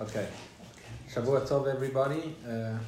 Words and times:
Okay. 0.00 0.28
Shavua 1.12 1.40
Tov, 1.40 1.66
everybody. 1.66 2.36
Uh, 2.48 2.78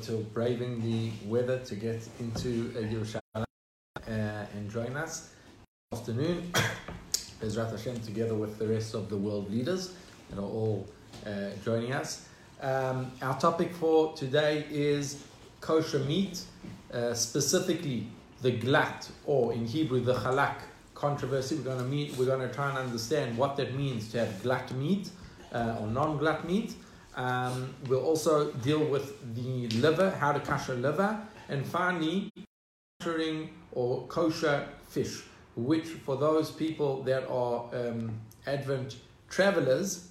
to 0.00 0.12
braving 0.32 0.80
the 0.80 1.10
weather 1.28 1.58
to 1.58 1.74
get 1.74 2.00
into 2.18 2.72
uh, 2.74 2.80
Yerushalayim 2.80 3.44
uh, 4.06 4.46
and 4.54 4.70
join 4.70 4.96
us. 4.96 5.34
Afternoon, 5.92 6.50
Bezrat 7.42 7.72
Hashem, 7.72 8.00
together 8.00 8.34
with 8.34 8.58
the 8.58 8.66
rest 8.66 8.94
of 8.94 9.10
the 9.10 9.18
world 9.18 9.50
leaders 9.50 9.92
that 10.30 10.38
are 10.38 10.46
all 10.46 10.88
uh, 11.26 11.50
joining 11.62 11.92
us. 11.92 12.26
Um, 12.62 13.12
our 13.20 13.38
topic 13.38 13.74
for 13.74 14.14
today 14.14 14.64
is 14.70 15.22
kosher 15.60 15.98
meat, 15.98 16.42
uh, 16.90 17.12
specifically 17.12 18.06
the 18.40 18.52
glat, 18.52 19.10
or 19.26 19.52
in 19.52 19.66
Hebrew 19.66 20.00
the 20.00 20.14
chalak 20.14 20.56
controversy. 20.94 21.56
We're 21.56 21.64
going 21.64 21.80
to 21.80 21.84
meet. 21.84 22.16
We're 22.16 22.24
going 22.24 22.48
to 22.48 22.54
try 22.54 22.70
and 22.70 22.78
understand 22.78 23.36
what 23.36 23.58
that 23.58 23.74
means 23.74 24.10
to 24.12 24.20
have 24.20 24.42
glat 24.42 24.72
meat 24.72 25.10
uh, 25.52 25.76
or 25.80 25.86
non 25.86 26.18
glat 26.18 26.46
meat. 26.46 26.74
Um, 27.16 27.74
we'll 27.88 28.04
also 28.04 28.52
deal 28.52 28.84
with 28.84 29.34
the 29.34 29.68
liver, 29.78 30.10
how 30.10 30.32
to 30.32 30.40
kosher 30.40 30.74
liver, 30.74 31.20
and 31.48 31.66
finally, 31.66 32.30
koshering 33.02 33.48
or 33.72 34.06
kosher 34.06 34.68
fish, 34.86 35.22
which 35.56 35.86
for 35.86 36.16
those 36.16 36.50
people 36.50 37.02
that 37.02 37.28
are 37.28 37.64
um, 37.74 38.12
Advent 38.46 38.96
travelers, 39.28 40.08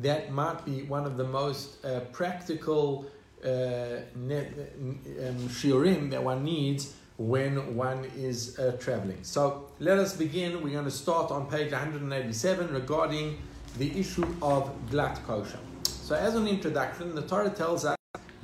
that 0.00 0.32
might 0.32 0.64
be 0.64 0.82
one 0.82 1.06
of 1.06 1.16
the 1.16 1.24
most 1.24 1.84
uh, 1.84 2.00
practical 2.12 3.06
uh, 3.44 3.48
ne- 4.16 4.48
um, 5.20 5.38
shiurim 5.48 6.10
that 6.10 6.22
one 6.22 6.42
needs 6.42 6.94
when 7.16 7.76
one 7.76 8.04
is 8.16 8.58
uh, 8.58 8.76
traveling. 8.80 9.18
So 9.22 9.66
let 9.78 9.98
us 9.98 10.16
begin. 10.16 10.62
We're 10.62 10.72
going 10.72 10.84
to 10.84 10.90
start 10.90 11.30
on 11.30 11.46
page 11.46 11.70
187 11.70 12.72
regarding 12.72 13.38
the 13.78 13.98
issue 13.98 14.26
of 14.40 14.70
glat 14.90 15.20
kosher. 15.26 15.58
So, 15.84 16.14
as 16.14 16.34
an 16.34 16.46
introduction, 16.46 17.14
the 17.14 17.22
Torah 17.22 17.50
tells 17.50 17.84
us 17.84 17.96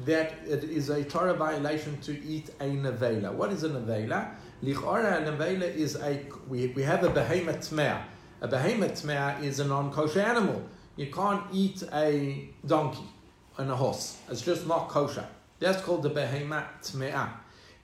that 0.05 0.35
it 0.47 0.65
is 0.65 0.89
a 0.89 1.05
Torah 1.05 1.35
violation 1.35 2.01
to 2.01 2.13
eat 2.25 2.51
a 2.61 2.65
nevela. 2.65 3.33
What 3.33 3.53
is 3.53 3.65
a 3.65 3.69
nevela? 3.69 4.31
Lichora, 4.63 5.19
a 5.19 5.31
nevela 5.31 5.75
is 5.75 5.97
a, 5.97 6.25
we, 6.49 6.69
we 6.69 6.83
have 6.83 7.05
a 7.05 7.11
behemoth 7.11 7.61
tmea. 7.71 8.03
A 8.41 8.49
behemoth 8.49 9.03
tmea 9.03 9.43
is 9.43 9.61
a 9.61 9.65
non 9.65 9.93
kosher 9.93 10.21
animal. 10.21 10.63
You 10.97 11.07
can't 11.07 11.45
eat 11.53 11.83
a 11.93 12.49
donkey 12.67 13.05
and 13.59 13.71
a 13.71 13.77
horse. 13.77 14.19
It's 14.31 14.43
just 14.43 14.67
not 14.67 14.89
kosher. 14.89 15.27
That's 15.59 15.83
called 15.83 16.03
the 16.03 16.11
behemoth 16.11 16.65
tmea. 16.83 17.29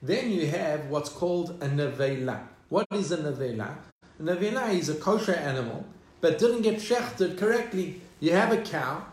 Then 0.01 0.31
you 0.31 0.47
have 0.47 0.87
what's 0.87 1.09
called 1.09 1.51
a 1.61 1.67
nevela. 1.67 2.41
What 2.69 2.87
is 2.91 3.11
a 3.11 3.17
nevela? 3.17 3.77
A 4.19 4.23
nevela 4.23 4.73
is 4.73 4.89
a 4.89 4.95
kosher 4.95 5.35
animal, 5.35 5.85
but 6.27 6.39
didn't 6.39 6.61
get 6.61 6.75
shechted 6.75 7.37
correctly. 7.37 8.01
You 8.19 8.33
have 8.33 8.51
a 8.51 8.61
cow, 8.61 9.05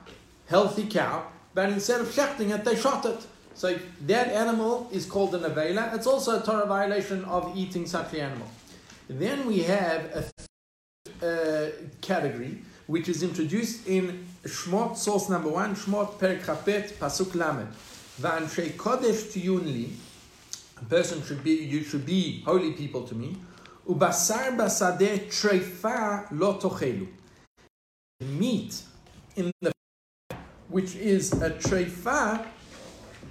healthy 0.47 0.84
cow, 0.84 1.25
but 1.55 1.69
instead 1.69 2.01
of 2.01 2.09
shechting 2.09 2.53
it, 2.53 2.65
they 2.65 2.75
shot 2.75 3.07
it. 3.07 3.25
So 3.55 3.79
that 4.09 4.27
animal 4.31 4.89
is 4.91 5.07
called 5.07 5.33
a 5.37 5.39
nevela. 5.39 5.95
It's 5.95 6.09
also 6.09 6.41
a 6.41 6.42
Torah 6.42 6.67
violation 6.67 7.25
of 7.27 7.57
eating 7.57 7.87
such 7.87 8.15
an 8.15 8.20
animal. 8.20 8.48
Then 9.07 9.47
we 9.47 9.61
have 9.61 10.01
a 11.23 11.25
uh, 11.25 11.70
category 12.01 12.62
which 12.89 13.09
is 13.09 13.23
introduced 13.23 13.87
in 13.87 14.27
Shmot, 14.45 14.97
source 14.97 15.29
number 15.29 15.51
one, 15.51 15.77
Shmot 15.77 16.19
Perek 16.19 16.45
Chaf 16.45 16.65
Bet, 16.65 16.98
Pasuk 16.98 17.37
Lamed. 17.37 17.69
V'anshei 18.20 18.73
kodesh 18.73 19.31
tiyunli, 19.31 19.91
a 20.83 20.85
person 20.87 21.23
should 21.23 21.45
be, 21.45 21.53
you 21.53 21.85
should 21.85 22.05
be 22.05 22.42
holy 22.45 22.73
people 22.73 23.07
to 23.07 23.15
me. 23.15 23.37
Ubasar 23.89 24.57
basadeh 24.57 25.29
treifa 25.29 26.27
lo 26.33 26.59
tochelu. 26.59 27.07
Meat 28.21 28.83
in 29.37 29.51
the 29.61 29.73
which 30.69 30.97
is 30.97 31.33
a 31.35 31.51
treifa, 31.51 32.47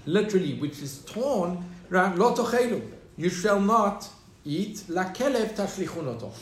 literally, 0.05 0.53
which 0.59 0.81
is 0.81 0.99
torn, 1.05 1.63
lo 1.89 2.35
tochelu. 2.35 2.81
You 3.17 3.29
shall 3.29 3.59
not 3.59 4.07
eat 4.45 4.83
la 4.89 5.05
kelev. 5.05 6.33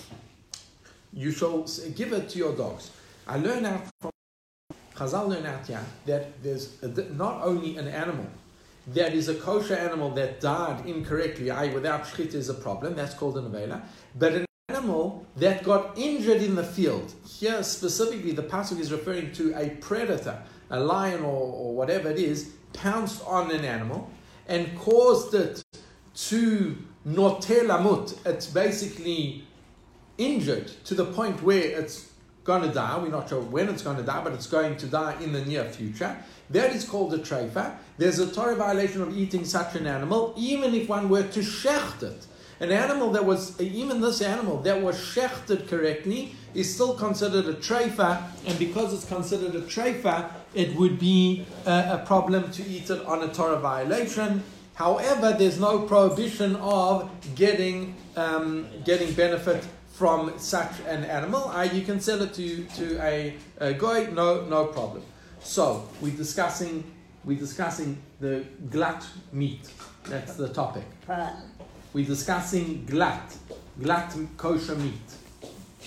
You 1.14 1.32
shall 1.32 1.66
give 1.96 2.14
it 2.14 2.30
to 2.30 2.38
your 2.38 2.56
dogs. 2.56 2.92
I 3.28 3.38
learned 3.38 3.66
out 3.66 3.82
from 4.02 4.12
Chazal 4.96 5.28
learn 5.30 5.46
out 5.46 5.66
here 5.66 5.84
that 6.06 6.44
there's 6.44 6.82
a, 6.84 6.88
not 7.14 7.42
only 7.44 7.78
an 7.78 7.88
animal 7.88 8.28
that 8.88 9.14
is 9.14 9.30
a 9.30 9.36
kosher 9.36 9.76
animal 9.76 10.10
that 10.12 10.42
died 10.42 10.86
incorrectly, 10.86 11.52
i.e. 11.52 11.70
without 11.74 12.04
shchit 12.04 12.34
is 12.34 12.50
a 12.50 12.54
problem, 12.54 12.96
that's 12.96 13.14
called 13.14 13.38
an 13.38 13.50
avela, 13.50 13.82
but 14.18 14.34
an 14.34 14.46
animal 14.70 15.26
that 15.38 15.64
got 15.64 15.98
injured 15.98 16.42
in 16.42 16.56
the 16.56 16.64
field. 16.64 17.14
Here 17.28 17.62
specifically 17.64 18.32
the 18.32 18.44
pasuk 18.44 18.80
is 18.80 18.92
referring 18.92 19.32
to 19.34 19.54
a 19.56 19.72
predator, 19.82 20.42
a 20.70 20.80
lion 20.80 21.22
or, 21.22 21.54
or 21.54 21.76
whatever 21.76 22.10
it 22.10 22.18
is, 22.18 22.52
pounced 22.74 23.24
on 23.26 23.52
an 23.52 23.66
animal 23.66 24.10
and 24.48 24.78
caused 24.78 25.34
it 25.34 25.62
to 26.14 26.78
notelamut. 27.08 28.18
It's 28.26 28.48
basically 28.48 29.46
injured 30.18 30.68
to 30.86 30.96
the 30.96 31.06
point 31.06 31.42
where 31.44 31.64
it's 31.64 32.11
going 32.44 32.64
to 32.64 32.74
die. 32.74 32.98
We're 32.98 33.10
not 33.10 33.30
sure 33.30 33.42
when 33.42 33.70
it's 33.70 33.82
going 33.82 33.98
to 33.98 34.04
die, 34.04 34.24
but 34.24 34.34
it's 34.34 34.48
going 34.48 34.78
to 34.78 34.88
die 34.88 35.16
in 35.22 35.32
the 35.32 35.46
near 35.46 35.66
future. 35.66 36.18
That 36.50 36.76
is 36.76 36.84
called 36.84 37.14
a 37.14 37.20
treifa. 37.20 37.76
There's 37.98 38.20
a 38.20 38.32
Torah 38.32 38.56
violation 38.56 39.02
of 39.02 39.18
eating 39.18 39.46
such 39.46 39.76
an 39.76 39.88
animal, 39.88 40.34
even 40.36 40.74
if 40.74 40.90
one 40.90 41.10
were 41.10 41.24
to 41.24 41.40
shecht 41.40 42.04
it. 42.04 42.26
An 42.60 42.72
animal 42.72 43.12
that 43.12 43.26
was, 43.26 43.60
even 43.60 44.02
this 44.02 44.22
animal 44.22 44.62
that 44.62 44.82
was 44.82 44.96
shechted 44.96 45.68
correctly, 45.68 46.36
is 46.54 46.72
still 46.72 46.94
considered 46.94 47.46
a 47.46 47.54
treifa, 47.54 48.22
and 48.46 48.60
because 48.60 48.94
it's 48.94 49.06
considered 49.06 49.56
a 49.56 49.62
treifa, 49.62 50.30
it 50.54 50.76
would 50.76 51.00
be 51.00 51.46
a, 51.66 52.02
a 52.02 52.04
problem 52.06 52.52
to 52.52 52.64
eat 52.68 52.90
it 52.90 53.04
on 53.06 53.24
a 53.24 53.34
Torah 53.34 53.58
violation. 53.58 54.44
However, 54.76 55.34
there's 55.38 55.60
no 55.60 55.80
prohibition 55.80 56.56
of 56.58 57.10
getting 57.36 57.96
um, 58.16 58.68
getting 58.84 59.14
benefit 59.14 59.66
from 60.02 60.34
such 60.40 60.80
an 60.88 61.04
animal. 61.04 61.44
Uh, 61.50 61.62
you 61.62 61.84
can 61.84 62.00
sell 62.00 62.20
it 62.24 62.34
to 62.34 62.64
to 62.80 62.86
a, 63.04 63.36
a 63.60 63.72
goy, 63.74 64.08
no 64.12 64.28
no 64.56 64.66
problem. 64.66 65.04
So 65.44 65.88
we're 66.02 66.18
discussing 66.26 66.84
we're 67.24 67.38
discussing 67.48 67.98
the 68.20 68.44
glat 68.72 69.06
meat. 69.32 69.64
That's 70.06 70.34
the 70.38 70.50
topic. 70.50 70.86
We're 71.94 72.08
discussing 72.16 72.84
glat, 72.88 73.28
glat 73.84 74.10
kosher 74.38 74.76
meat, 74.86 75.08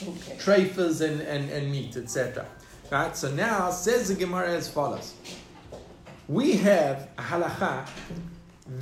Okay. 0.01 0.37
treifas 0.45 1.01
and, 1.01 1.21
and, 1.23 1.51
and 1.51 1.65
meat, 1.73 1.97
etc. 1.97 2.47
Right. 2.93 3.17
So 3.17 3.29
now 3.35 3.71
says 3.73 4.03
the 4.09 4.15
Gemara 4.15 4.51
as 4.61 4.69
follows. 4.69 5.15
We 6.29 6.53
have 6.69 7.09
a 7.19 7.23
halacha 7.23 7.89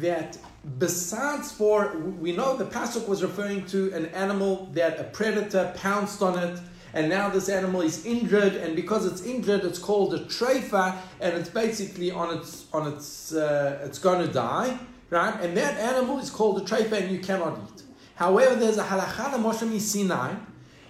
that 0.03 0.37
besides 0.79 1.51
for 1.51 1.97
we 1.97 2.31
know 2.37 2.57
the 2.57 2.65
pasuk 2.65 3.09
was 3.09 3.23
referring 3.23 3.67
to 3.67 3.93
an 3.95 4.07
animal 4.07 4.69
that 4.73 4.99
a 5.01 5.05
predator 5.05 5.73
pounced 5.77 6.23
on 6.23 6.39
it 6.39 6.61
and 6.95 7.09
now 7.09 7.29
this 7.29 7.49
animal 7.49 7.81
is 7.81 8.07
injured 8.07 8.55
and 8.55 8.77
because 8.77 9.05
it's 9.05 9.23
injured 9.23 9.65
it's 9.65 9.79
called 9.79 10.15
a 10.15 10.21
treifa 10.21 10.97
and 11.21 11.37
it's 11.37 11.49
basically 11.49 12.13
on 12.13 12.37
its 12.39 12.67
on 12.73 12.93
its 12.93 13.33
uh, 13.35 13.81
it's 13.83 13.99
going 13.99 14.25
to 14.25 14.33
die 14.33 14.79
right? 15.11 15.35
And 15.41 15.55
that 15.57 15.79
animal 15.79 16.19
is 16.21 16.31
called 16.31 16.63
a 16.63 16.65
treifa 16.65 16.93
and 16.93 17.11
you 17.11 17.19
cannot 17.19 17.59
eat. 17.59 17.83
However 18.15 18.55
there's 18.55 18.79
a 18.79 18.85
halacha 18.85 19.33
Moshe 19.33 19.81
Sinai 19.81 20.35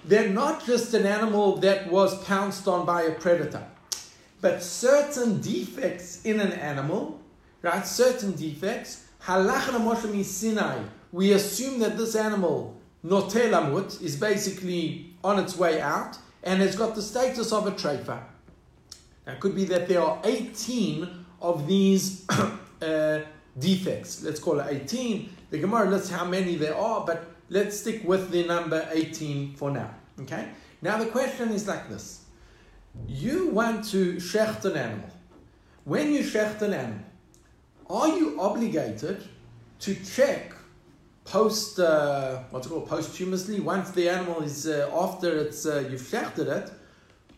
they're 0.04 0.28
not 0.28 0.66
just 0.66 0.92
an 0.92 1.06
animal 1.06 1.56
that 1.58 1.90
was 1.90 2.22
pounced 2.24 2.68
on 2.68 2.84
by 2.84 3.02
a 3.02 3.12
predator 3.12 3.66
but 4.42 4.62
certain 4.62 5.40
defects 5.40 6.20
in 6.26 6.40
an 6.40 6.52
animal 6.52 7.22
right? 7.62 7.86
Certain 7.86 8.32
defects 8.32 9.06
Halachna 9.24 9.78
Moshe 9.78 10.24
Sinai, 10.24 10.82
we 11.12 11.32
assume 11.32 11.78
that 11.78 11.96
this 11.96 12.16
animal, 12.16 12.76
Notelamut, 13.04 14.02
is 14.02 14.16
basically 14.16 15.14
on 15.22 15.38
its 15.38 15.56
way 15.56 15.80
out 15.80 16.18
and 16.42 16.60
has 16.60 16.74
got 16.74 16.96
the 16.96 17.02
status 17.02 17.52
of 17.52 17.68
a 17.68 17.70
treifa. 17.70 18.20
Now, 19.24 19.34
it 19.34 19.40
could 19.40 19.54
be 19.54 19.64
that 19.66 19.86
there 19.86 20.02
are 20.02 20.20
18 20.24 21.08
of 21.40 21.68
these 21.68 22.26
uh, 22.82 23.20
defects. 23.60 24.24
Let's 24.24 24.40
call 24.40 24.58
it 24.58 24.66
18. 24.68 25.28
The 25.50 25.58
Gemara 25.58 25.88
lists 25.88 26.10
how 26.10 26.24
many 26.24 26.56
there 26.56 26.76
are, 26.76 27.06
but 27.06 27.24
let's 27.48 27.78
stick 27.78 28.02
with 28.02 28.30
the 28.32 28.44
number 28.44 28.88
18 28.90 29.54
for 29.54 29.70
now. 29.70 29.94
Okay? 30.22 30.48
Now, 30.80 30.98
the 30.98 31.06
question 31.06 31.50
is 31.50 31.68
like 31.68 31.88
this 31.88 32.24
You 33.06 33.50
want 33.50 33.84
to 33.90 34.16
shecht 34.16 34.64
an 34.64 34.76
animal. 34.76 35.10
When 35.84 36.12
you 36.12 36.24
shecht 36.24 36.60
an 36.62 36.74
animal, 36.74 37.04
are 37.92 38.08
you 38.08 38.40
obligated 38.40 39.22
to 39.80 39.94
check 39.96 40.54
post 41.24 41.78
uh, 41.78 42.38
what's 42.50 42.66
it 42.66 42.70
called 42.70 42.88
posthumously 42.88 43.60
once 43.60 43.90
the 43.90 44.08
animal 44.08 44.42
is 44.42 44.66
uh, 44.66 44.90
after 44.94 45.38
it's 45.38 45.66
uh, 45.66 45.86
you've 45.90 46.00
shechted 46.00 46.48
it 46.48 46.70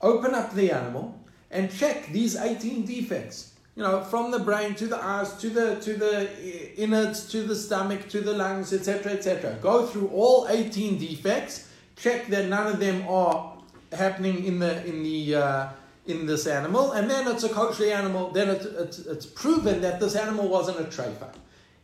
open 0.00 0.34
up 0.34 0.52
the 0.54 0.70
animal 0.70 1.18
and 1.50 1.70
check 1.70 2.06
these 2.12 2.36
18 2.36 2.84
defects? 2.84 3.52
You 3.76 3.82
know 3.82 4.02
from 4.02 4.30
the 4.30 4.38
brain 4.38 4.76
to 4.76 4.86
the 4.86 4.96
eyes 4.96 5.32
to 5.38 5.50
the 5.50 5.76
to 5.80 5.94
the 5.94 6.30
innards 6.76 7.28
to 7.32 7.42
the 7.42 7.56
stomach 7.56 8.08
to 8.10 8.20
the 8.20 8.32
lungs 8.32 8.72
etc 8.72 9.12
etc 9.12 9.58
go 9.60 9.84
through 9.86 10.08
all 10.08 10.46
18 10.48 10.96
defects 10.98 11.68
check 11.96 12.28
that 12.28 12.46
none 12.46 12.68
of 12.68 12.78
them 12.78 13.06
are 13.08 13.58
happening 13.92 14.44
in 14.44 14.60
the 14.60 14.86
in 14.86 15.02
the 15.02 15.34
uh, 15.34 15.68
in 16.06 16.26
this 16.26 16.46
animal, 16.46 16.92
and 16.92 17.10
then 17.10 17.26
it's 17.26 17.44
a 17.44 17.48
kosher 17.48 17.84
animal, 17.84 18.30
then 18.30 18.48
it, 18.50 18.62
it, 18.62 18.98
it's 19.06 19.26
proven 19.26 19.80
that 19.80 20.00
this 20.00 20.14
animal 20.14 20.48
wasn't 20.48 20.78
a 20.78 20.84
treifa. 20.84 21.32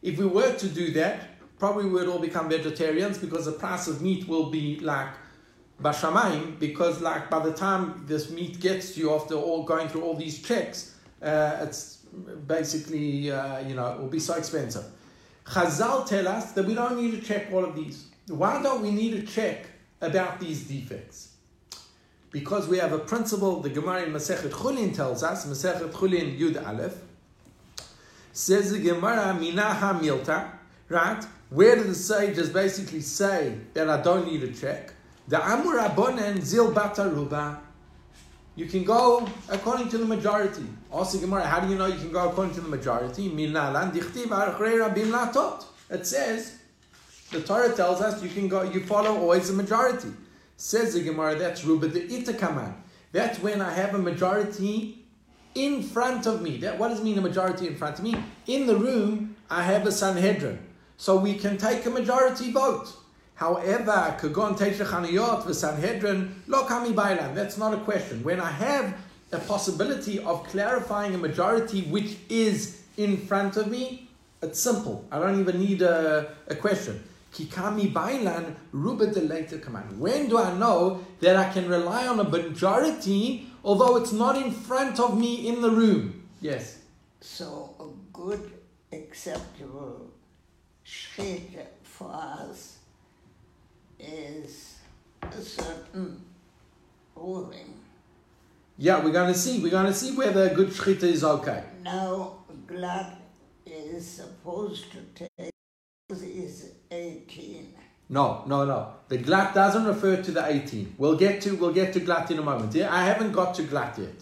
If 0.03 0.19
we 0.19 0.27
were 0.27 0.53
to 0.55 0.69
do 0.69 0.93
that, 0.93 1.39
probably 1.59 1.85
we 1.87 1.93
would 1.93 2.09
all 2.09 2.19
become 2.19 2.49
vegetarians 2.49 3.19
because 3.19 3.47
the 3.47 3.53
price 3.53 3.89
of 3.89 4.03
meat 4.03 4.29
will 4.29 4.51
be 4.51 4.81
like 4.81 5.09
bashamayim, 5.83 6.59
because 6.59 7.01
like 7.01 7.31
by 7.31 7.39
the 7.39 7.53
time 7.53 8.05
this 8.07 8.31
meat 8.31 8.61
gets 8.61 8.95
to 8.95 9.01
you 9.01 9.15
after 9.15 9.35
all 9.35 9.63
going 9.63 9.89
through 9.89 10.03
all 10.03 10.15
these 10.15 10.43
checks, 10.43 10.97
uh, 11.23 11.59
it's 11.63 11.99
basically, 12.47 13.31
uh, 13.31 13.61
you 13.61 13.75
know, 13.75 13.93
it 13.93 14.01
will 14.01 14.09
be 14.09 14.19
so 14.19 14.35
expensive. 14.35 14.85
Chazal 15.47 16.07
tell 16.07 16.29
us 16.29 16.53
that 16.53 16.65
we 16.65 16.75
don't 16.75 17.01
need 17.01 17.13
to 17.13 17.21
check 17.21 17.49
all 17.53 17.65
of 17.65 17.75
these. 17.75 18.07
Why 18.29 18.63
don't 18.63 18.83
we 18.83 18.91
need 18.91 19.13
to 19.13 19.23
check 19.23 19.67
about 20.01 20.39
these 20.41 20.65
defects? 20.65 21.30
Because 22.31 22.69
we 22.69 22.79
have 22.79 22.93
a 22.93 22.99
principle, 22.99 23.61
the 23.61 23.71
Gemara 23.71 24.03
in 24.05 24.13
Masechet 24.13 24.51
Chulin 24.51 24.95
tells 24.95 25.23
us, 25.23 25.47
Masechet 25.47 25.91
Chulin 25.91 26.39
Yud 26.39 26.65
Aleph, 26.67 26.95
says 28.33 28.71
the 28.71 28.79
Gemara, 28.79 29.37
Minaha 29.39 29.99
Milta, 30.01 30.49
right? 30.89 31.25
Where 31.51 31.75
do 31.75 31.83
the 31.83 31.95
sages 31.95 32.49
basically 32.49 33.01
say 33.01 33.59
that 33.75 33.91
I 33.91 34.01
don't 34.01 34.27
need 34.31 34.41
to 34.43 34.53
check? 34.53 34.93
The 35.27 35.45
Amur 35.45 35.79
Abonen 35.79 36.41
Zil 36.41 36.73
Bataruba. 36.73 37.59
You 38.55 38.67
can 38.67 38.85
go 38.85 39.29
according 39.49 39.89
to 39.89 39.99
the 39.99 40.05
majority. 40.05 40.67
Also, 40.93 41.19
Gemara, 41.19 41.47
how 41.47 41.61
do 41.61 41.69
you 41.69 41.77
know 41.77 41.87
you 41.87 41.99
can 41.99 42.13
go 42.13 42.29
according 42.29 42.55
to 42.55 42.61
the 42.61 42.69
majority? 42.69 43.27
It 45.91 46.07
says, 46.07 46.59
the 47.31 47.41
Torah 47.41 47.73
tells 47.75 48.01
us 48.01 48.23
you 48.23 48.29
can 48.29 48.49
go, 48.49 48.63
you 48.63 48.85
follow 48.85 49.17
always 49.19 49.49
the 49.49 49.55
majority. 49.55 50.13
Says 50.63 50.93
the 50.93 51.01
Gemara, 51.01 51.37
that's 51.37 51.65
Ruba 51.65 51.89
the 51.89 52.01
Itakaman. 52.01 52.75
That's 53.13 53.39
when 53.39 53.63
I 53.63 53.73
have 53.73 53.95
a 53.95 53.99
majority 53.99 55.07
in 55.55 55.83
front 55.83 56.27
of 56.27 56.43
me. 56.43 56.59
That, 56.59 56.79
what 56.79 56.89
does 56.89 57.01
it 57.01 57.05
mean 57.05 57.17
a 57.17 57.23
majority 57.23 57.67
in 57.67 57.77
front 57.77 57.99
of 57.99 58.05
me? 58.05 58.15
In 58.47 58.67
the 58.67 58.77
room, 58.77 59.37
I 59.49 59.63
have 59.63 59.87
a 59.87 59.91
Sanhedrin. 59.91 60.59
So 60.99 61.17
we 61.17 61.33
can 61.33 61.57
take 61.57 61.87
a 61.87 61.91
majority 61.91 62.53
vote. 62.53 62.93
However, 63.37 64.15
Kagon 64.21 64.59
Teishachaniyot 64.59 65.55
Sanhedrin, 65.55 66.43
lo 66.47 66.67
kami 66.67 66.93
bailan. 66.93 67.35
That's 67.35 67.57
not 67.57 67.73
a 67.73 67.79
question. 67.79 68.23
When 68.23 68.39
I 68.39 68.51
have 68.51 68.95
a 69.33 69.39
possibility 69.39 70.19
of 70.19 70.45
clarifying 70.45 71.15
a 71.15 71.19
majority 71.19 71.85
which 71.85 72.19
is 72.29 72.83
in 72.99 73.17
front 73.17 73.57
of 73.57 73.69
me, 73.69 74.11
it's 74.43 74.61
simple. 74.61 75.07
I 75.11 75.21
don't 75.21 75.41
even 75.41 75.59
need 75.59 75.81
a, 75.81 76.35
a 76.49 76.55
question. 76.55 77.03
Kikami 77.33 77.93
bailan 77.93 78.55
ruba 78.73 79.07
de 79.07 79.21
later 79.21 79.59
command. 79.59 80.01
When 80.01 80.29
do 80.29 80.39
I 80.39 80.53
know 80.55 81.05
that 81.21 81.37
I 81.37 81.49
can 81.53 81.69
rely 81.69 82.07
on 82.07 82.19
a 82.19 82.25
majority, 82.25 83.47
although 83.65 83.97
it's 83.97 84.13
not 84.13 84.37
in 84.37 84.51
front 84.51 84.99
of 84.99 85.19
me 85.19 85.49
in 85.49 85.63
the 85.63 85.71
room? 85.71 86.29
Yes. 86.41 86.79
So 87.21 87.75
a 87.79 87.87
good, 88.13 88.51
acceptable 88.93 90.11
shit 90.83 91.73
for 91.83 92.11
us 92.13 92.79
is 93.99 94.79
a 95.23 95.41
certain 95.41 96.25
ruling. 97.15 97.75
Yeah, 98.77 99.05
we're 99.05 99.13
going 99.13 99.33
to 99.33 99.39
see. 99.39 99.63
We're 99.63 99.71
going 99.71 99.87
to 99.87 99.95
see 99.95 100.17
whether 100.17 100.49
a 100.49 100.55
good 100.55 100.69
shchita 100.69 101.03
is 101.03 101.23
okay. 101.23 101.65
Now, 101.85 102.39
glat 102.67 103.21
is 103.67 104.09
supposed 104.09 104.91
to 104.93 105.29
take 105.39 105.53
is 106.11 106.73
18. 106.91 107.75
No, 108.09 108.43
no, 108.47 108.65
no. 108.65 108.95
The 109.09 109.19
glat 109.19 109.55
doesn't 109.55 109.85
refer 109.85 110.21
to 110.23 110.31
the 110.33 110.45
18. 110.45 110.95
We'll 110.99 111.17
get 111.17 111.41
to 111.43 111.53
we'll 111.55 111.73
get 111.73 111.93
to 111.93 112.01
glat 112.01 112.31
in 112.31 112.39
a 112.39 112.43
moment. 112.43 112.75
Yeah, 112.75 112.93
I 112.93 113.05
haven't 113.05 113.33
got 113.33 113.55
to 113.57 113.63
glat 113.63 113.99
yet. 113.99 114.15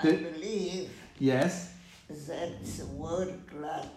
I 0.00 0.12
believe 0.12 0.90
Yes. 1.18 1.72
that 2.08 2.64
the 2.64 2.86
word 2.86 3.32
glat 3.46 3.88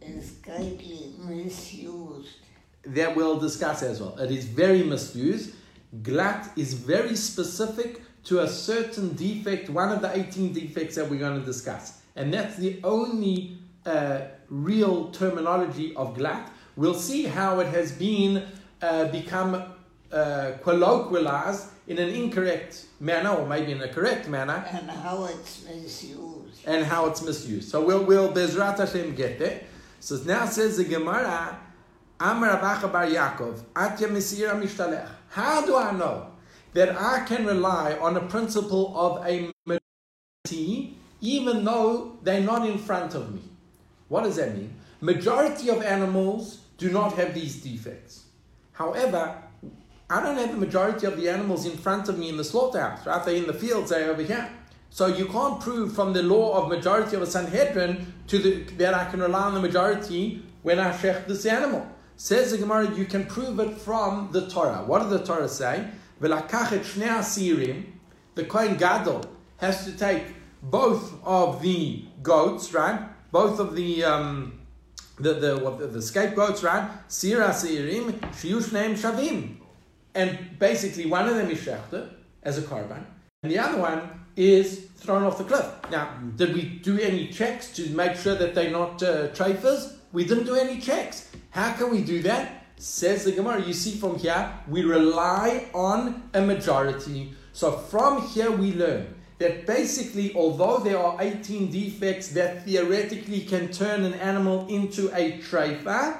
is 0.00 0.30
greatly 0.42 1.14
misused. 1.18 2.38
That 2.84 3.14
we'll 3.14 3.38
discuss 3.38 3.82
as 3.82 4.00
well. 4.00 4.18
It 4.18 4.30
is 4.30 4.46
very 4.46 4.82
misused. 4.82 5.54
Glat 6.02 6.50
is 6.56 6.74
very 6.74 7.14
specific 7.14 8.00
to 8.24 8.40
a 8.40 8.48
certain 8.48 9.14
defect, 9.14 9.70
one 9.70 9.90
of 9.92 10.00
the 10.02 10.16
18 10.16 10.52
defects 10.52 10.94
that 10.96 11.08
we're 11.08 11.18
going 11.18 11.38
to 11.38 11.44
discuss. 11.44 12.00
And 12.16 12.32
that's 12.32 12.56
the 12.56 12.80
only 12.82 13.58
uh, 13.84 14.22
real 14.50 15.10
terminology 15.10 15.94
of 15.96 16.14
glat. 16.16 16.50
We'll 16.76 16.94
see 16.94 17.24
how 17.24 17.60
it 17.60 17.68
has 17.68 17.92
been 17.92 18.46
uh, 18.82 19.06
become 19.06 19.54
uh, 20.12 20.52
colloquialized 20.62 21.68
in 21.86 21.98
an 21.98 22.08
incorrect 22.08 22.86
manner, 23.00 23.30
or 23.30 23.46
maybe 23.46 23.72
in 23.72 23.80
a 23.82 23.88
correct 23.88 24.28
manner, 24.28 24.64
And 24.72 24.90
how 24.90 25.24
it's 25.24 25.64
misused. 25.64 26.62
and 26.66 26.84
how 26.84 27.06
it's 27.06 27.22
misused. 27.22 27.68
So 27.68 27.84
we'll, 27.84 28.04
we'll 28.04 28.32
Bezrat 28.32 28.78
Hashem 28.78 29.14
get 29.14 29.38
there. 29.38 29.62
So 30.00 30.16
now 30.24 30.46
says 30.46 30.76
the 30.76 30.84
Gemara, 30.84 31.58
Amar 32.20 32.56
Bar 32.60 33.06
Yaakov, 33.06 33.60
Atya 33.74 34.08
Mesira 34.08 34.60
Mishtalech. 34.60 35.08
How 35.30 35.64
do 35.64 35.76
I 35.76 35.92
know 35.92 36.28
that 36.74 36.96
I 36.96 37.24
can 37.24 37.44
rely 37.46 37.94
on 37.94 38.16
a 38.16 38.20
principle 38.20 38.92
of 38.96 39.26
a 39.26 39.50
majority 39.66 40.96
even 41.20 41.64
though 41.64 42.16
they're 42.22 42.40
not 42.40 42.66
in 42.66 42.78
front 42.78 43.14
of 43.14 43.34
me? 43.34 43.42
What 44.10 44.24
does 44.24 44.36
that 44.36 44.54
mean? 44.56 44.74
Majority 45.00 45.70
of 45.70 45.82
animals 45.82 46.58
do 46.78 46.90
not 46.90 47.14
have 47.14 47.32
these 47.32 47.62
defects. 47.62 48.24
However, 48.72 49.40
I 50.10 50.20
don't 50.20 50.36
have 50.36 50.50
the 50.50 50.56
majority 50.56 51.06
of 51.06 51.16
the 51.16 51.28
animals 51.28 51.64
in 51.64 51.78
front 51.78 52.08
of 52.08 52.18
me 52.18 52.28
in 52.28 52.36
the 52.36 52.42
slaughterhouse, 52.42 53.06
right? 53.06 53.24
They're 53.24 53.36
in 53.36 53.46
the 53.46 53.54
fields, 53.54 53.90
they're 53.90 54.10
over 54.10 54.22
here. 54.22 54.50
So 54.90 55.06
you 55.06 55.26
can't 55.26 55.60
prove 55.60 55.94
from 55.94 56.12
the 56.12 56.24
law 56.24 56.60
of 56.60 56.68
majority 56.68 57.14
of 57.14 57.22
a 57.22 57.26
Sanhedrin 57.26 58.12
to 58.26 58.38
the, 58.38 58.64
that 58.78 58.94
I 58.94 59.08
can 59.08 59.20
rely 59.20 59.42
on 59.42 59.54
the 59.54 59.60
majority 59.60 60.42
when 60.62 60.80
I 60.80 60.90
shech 60.90 61.28
this 61.28 61.46
animal. 61.46 61.86
Says 62.16 62.50
the 62.50 62.58
Gemara, 62.58 62.92
you 62.96 63.04
can 63.04 63.26
prove 63.26 63.60
it 63.60 63.78
from 63.78 64.30
the 64.32 64.50
Torah. 64.50 64.82
What 64.84 65.02
does 65.02 65.10
the 65.10 65.24
Torah 65.24 65.48
say? 65.48 65.88
The 66.18 66.28
Kohen 68.48 68.76
Gadol 68.76 69.24
has 69.58 69.84
to 69.84 69.92
take 69.92 70.24
both 70.62 71.14
of 71.24 71.62
the 71.62 72.04
goats, 72.22 72.74
right? 72.74 73.09
Both 73.30 73.60
of 73.60 73.74
the 73.74 74.04
um, 74.04 74.60
the 75.18 75.34
the, 75.34 75.58
what, 75.58 75.78
the, 75.78 75.86
the 75.86 76.02
scapegoats, 76.02 76.62
right? 76.62 76.90
Sira 77.08 77.50
Seirim, 77.50 78.18
Shiush 78.32 78.70
Neim 78.70 78.92
Shavim. 78.94 79.56
And 80.14 80.58
basically, 80.58 81.06
one 81.06 81.28
of 81.28 81.36
them 81.36 81.50
is 81.50 81.58
shechted 81.58 82.08
as 82.42 82.58
a 82.58 82.62
korban, 82.62 83.04
and 83.42 83.52
the 83.52 83.58
other 83.58 83.80
one 83.80 84.00
is 84.36 84.86
thrown 84.96 85.22
off 85.22 85.38
the 85.38 85.44
cliff. 85.44 85.66
Now, 85.90 86.14
did 86.36 86.54
we 86.54 86.62
do 86.62 86.98
any 86.98 87.28
checks 87.28 87.72
to 87.74 87.88
make 87.90 88.16
sure 88.16 88.34
that 88.34 88.54
they're 88.54 88.70
not 88.70 89.02
uh? 89.02 89.28
We 90.12 90.24
didn't 90.24 90.44
do 90.44 90.56
any 90.56 90.80
checks. 90.80 91.30
How 91.50 91.72
can 91.74 91.90
we 91.90 92.02
do 92.02 92.22
that? 92.22 92.64
Says 92.76 93.24
the 93.24 93.32
Gemara. 93.32 93.62
You 93.62 93.72
see 93.72 93.96
from 93.96 94.18
here, 94.18 94.52
we 94.66 94.82
rely 94.82 95.66
on 95.72 96.30
a 96.34 96.40
majority. 96.40 97.34
So 97.52 97.72
from 97.72 98.26
here, 98.28 98.50
we 98.50 98.72
learn 98.72 99.14
that 99.40 99.66
basically, 99.66 100.34
although 100.34 100.78
there 100.78 100.98
are 100.98 101.16
18 101.18 101.72
defects 101.72 102.28
that 102.28 102.66
theoretically 102.66 103.40
can 103.40 103.72
turn 103.72 104.04
an 104.04 104.12
animal 104.14 104.66
into 104.68 105.08
a 105.16 105.38
trafer, 105.38 106.18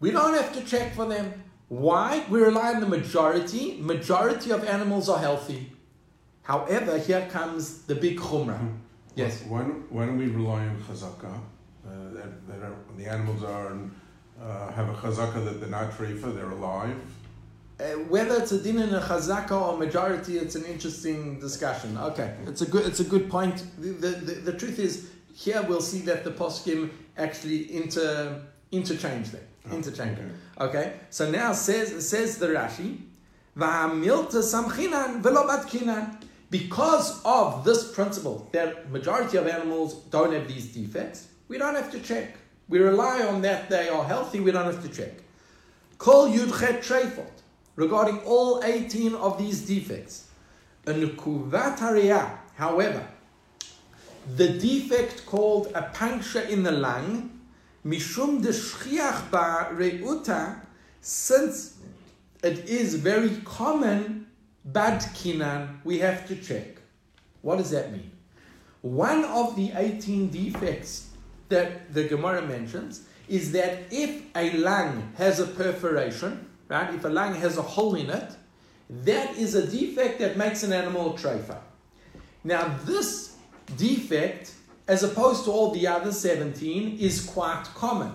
we 0.00 0.10
don't 0.10 0.32
have 0.32 0.54
to 0.54 0.62
check 0.64 0.94
for 0.94 1.04
them. 1.04 1.44
Why? 1.68 2.24
We 2.30 2.40
rely 2.40 2.72
on 2.72 2.80
the 2.80 2.88
majority. 2.88 3.76
Majority 3.78 4.50
of 4.52 4.64
animals 4.64 5.10
are 5.10 5.18
healthy. 5.18 5.70
However, 6.42 6.96
here 6.98 7.28
comes 7.30 7.82
the 7.82 7.94
big 7.94 8.18
chumrah. 8.18 8.58
Yes. 9.14 9.42
Why 9.42 9.60
don't, 9.60 9.92
why 9.92 10.06
don't 10.06 10.16
we 10.16 10.28
rely 10.28 10.60
on 10.66 10.82
chazaka? 10.88 11.30
Uh, 11.86 11.90
that, 12.14 12.48
that 12.48 12.62
are, 12.62 12.74
the 12.96 13.06
animals 13.06 13.42
are 13.42 13.76
uh, 14.40 14.72
have 14.72 14.88
a 14.88 14.94
chazaka 14.94 15.44
that 15.44 15.60
they're 15.60 15.68
not 15.68 15.90
treifa, 15.90 16.34
they're 16.34 16.50
alive. 16.50 16.96
Uh, 17.80 17.90
whether 18.08 18.34
it's 18.36 18.50
a 18.50 18.60
din 18.60 18.78
in 18.78 18.92
a 18.92 19.00
chazaka 19.00 19.52
or 19.52 19.78
majority, 19.78 20.36
it's 20.36 20.56
an 20.56 20.64
interesting 20.64 21.38
discussion. 21.38 21.96
Okay, 21.96 22.34
it's 22.46 22.60
a 22.60 22.66
good, 22.66 22.84
it's 22.84 22.98
a 22.98 23.04
good 23.04 23.30
point. 23.30 23.62
The, 23.80 23.90
the, 23.90 24.08
the, 24.08 24.32
the 24.50 24.52
truth 24.52 24.80
is, 24.80 25.10
here 25.32 25.62
we'll 25.62 25.80
see 25.80 26.00
that 26.00 26.24
the 26.24 26.32
poskim 26.32 26.90
actually 27.16 27.72
inter, 27.72 28.42
interchange 28.72 29.30
them. 29.30 29.42
Oh, 29.70 29.76
interchange 29.76 30.18
okay. 30.18 30.22
them. 30.22 30.40
Okay, 30.60 30.92
so 31.10 31.30
now 31.30 31.52
says 31.52 32.08
says 32.08 32.38
the 32.38 32.48
Rashi, 32.48 32.98
"V'hamilta 33.56 34.42
samchinan 34.42 35.22
v'lo 35.22 35.46
batkinan." 35.46 36.20
Because 36.50 37.22
of 37.24 37.62
this 37.62 37.92
principle 37.92 38.48
that 38.52 38.90
majority 38.90 39.36
of 39.36 39.46
animals 39.46 39.94
don't 40.10 40.32
have 40.32 40.48
these 40.48 40.72
defects, 40.72 41.28
we 41.46 41.58
don't 41.58 41.76
have 41.76 41.92
to 41.92 42.00
check. 42.00 42.38
We 42.68 42.80
rely 42.80 43.22
on 43.22 43.42
that 43.42 43.68
they 43.68 43.88
are 43.88 44.02
healthy. 44.02 44.40
We 44.40 44.50
don't 44.50 44.64
have 44.64 44.82
to 44.82 44.88
check. 44.88 45.12
Kol 45.98 46.28
yudchet 46.28 46.78
treifot 46.78 47.37
regarding 47.78 48.18
all 48.26 48.60
18 48.64 49.14
of 49.14 49.38
these 49.38 49.64
defects. 49.64 50.26
A 50.88 50.92
nukuvat 50.92 51.78
hariyah, 51.78 52.28
however, 52.56 53.06
the 54.34 54.48
defect 54.58 55.24
called 55.24 55.70
a 55.76 55.82
puncture 55.82 56.40
in 56.40 56.64
the 56.64 56.72
lung, 56.72 57.30
mishum 57.86 58.42
ba 59.30 59.68
reuta, 59.72 60.58
since 61.00 61.78
it 62.42 62.68
is 62.68 62.96
very 62.96 63.36
common 63.44 64.26
bad 64.64 65.00
kinan, 65.14 65.76
we 65.84 66.00
have 66.00 66.26
to 66.26 66.34
check. 66.34 66.80
What 67.42 67.58
does 67.58 67.70
that 67.70 67.92
mean? 67.92 68.10
One 68.82 69.24
of 69.24 69.54
the 69.54 69.70
18 69.76 70.30
defects 70.30 71.10
that 71.48 71.94
the 71.94 72.04
Gemara 72.04 72.42
mentions 72.42 73.02
is 73.28 73.52
that 73.52 73.84
if 73.92 74.22
a 74.34 74.50
lung 74.56 75.12
has 75.16 75.38
a 75.38 75.46
perforation, 75.46 76.47
right, 76.68 76.94
if 76.94 77.04
a 77.04 77.08
lung 77.08 77.34
has 77.34 77.56
a 77.58 77.62
hole 77.62 77.94
in 77.94 78.10
it, 78.10 78.36
that 78.90 79.36
is 79.36 79.54
a 79.54 79.66
defect 79.66 80.18
that 80.20 80.36
makes 80.36 80.62
an 80.62 80.72
animal 80.72 81.14
a 81.14 81.18
treifa. 81.18 81.58
Now, 82.44 82.78
this 82.84 83.36
defect, 83.76 84.54
as 84.86 85.02
opposed 85.02 85.44
to 85.44 85.50
all 85.50 85.72
the 85.72 85.86
other 85.86 86.12
17, 86.12 86.98
is 86.98 87.24
quite 87.24 87.64
common. 87.74 88.12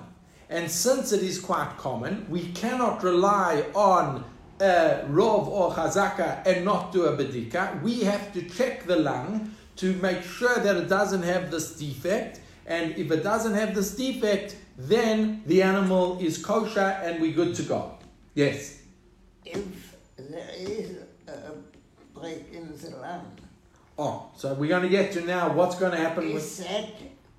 And 0.50 0.70
since 0.70 1.12
it 1.12 1.24
is 1.24 1.40
quite 1.40 1.78
common, 1.78 2.26
we 2.30 2.52
cannot 2.52 3.04
rely 3.04 3.66
on 3.74 4.24
a 4.60 5.04
rov 5.10 5.48
or 5.48 5.72
chazaka 5.72 6.46
and 6.46 6.64
not 6.64 6.92
do 6.92 7.06
a 7.06 7.18
bedika. 7.18 7.82
We 7.82 8.02
have 8.02 8.34
to 8.34 8.42
check 8.50 8.86
the 8.86 8.96
lung 8.96 9.56
to 9.78 9.94
make 9.96 10.22
sure 10.24 10.58
that 10.60 10.76
it 10.76 10.88
doesn't 10.88 11.24
have 11.24 11.52
this 11.52 11.76
defect. 11.76 12.40
And 12.66 12.96
if 12.98 13.12
it 13.12 13.24
doesn't 13.24 13.54
have 13.54 13.76
this 13.76 13.96
defect, 13.96 14.56
then 14.78 15.44
the 15.46 15.62
animal 15.64 16.20
is 16.20 16.44
kosher 16.44 16.80
and 16.80 17.22
we're 17.22 17.34
good 17.34 17.56
to 17.56 17.64
go. 17.64 17.98
Yes. 18.34 18.80
If 19.46 19.96
there 20.18 20.50
is 20.58 20.98
a 21.28 21.52
break 22.18 22.52
in 22.54 22.75
the 22.78 22.98
lung, 22.98 23.38
Oh, 23.96 24.32
so 24.36 24.56
we're 24.56 24.70
going 24.70 24.82
to 24.82 24.90
get 24.90 25.12
to 25.13 25.22
now 25.22 25.54
what's 25.54 25.75
going 25.78 25.92
to 25.92 25.98
happen 26.00 26.34
with. 26.34 26.42
is 26.44 26.58
that 26.66 26.90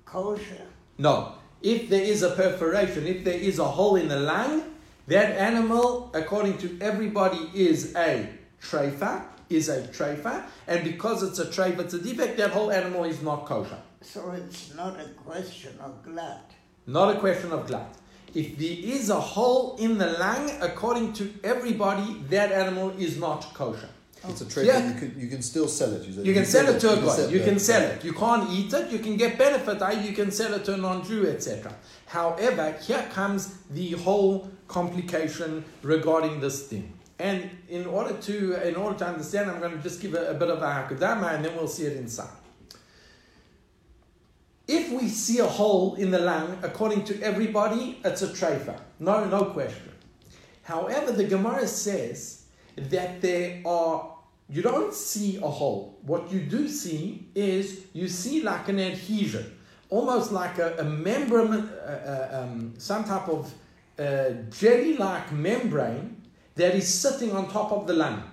kosher? 0.05 0.61
No. 0.97 1.33
If 1.61 1.89
there 1.89 2.01
is 2.01 2.23
a 2.23 2.29
perforation, 2.29 3.05
if 3.05 3.25
there 3.25 3.37
is 3.37 3.59
a 3.59 3.65
hole 3.65 3.97
in 3.97 4.07
the 4.07 4.19
lung, 4.21 4.63
that 5.07 5.35
animal, 5.35 6.11
according 6.13 6.57
to 6.59 6.77
everybody, 6.79 7.49
is 7.53 7.93
a 7.95 8.29
treifa, 8.61 9.25
is 9.49 9.67
a 9.67 9.81
treifa, 9.89 10.45
and 10.67 10.83
because 10.85 11.23
it's 11.23 11.39
a 11.39 11.45
treifa, 11.45 11.79
it's 11.79 11.93
a 11.93 11.99
defect, 12.01 12.37
that 12.37 12.51
whole 12.51 12.71
animal 12.71 13.03
is 13.03 13.21
not 13.21 13.45
kosher. 13.45 13.77
So 14.01 14.31
it's 14.31 14.73
not 14.75 14.97
a 14.97 15.09
question 15.09 15.77
of 15.81 16.03
glat. 16.03 16.51
Not 16.87 17.17
a 17.17 17.19
question 17.19 17.51
of 17.51 17.67
glat. 17.67 17.93
If 18.41 18.47
there 18.61 18.77
is 18.95 19.09
a 19.09 19.19
hole 19.35 19.75
in 19.85 19.97
the 19.97 20.07
lung, 20.23 20.51
according 20.61 21.13
to 21.19 21.23
everybody, 21.43 22.07
that 22.29 22.51
animal 22.51 22.89
is 23.05 23.17
not 23.17 23.41
kosher. 23.53 23.89
It's 24.27 24.41
a 24.41 24.47
trade. 24.53 24.67
Yeah. 24.67 24.87
You 24.89 24.95
can 25.01 25.09
you 25.23 25.27
can 25.33 25.41
still 25.51 25.67
sell 25.67 25.91
it. 25.97 26.01
You 26.29 26.33
can 26.39 26.45
sell 26.45 26.67
it 26.73 26.79
to 26.83 26.87
a 26.93 26.95
god. 27.05 27.31
You 27.35 27.39
can 27.49 27.59
sell 27.59 27.83
it. 27.91 28.03
You 28.07 28.13
can't 28.23 28.45
eat 28.57 28.71
it. 28.79 28.85
You 28.91 28.99
can 28.99 29.15
get 29.23 29.37
benefit. 29.37 29.81
eh? 29.81 30.01
You 30.07 30.13
can 30.19 30.31
sell 30.39 30.51
it 30.57 30.63
to 30.67 30.73
a 30.73 30.77
non-Jew, 30.77 31.21
etc. 31.33 31.73
However, 32.07 32.65
here 32.87 33.05
comes 33.17 33.41
the 33.79 33.91
whole 34.05 34.49
complication 34.67 35.63
regarding 35.83 36.39
this 36.45 36.57
thing. 36.69 36.85
And 37.19 37.49
in 37.69 37.85
order 37.85 38.13
to 38.27 38.35
in 38.69 38.75
order 38.75 38.97
to 38.99 39.05
understand, 39.13 39.49
I'm 39.51 39.59
going 39.59 39.77
to 39.77 39.83
just 39.89 40.01
give 40.01 40.13
a, 40.15 40.31
a 40.31 40.33
bit 40.33 40.49
of 40.55 40.59
a 40.61 40.65
hakadama, 40.77 41.27
and 41.35 41.45
then 41.45 41.55
we'll 41.55 41.67
see 41.77 41.85
it 41.91 41.95
inside. 41.97 42.35
If 44.67 44.91
we 44.91 45.09
see 45.09 45.39
a 45.39 45.45
hole 45.45 45.95
in 45.95 46.09
the 46.09 46.19
lung, 46.19 46.57
according 46.63 47.03
to 47.05 47.21
everybody, 47.21 47.99
it's 48.03 48.23
a 48.23 48.27
treifa. 48.27 48.79
No, 48.99 49.25
no 49.25 49.45
question. 49.45 49.91
However, 50.63 51.11
the 51.11 51.25
Gemara 51.25 51.67
says 51.67 52.45
that 52.75 53.21
there 53.21 53.61
are, 53.65 54.15
you 54.49 54.63
don't 54.63 54.93
see 54.93 55.37
a 55.37 55.47
hole. 55.47 55.99
What 56.01 56.31
you 56.31 56.39
do 56.39 56.67
see 56.67 57.27
is 57.35 57.85
you 57.93 58.07
see 58.07 58.41
like 58.41 58.67
an 58.67 58.79
adhesion, 58.79 59.55
almost 59.91 60.31
like 60.31 60.57
a, 60.57 60.77
a 60.79 60.83
membrane, 60.83 61.53
uh, 61.53 62.29
uh, 62.33 62.41
um, 62.41 62.73
some 62.79 63.03
type 63.03 63.29
of 63.29 63.53
uh, 63.99 64.29
jelly 64.49 64.97
like 64.97 65.31
membrane 65.31 66.21
that 66.55 66.73
is 66.73 66.91
sitting 66.91 67.31
on 67.33 67.49
top 67.51 67.71
of 67.71 67.85
the 67.85 67.93
lung. 67.93 68.23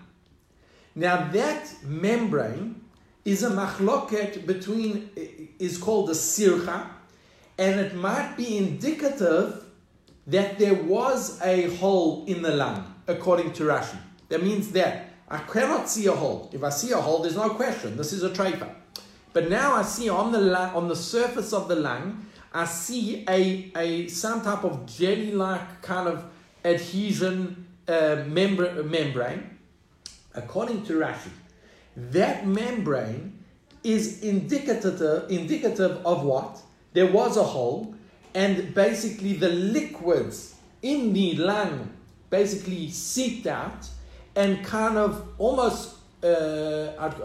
Now, 0.94 1.30
that 1.30 1.74
membrane 1.82 2.81
is 3.24 3.42
a 3.42 3.50
machloket 3.50 4.46
between, 4.46 5.10
is 5.58 5.78
called 5.78 6.10
a 6.10 6.14
sircha, 6.14 6.86
and 7.58 7.80
it 7.80 7.94
might 7.94 8.36
be 8.36 8.56
indicative 8.56 9.64
that 10.26 10.58
there 10.58 10.74
was 10.74 11.40
a 11.42 11.74
hole 11.76 12.24
in 12.26 12.42
the 12.42 12.54
lung, 12.54 12.94
according 13.06 13.52
to 13.52 13.64
Rashi. 13.64 13.98
That 14.28 14.42
means 14.42 14.72
that 14.72 15.10
I 15.28 15.38
cannot 15.38 15.88
see 15.88 16.06
a 16.06 16.12
hole. 16.12 16.50
If 16.52 16.62
I 16.62 16.70
see 16.70 16.92
a 16.92 16.96
hole, 16.96 17.20
there's 17.22 17.36
no 17.36 17.50
question. 17.50 17.96
This 17.96 18.12
is 18.12 18.22
a 18.22 18.30
treifa. 18.30 18.68
But 19.32 19.48
now 19.48 19.74
I 19.74 19.82
see 19.82 20.08
on 20.08 20.32
the 20.32 20.40
lung, 20.40 20.74
on 20.74 20.88
the 20.88 20.96
surface 20.96 21.52
of 21.52 21.68
the 21.68 21.76
lung, 21.76 22.26
I 22.52 22.66
see 22.66 23.24
a, 23.28 23.70
a 23.76 24.08
some 24.08 24.42
type 24.42 24.62
of 24.64 24.84
jelly-like 24.86 25.80
kind 25.80 26.06
of 26.06 26.24
adhesion 26.64 27.66
uh, 27.88 28.24
membra- 28.26 28.84
membrane. 28.84 29.58
According 30.34 30.84
to 30.84 30.94
Rashi, 30.94 31.30
that 31.96 32.46
membrane 32.46 33.38
is 33.84 34.22
indicative 34.22 35.30
indicative 35.30 36.04
of 36.04 36.24
what? 36.24 36.60
There 36.92 37.10
was 37.10 37.36
a 37.36 37.42
hole, 37.42 37.94
and 38.34 38.74
basically 38.74 39.34
the 39.34 39.48
liquids 39.48 40.54
in 40.82 41.12
the 41.12 41.34
lung 41.36 41.90
basically 42.30 42.90
seeped 42.90 43.46
out 43.46 43.88
and 44.34 44.64
kind 44.64 44.96
of 44.96 45.28
almost 45.38 45.96
uh, 46.24 46.92
I'd, 46.98 47.22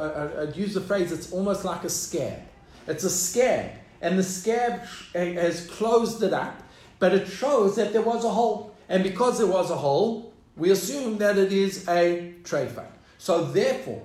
I'd, 0.49 0.55
use 0.55 0.73
the 0.73 0.81
phrase 0.81 1.11
it's 1.11 1.31
almost 1.31 1.63
like 1.63 1.83
a 1.83 1.89
scab. 1.89 2.39
It's 2.87 3.03
a 3.03 3.09
scab, 3.09 3.71
and 4.01 4.17
the 4.17 4.23
scab 4.23 4.81
has 5.13 5.67
closed 5.67 6.23
it 6.23 6.33
up, 6.33 6.63
but 6.99 7.13
it 7.13 7.27
shows 7.27 7.75
that 7.75 7.93
there 7.93 8.01
was 8.01 8.25
a 8.25 8.29
hole, 8.29 8.75
and 8.89 9.03
because 9.03 9.37
there 9.37 9.47
was 9.47 9.69
a 9.69 9.75
hole, 9.75 10.33
we 10.55 10.71
assume 10.71 11.19
that 11.19 11.37
it 11.37 11.53
is 11.53 11.87
a 11.87 12.33
treifa. 12.43 12.87
So 13.19 13.43
therefore, 13.43 14.01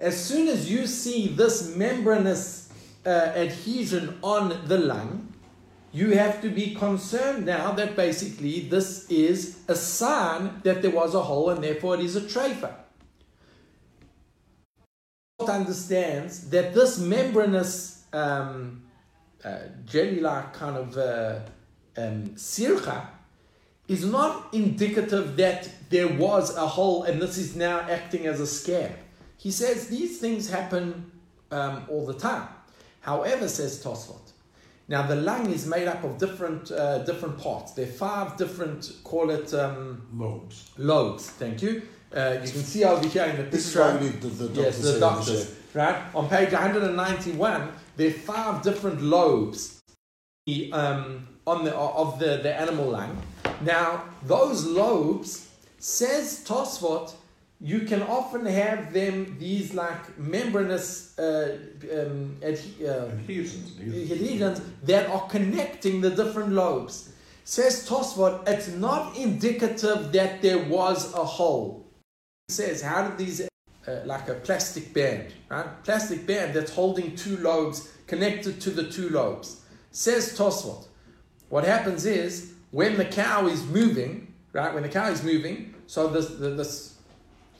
as 0.00 0.22
soon 0.22 0.48
as 0.48 0.70
you 0.70 0.86
see 0.86 1.28
this 1.28 1.76
membranous 1.76 2.72
uh, 3.04 3.10
adhesion 3.10 4.18
on 4.22 4.66
the 4.66 4.78
lung, 4.78 5.32
you 5.92 6.12
have 6.16 6.40
to 6.40 6.48
be 6.48 6.74
concerned 6.74 7.44
now 7.44 7.72
that 7.72 7.96
basically 7.96 8.60
this 8.60 9.06
is 9.10 9.58
a 9.68 9.74
sign 9.74 10.60
that 10.64 10.82
there 10.82 10.90
was 10.90 11.14
a 11.14 11.20
hole 11.20 11.50
and 11.50 11.62
therefore 11.62 11.94
it 11.96 12.00
is 12.00 12.16
a 12.16 12.20
treifa. 12.20 12.74
understands 15.48 16.50
that 16.50 16.74
this 16.74 16.98
membranous 16.98 18.04
um, 18.12 18.82
uh, 19.42 19.58
jelly-like 19.86 20.52
kind 20.52 20.76
of 20.76 20.96
uh, 20.98 21.40
um, 21.96 22.28
sircha 22.36 23.06
is 23.88 24.04
not 24.04 24.52
indicative 24.52 25.36
that 25.36 25.68
there 25.88 26.08
was 26.08 26.56
a 26.56 26.66
hole 26.66 27.02
and 27.04 27.20
this 27.20 27.36
is 27.38 27.56
now 27.56 27.80
acting 27.80 28.26
as 28.26 28.38
a 28.38 28.46
scab. 28.46 28.92
He 29.40 29.50
says 29.50 29.88
these 29.88 30.18
things 30.20 30.50
happen 30.50 31.10
um, 31.50 31.84
all 31.88 32.04
the 32.04 32.14
time. 32.14 32.46
However, 33.00 33.48
says 33.48 33.82
Tosfot, 33.82 34.32
now 34.88 35.02
the 35.06 35.16
lung 35.16 35.50
is 35.50 35.66
made 35.66 35.88
up 35.88 36.04
of 36.04 36.18
different 36.18 36.70
uh, 36.70 36.98
different 37.04 37.38
parts. 37.38 37.72
There 37.72 37.86
are 37.88 37.98
five 38.08 38.36
different, 38.36 38.92
call 39.02 39.30
it 39.30 39.54
um, 39.54 40.02
Lobes. 40.14 40.70
lobes. 40.76 41.30
Thank 41.30 41.62
you. 41.62 41.82
Uh, 42.14 42.32
you 42.44 42.50
can 42.50 42.64
see 42.64 42.84
over 42.84 43.06
here 43.08 43.24
in 43.24 43.36
the 43.36 43.44
This 43.44 43.66
is 43.68 43.72
picture. 43.72 43.94
why 43.94 44.08
the, 44.08 44.26
the 44.28 44.46
doctors. 44.48 44.64
Yes, 44.64 44.78
the 44.92 45.00
doctors. 45.00 45.56
Right? 45.72 45.96
On 46.14 46.28
page 46.28 46.52
191, 46.52 47.68
there 47.96 48.08
are 48.08 48.12
five 48.12 48.62
different 48.62 49.00
lobes 49.00 49.80
um, 50.72 51.28
on 51.46 51.64
the, 51.64 51.74
of 51.74 52.18
the, 52.18 52.40
the 52.42 52.52
animal 52.60 52.90
lung. 52.90 53.16
Now, 53.62 54.04
those 54.26 54.66
lobes, 54.66 55.48
says 55.78 56.44
Tosfot, 56.46 57.14
you 57.60 57.80
can 57.80 58.02
often 58.02 58.46
have 58.46 58.92
them, 58.92 59.36
these 59.38 59.74
like 59.74 60.18
membranous 60.18 61.18
uh, 61.18 61.58
um, 61.92 62.36
adhe- 62.40 62.82
uh, 62.82 63.12
Adhesions. 63.12 63.78
adhesions 63.78 64.62
that 64.84 65.10
are 65.10 65.28
connecting 65.28 66.00
the 66.00 66.10
different 66.10 66.52
lobes. 66.52 67.12
Says 67.44 67.86
Tosfot, 67.86 68.48
it's 68.48 68.68
not 68.68 69.16
indicative 69.16 70.12
that 70.12 70.40
there 70.40 70.64
was 70.64 71.12
a 71.14 71.24
hole. 71.24 71.86
It 72.48 72.52
says, 72.52 72.80
how 72.80 73.08
did 73.08 73.18
these, 73.18 73.42
uh, 73.86 74.00
like 74.06 74.28
a 74.28 74.34
plastic 74.34 74.94
band, 74.94 75.34
right? 75.50 75.66
Plastic 75.84 76.26
band 76.26 76.54
that's 76.54 76.72
holding 76.72 77.14
two 77.14 77.36
lobes 77.38 77.92
connected 78.06 78.60
to 78.62 78.70
the 78.70 78.90
two 78.90 79.10
lobes. 79.10 79.62
Says 79.90 80.38
Tosfot, 80.38 80.86
what 81.50 81.64
happens 81.64 82.06
is 82.06 82.54
when 82.70 82.96
the 82.96 83.04
cow 83.04 83.48
is 83.48 83.64
moving, 83.66 84.32
right? 84.52 84.72
When 84.72 84.82
the 84.82 84.88
cow 84.88 85.10
is 85.10 85.22
moving, 85.22 85.74
so 85.86 86.06
this, 86.06 86.28
the, 86.28 86.50
this 86.50 86.99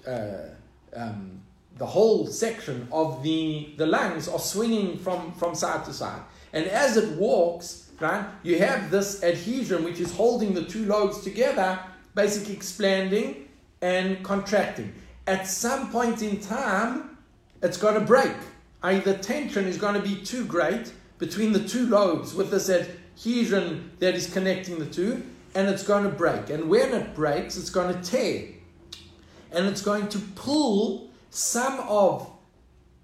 um, 0.07 1.41
the 1.77 1.87
whole 1.87 2.27
section 2.27 2.87
of 2.93 3.23
the, 3.23 3.73
the 3.77 3.87
lungs 3.87 4.29
are 4.29 4.39
swinging 4.39 4.99
from, 4.99 5.33
from 5.33 5.55
side 5.55 5.85
to 5.87 5.93
side. 5.93 6.21
And 6.53 6.67
as 6.67 6.97
it 6.97 7.17
walks, 7.17 7.91
right, 8.01 8.27
you 8.43 8.59
have 8.59 8.91
this 8.91 9.23
adhesion 9.23 9.85
which 9.85 10.01
is 10.01 10.15
holding 10.15 10.53
the 10.53 10.65
two 10.65 10.85
lobes 10.85 11.21
together, 11.21 11.79
basically 12.15 12.55
expanding 12.55 13.49
and 13.81 14.23
contracting. 14.23 14.93
At 15.27 15.47
some 15.47 15.91
point 15.91 16.23
in 16.23 16.41
time, 16.41 17.17
it's 17.63 17.77
going 17.77 17.95
to 17.95 18.01
break. 18.01 18.33
Either 18.83 19.17
tension 19.17 19.67
is 19.67 19.79
going 19.79 19.95
to 19.95 20.03
be 20.03 20.17
too 20.17 20.45
great 20.45 20.93
between 21.19 21.53
the 21.53 21.63
two 21.67 21.87
lobes 21.87 22.35
with 22.35 22.51
this 22.51 22.69
adhesion 22.69 23.91
that 24.01 24.15
is 24.15 24.33
connecting 24.33 24.79
the 24.79 24.87
two, 24.87 25.23
and 25.55 25.69
it's 25.69 25.83
going 25.83 26.05
to 26.05 26.11
break. 26.11 26.51
And 26.51 26.69
when 26.69 26.93
it 26.93 27.15
breaks, 27.15 27.57
it's 27.57 27.71
going 27.71 27.95
to 27.95 28.03
tear 28.03 28.49
and 29.53 29.67
it's 29.67 29.83
going 29.83 30.09
to 30.09 30.19
pull 30.35 31.11
some 31.31 31.81
of 31.81 32.31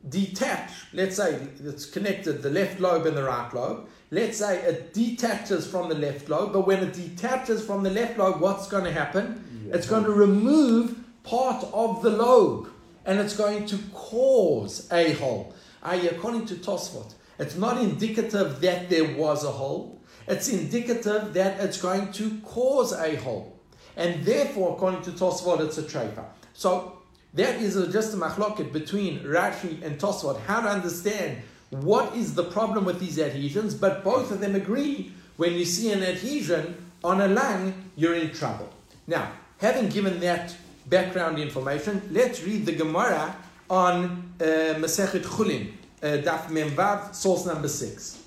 detach, 0.09 0.71
let's 0.93 1.17
say 1.17 1.49
it's 1.65 1.87
connected 1.87 2.43
the 2.43 2.51
left 2.51 2.81
lobe 2.81 3.07
and 3.07 3.17
the 3.17 3.23
right 3.25 3.53
lobe. 3.53 3.89
Let's 4.11 4.39
say 4.39 4.61
it 4.61 4.95
detaches 4.95 5.67
from 5.67 5.89
the 5.89 5.97
left 5.97 6.29
lobe, 6.29 6.53
but 6.53 6.67
when 6.67 6.83
it 6.83 6.93
detaches 6.93 7.65
from 7.65 7.83
the 7.83 7.91
left 7.91 8.19
lobe, 8.19 8.41
what's 8.41 8.69
going 8.69 8.85
to 8.85 8.93
happen? 8.93 9.69
It's 9.73 9.89
going 9.89 10.05
to 10.05 10.13
remove 10.13 10.97
part 11.25 11.65
of 11.73 12.03
the 12.03 12.11
lobe 12.11 12.69
and 13.05 13.19
it's 13.19 13.37
going 13.37 13.67
to 13.67 13.79
cause 13.93 14.89
a 14.93 15.13
hole. 15.15 15.55
I, 15.83 15.97
according 15.97 16.47
to 16.47 16.55
Tosfot, 16.55 17.15
it's 17.39 17.57
not 17.57 17.79
indicative 17.79 18.61
that 18.61 18.89
there 18.89 19.17
was 19.17 19.45
a 19.45 19.51
hole. 19.51 20.01
It's 20.27 20.49
indicative 20.49 21.35
that 21.35 21.61
it's 21.61 21.81
going 21.81 22.13
to 22.13 22.39
cause 22.45 22.93
a 22.93 23.17
hole. 23.17 23.59
And 23.97 24.25
therefore, 24.25 24.75
according 24.75 25.03
to 25.03 25.13
Tosfot, 25.13 25.61
it's 25.61 25.79
a 25.79 25.83
trefa. 25.83 26.25
So 26.57 26.99
that 27.35 27.61
is 27.61 27.77
a, 27.77 27.87
just 27.93 28.15
a 28.15 28.17
machloket 28.17 28.73
between 28.73 29.21
Rashi 29.21 29.83
and 29.83 30.01
Tosfot, 30.01 30.41
how 30.47 30.63
to 30.63 30.69
understand 30.69 31.43
what 31.69 32.17
is 32.17 32.35
the 32.35 32.45
problem 32.45 32.87
with 32.87 32.99
these 32.99 33.19
adhesions, 33.19 33.75
but 33.75 34.03
both 34.03 34.31
of 34.31 34.41
them 34.41 34.55
agree 34.55 35.13
when 35.37 35.53
you 35.53 35.67
see 35.67 35.93
an 35.93 36.03
adhesion 36.03 36.75
on 37.05 37.21
a 37.21 37.29
lung, 37.29 37.75
you're 37.97 38.15
in 38.15 38.33
trouble. 38.33 38.71
Now, 39.07 39.33
having 39.59 39.91
given 39.91 40.19
that 40.21 40.57
background 40.87 41.39
information, 41.39 42.01
let's 42.11 42.43
read 42.43 42.65
the 42.65 42.73
Gemara 42.73 43.37
on 43.69 44.33
uh, 44.41 44.45
Masechet 44.79 45.23
Chulin, 45.25 45.73
uh, 46.03 46.07
Daf 46.25 46.47
Memvav, 46.47 47.15
source 47.15 47.45
number 47.45 47.69
six. 47.69 48.23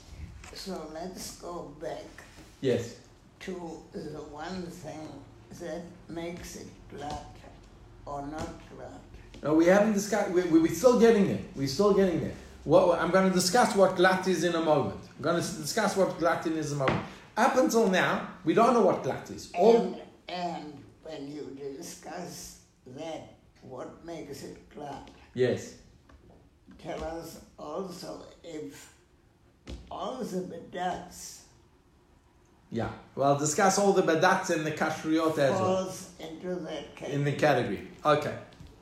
So 0.53 0.87
let's 0.93 1.37
go 1.37 1.71
back 1.81 2.05
Yes. 2.61 2.95
to 3.39 3.79
the 3.93 4.21
one 4.31 4.63
thing 4.67 5.07
that 5.61 5.81
makes 6.09 6.57
it 6.57 6.67
glat 6.95 7.25
or 8.09 8.21
not. 8.27 8.47
No, 9.41 9.53
we 9.53 9.65
haven't 9.67 9.93
discussed. 9.93 10.31
We, 10.31 10.41
we, 10.43 10.59
we're 10.59 10.73
still 10.73 10.99
getting 10.99 11.27
there. 11.27 11.39
We're 11.55 11.67
still 11.67 11.93
getting 11.93 12.19
there. 12.19 12.33
What, 12.65 12.99
I'm 12.99 13.09
going 13.09 13.29
to 13.29 13.33
discuss 13.33 13.73
what 13.75 13.95
glat 13.95 14.27
is 14.27 14.43
in 14.43 14.53
a 14.53 14.61
moment. 14.61 14.99
I'm 15.17 15.23
going 15.23 15.41
to 15.41 15.47
discuss 15.65 15.95
what 15.95 16.19
glutton 16.19 16.57
is 16.57 16.71
in 16.73 16.77
a 16.81 16.85
moment. 16.85 17.05
Up 17.37 17.55
until 17.55 17.87
now, 17.89 18.27
we 18.43 18.53
don't 18.53 18.73
know 18.73 18.81
what 18.81 19.01
glat 19.01 19.29
is. 19.31 19.49
All, 19.57 19.77
And, 19.77 20.01
and 20.27 20.83
when 21.03 21.31
you 21.31 21.57
discuss 21.77 22.59
that, 22.97 23.35
what 23.61 24.03
makes 24.05 24.43
it 24.43 24.69
glat? 24.75 25.09
yes. 25.33 25.75
Tell 26.77 27.03
us 27.03 27.41
also 27.57 28.23
if 28.43 28.93
all 29.91 30.17
the 30.23 30.41
bedats 30.41 31.38
Yeah. 32.71 32.89
Well, 33.15 33.37
discuss 33.37 33.79
all 33.79 33.93
the 33.93 34.03
badats 34.03 34.49
and 34.51 34.65
the 34.65 34.71
kashriyot 34.71 35.31
as 35.37 35.51
well 35.51 35.85
falls 35.85 36.11
into 36.19 36.55
that 36.55 36.95
category. 36.95 37.13
in 37.15 37.23
the 37.23 37.31
category. 37.33 37.87
Okay. 38.05 38.35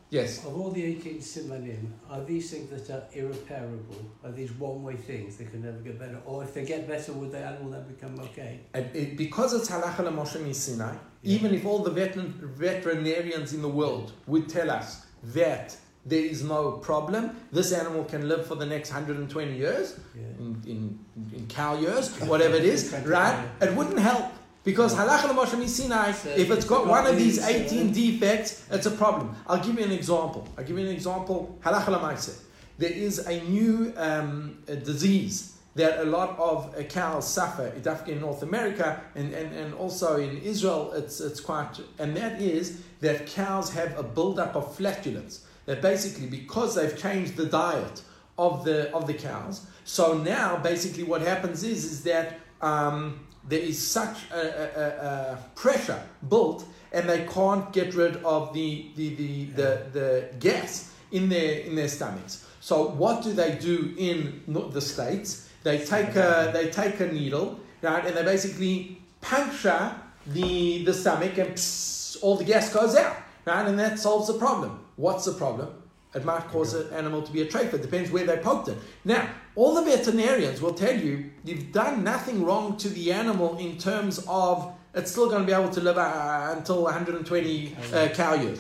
Yes. 0.10 0.46
Of 0.46 0.58
all 0.58 0.72
the 0.72 0.84
18 0.84 1.18
simanim, 1.20 1.92
are 2.10 2.24
these 2.24 2.50
things 2.52 2.70
that 2.70 2.90
are 2.94 3.04
irreparable? 3.12 4.06
Are 4.24 4.32
these 4.32 4.52
one-way 4.54 4.96
things? 4.96 5.36
They 5.36 5.44
can 5.46 5.62
never 5.64 5.80
get 5.80 6.00
better? 6.00 6.18
Or 6.26 6.44
if 6.44 6.54
they 6.54 6.64
get 6.64 6.88
better, 6.88 7.12
would 7.12 7.32
the 7.34 7.40
animal 7.40 7.72
then 7.72 7.86
become 7.88 8.18
okay? 8.20 8.62
And 8.74 8.86
it, 8.96 9.18
because 9.18 9.54
it's 9.54 9.70
halacha 9.70 10.06
Moshe 10.14 10.56
Sinai, 10.56 10.94
Yeah. 11.24 11.36
even 11.36 11.54
if 11.54 11.66
all 11.66 11.80
the 11.80 11.92
veteran, 11.92 12.34
veterinarians 12.56 13.54
in 13.54 13.62
the 13.62 13.68
world 13.68 14.14
would 14.28 14.48
tell 14.48 14.70
us 14.72 15.06
that 15.24 15.76
there 16.08 16.24
is 16.24 16.44
no 16.44 16.72
problem, 16.72 17.36
this 17.52 17.74
animal 17.74 18.06
can 18.06 18.28
live 18.30 18.46
for 18.48 18.56
the 18.56 18.66
next 18.66 18.92
120 18.92 19.58
years, 19.58 20.00
Yeah. 20.16 20.22
in, 20.40 20.62
in, 20.66 21.00
in 21.36 21.48
cow 21.48 21.78
years, 21.78 22.18
whatever 22.22 22.56
it 22.56 22.64
is, 22.66 22.94
right? 23.06 23.46
It 23.62 23.74
wouldn't 23.74 24.00
help. 24.00 24.32
Because 24.64 24.94
halacha 24.96 25.30
Moshe 25.30 25.68
Sinai, 25.68 26.10
if 26.10 26.52
it's 26.52 26.66
got 26.66 26.88
one 26.88 27.06
of 27.08 27.16
these 27.16 27.38
these, 27.38 27.72
18 27.72 27.90
uh, 27.90 27.94
defects, 27.94 28.66
it's 28.70 28.86
a 28.86 28.92
problem. 28.92 29.36
I'll 29.48 29.64
give 29.64 29.80
you 29.80 29.86
an 29.86 29.92
example. 29.92 30.46
I'll 30.58 30.66
give 30.66 30.78
you 30.78 30.86
an 30.86 30.92
example. 30.92 31.58
Halacha 31.62 31.98
Lamaise. 31.98 32.42
There 32.78 32.92
is 32.92 33.20
a 33.28 33.42
new 33.44 33.94
um, 33.96 34.58
a 34.68 34.76
disease 34.76 35.58
that 35.76 36.00
a 36.00 36.04
lot 36.04 36.38
of 36.38 36.76
uh, 36.76 36.84
cows 36.84 37.28
suffer, 37.28 37.72
in 38.08 38.20
North 38.20 38.44
America 38.44 39.02
and, 39.16 39.34
and, 39.34 39.56
and 39.56 39.74
also 39.76 40.18
in 40.18 40.38
Israel, 40.40 40.92
it's, 40.94 41.22
it's 41.22 41.40
quite, 41.40 41.80
and 42.00 42.18
that 42.18 42.42
is 42.42 42.82
that 43.00 43.28
cows 43.28 43.72
have 43.72 43.98
a 43.98 44.04
buildup 44.04 44.56
of 44.56 44.76
flatulence. 44.76 45.46
That 45.68 45.82
basically, 45.82 46.28
because 46.28 46.76
they've 46.76 46.98
changed 46.98 47.36
the 47.36 47.46
diet 47.46 48.02
of 48.38 48.66
the, 48.66 48.92
of 48.96 49.06
the 49.06 49.14
cows, 49.14 49.68
so 49.84 50.18
now 50.18 50.58
basically 50.58 51.04
what 51.04 51.22
happens 51.22 51.64
is, 51.64 51.86
is 51.86 52.04
that 52.04 52.40
um, 52.62 53.28
there 53.48 53.60
is 53.60 53.78
such 53.86 54.18
a, 54.32 54.36
a, 54.36 55.34
a, 55.34 55.38
pressure 55.56 56.02
built 56.28 56.66
and 56.92 57.08
they 57.08 57.26
can't 57.26 57.72
get 57.72 57.94
rid 57.96 58.18
of 58.24 58.54
the, 58.54 58.92
the, 58.96 59.16
the, 59.16 59.46
the, 59.46 59.86
the 59.94 60.30
gas 60.40 60.94
in 61.12 61.30
their, 61.30 61.60
in 61.60 61.76
their 61.76 61.88
stomachs. 61.88 62.46
So 62.60 62.90
what 62.90 63.24
do 63.24 63.34
they 63.34 63.56
do 63.56 63.94
in 63.98 64.44
the 64.48 64.82
States? 64.82 65.50
They 65.64 65.80
take 65.80 66.16
a, 66.16 66.52
they 66.54 66.70
take 66.70 67.00
a 67.00 67.08
needle, 67.08 67.60
right, 67.82 68.06
and 68.06 68.16
they 68.16 68.24
basically 68.24 69.02
puncture 69.22 69.94
the, 70.26 70.84
the 70.84 70.94
stomach 70.94 71.38
and 71.38 71.52
pss, 71.52 72.18
all 72.22 72.36
the 72.36 72.44
gas 72.44 72.74
goes 72.74 72.96
out, 72.96 73.16
right, 73.46 73.66
and 73.66 73.80
that 73.80 74.00
solves 74.00 74.28
the 74.28 74.34
problem. 74.34 74.84
What's 74.98 75.26
the 75.26 75.34
problem? 75.34 75.70
It 76.16 76.26
might 76.26 76.48
cause 76.50 76.74
an 76.74 76.92
animal 76.94 77.22
to 77.22 77.32
be 77.32 77.42
a 77.42 77.46
trophy. 77.46 77.78
Depends 77.78 78.10
where 78.12 78.26
they 78.26 78.38
poked 78.38 78.68
it. 78.70 78.78
Now, 79.06 79.30
all 79.56 79.76
the 79.76 79.84
veterinarians 79.84 80.62
will 80.62 80.74
tell 80.74 80.98
you 80.98 81.30
you've 81.46 81.72
done 81.72 82.04
nothing 82.04 82.44
wrong 82.44 82.78
to 82.78 82.90
the 82.90 83.12
animal 83.14 83.58
in 83.58 83.78
terms 83.78 84.24
of 84.28 84.74
it's 84.96 85.12
still 85.12 85.30
going 85.30 85.42
to 85.42 85.46
be 85.48 85.54
able 85.54 85.70
to 85.70 85.82
live 85.82 85.98
uh, 85.98 86.54
until 86.58 86.84
120 86.84 87.76
uh, 87.94 88.08
cow 88.10 88.34
years. 88.34 88.60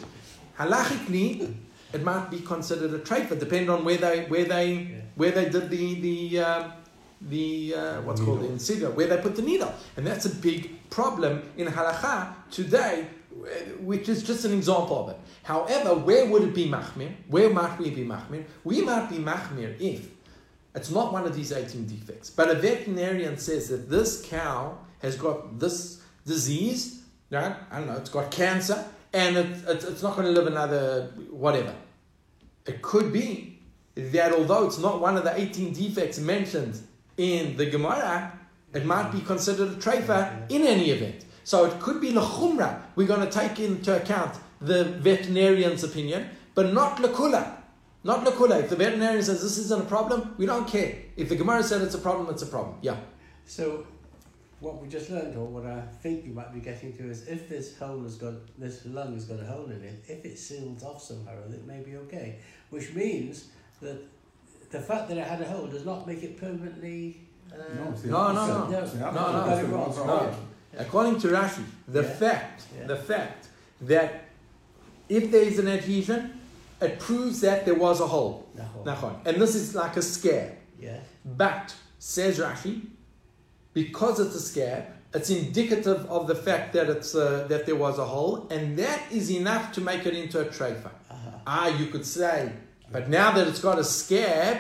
Halachically, 0.60 1.56
it 1.94 2.04
might 2.04 2.30
be 2.30 2.40
considered 2.42 2.94
a 2.94 3.00
trophy, 3.00 3.36
depending 3.38 3.70
on 3.70 3.84
where 3.86 3.98
they 3.98 4.26
where 4.26 4.46
they 4.46 4.68
Yeah. 4.74 4.96
where 5.16 5.32
they 5.32 5.50
did 5.50 5.70
the 5.70 5.86
the 6.02 6.40
um, 6.40 6.72
the 7.22 7.74
uh, 7.76 8.02
what's 8.02 8.22
called 8.22 8.40
the 8.40 8.44
Needle. 8.44 8.54
incision, 8.54 8.96
where 8.96 9.08
they 9.08 9.18
put 9.18 9.36
the 9.36 9.42
needle, 9.42 9.74
and 9.96 10.06
that's 10.06 10.26
a 10.26 10.30
big 10.30 10.90
problem 10.90 11.42
in 11.58 11.68
halacha 11.68 12.34
today, 12.52 13.08
which 13.80 14.10
is 14.10 14.22
just 14.24 14.46
an 14.46 14.54
example 14.54 14.98
of 15.04 15.10
it. 15.10 15.18
However, 15.48 15.96
where 15.96 16.26
would 16.26 16.44
it 16.44 16.54
be 16.54 16.68
machmir? 16.68 17.10
Where 17.30 17.50
might 17.50 17.80
we 17.80 17.90
be 17.90 18.04
machmir? 18.04 18.44
We 18.66 18.82
might 18.82 19.10
be 19.10 19.16
machmir 19.16 19.80
if 19.80 20.10
it's 20.76 20.92
not 20.92 21.14
one 21.14 21.26
of 21.26 21.34
these 21.34 21.54
18 21.54 21.88
defects, 21.88 22.30
but 22.30 22.50
a 22.50 22.56
veterinarian 22.56 23.38
says 23.38 23.70
that 23.70 23.90
this 23.90 24.22
cow 24.26 24.78
has 25.00 25.16
got 25.16 25.58
this 25.58 26.02
disease, 26.26 27.02
right? 27.32 27.56
I 27.72 27.78
don't 27.80 27.88
know, 27.88 27.96
it's 27.96 28.10
got 28.10 28.30
cancer, 28.30 28.84
and 29.14 29.38
it, 29.38 29.46
it, 29.70 29.86
it's 29.86 30.04
not 30.04 30.18
going 30.18 30.28
to 30.28 30.34
live 30.34 30.48
another 30.48 31.14
whatever. 31.32 31.74
It 32.66 32.82
could 32.82 33.14
be 33.14 33.62
that 33.96 34.34
although 34.34 34.68
it's 34.68 34.80
not 34.80 35.00
one 35.00 35.16
of 35.16 35.24
the 35.24 35.34
18 35.34 35.72
defects 35.72 36.20
mentioned 36.20 36.78
in 37.16 37.56
the 37.56 37.68
Gemara, 37.68 38.38
it 38.74 38.86
might 38.86 39.14
be 39.14 39.22
considered 39.22 39.70
a 39.70 39.76
treifa 39.76 40.52
in 40.52 40.64
any 40.64 40.90
event. 40.90 41.24
So 41.46 41.64
it 41.64 41.80
could 41.80 42.02
be 42.02 42.12
lechumra. 42.12 42.82
We're 42.98 43.08
going 43.08 43.26
to 43.26 43.32
take 43.32 43.62
into 43.62 43.96
account 43.96 44.38
the 44.62 44.84
veterinarian's 44.86 45.84
opinion, 45.84 46.30
but 46.56 46.74
not 46.74 46.98
lekula. 46.98 47.58
Not 48.04 48.26
lekula. 48.26 48.62
If 48.64 48.70
the 48.70 48.76
veterinarian 48.76 49.24
says 49.24 49.42
this 49.42 49.58
isn't 49.58 49.82
a 49.82 49.86
problem, 49.86 50.36
we 50.38 50.46
don't 50.46 50.68
care. 50.68 50.96
If 51.16 51.30
the 51.30 51.36
Gemara 51.36 51.64
said 51.64 51.82
it's 51.82 51.96
a 51.96 52.00
problem, 52.00 52.30
it's 52.30 52.42
a 52.44 52.48
problem. 52.48 52.76
Yeah. 52.82 52.98
So, 53.46 53.86
what 54.60 54.82
we 54.82 54.88
just 54.88 55.10
learned, 55.10 55.36
or 55.38 55.46
what 55.46 55.66
I 55.66 55.82
think 56.02 56.26
you 56.26 56.34
might 56.34 56.54
be 56.54 56.60
getting 56.60 56.94
to, 56.98 57.10
is 57.10 57.28
if 57.28 57.48
this 57.50 57.78
hole 57.78 58.02
has 58.04 58.16
got, 58.16 58.34
this 58.58 58.86
lung 58.86 59.14
has 59.14 59.26
got 59.26 59.40
a 59.40 59.46
hole 59.46 59.66
in 59.66 59.84
it, 59.84 60.04
if 60.08 60.26
it 60.26 60.38
seals 60.40 60.84
off 60.84 61.02
somehow, 61.04 61.34
it 61.52 61.66
may 61.66 61.80
be 61.82 61.96
okay. 61.98 62.38
Which 62.70 62.94
means 62.94 63.46
that 63.82 63.98
the 64.72 64.80
fact 64.80 65.10
that 65.10 65.18
it 65.18 65.28
had 65.28 65.42
a 65.42 65.46
hole 65.46 65.68
does 65.68 65.86
not 65.86 66.08
make 66.08 66.24
it 66.24 66.40
permanently. 66.40 67.22
Uh, 67.52 67.58
No, 67.76 67.92
it's 67.92 68.02
the 68.02 68.10
No, 68.10 68.32
no, 68.34 68.40
opposite. 68.42 68.72
no. 68.72 68.80
It's 68.84 68.92
the 68.94 69.00
No, 69.00 69.06
opposite. 69.08 69.48
no. 69.48 69.54
It's 69.60 69.70
the 69.70 69.78
ones 69.78 69.96
that 69.96 70.06
No. 70.08 70.14
are- 70.14 70.36
According 70.80 71.20
to 71.22 71.28
Rashi, 71.30 71.64
the 71.88 72.02
Yeah. 72.04 72.10
fact, 72.10 72.64
Yeah. 72.78 72.88
the 72.88 72.96
fact 72.98 73.48
that 73.82 74.24
if 75.10 75.32
there 75.32 75.42
is 75.42 75.60
an 75.60 75.68
adhesion, 75.68 76.40
it 76.82 77.00
proves 77.00 77.42
that 77.42 77.66
there 77.66 77.76
was 77.76 78.00
a 78.02 78.08
hole. 78.08 78.48
Nachon. 78.84 79.16
And 79.26 79.42
this 79.42 79.56
is 79.56 79.74
like 79.76 79.98
a 79.98 80.02
scab. 80.02 80.52
Yeah. 80.80 81.00
But, 81.26 81.76
says 82.00 82.40
Rashi, 82.40 82.82
because 83.74 84.20
it's 84.20 84.36
a 84.36 84.40
scab, 84.42 84.86
it's 85.14 85.30
indicative 85.30 86.06
of 86.08 86.28
the 86.28 86.36
fact 86.36 86.74
that 86.74 86.90
it's 86.90 87.16
uh, 87.16 87.46
that 87.50 87.66
there 87.66 87.76
was 87.76 87.98
a 87.98 88.06
hole, 88.06 88.48
and 88.52 88.78
that 88.78 89.02
is 89.12 89.32
enough 89.32 89.72
to 89.74 89.82
make 89.82 90.06
it 90.06 90.14
into 90.14 90.40
a 90.40 90.46
treifa. 90.46 90.92
Uh-huh. 91.10 91.32
Ah, 91.48 91.68
you 91.78 91.88
could 91.88 92.06
say, 92.06 92.52
but 92.92 93.10
now 93.10 93.32
that 93.32 93.48
it's 93.48 93.60
got 93.62 93.80
a 93.80 93.84
scab, 93.84 94.58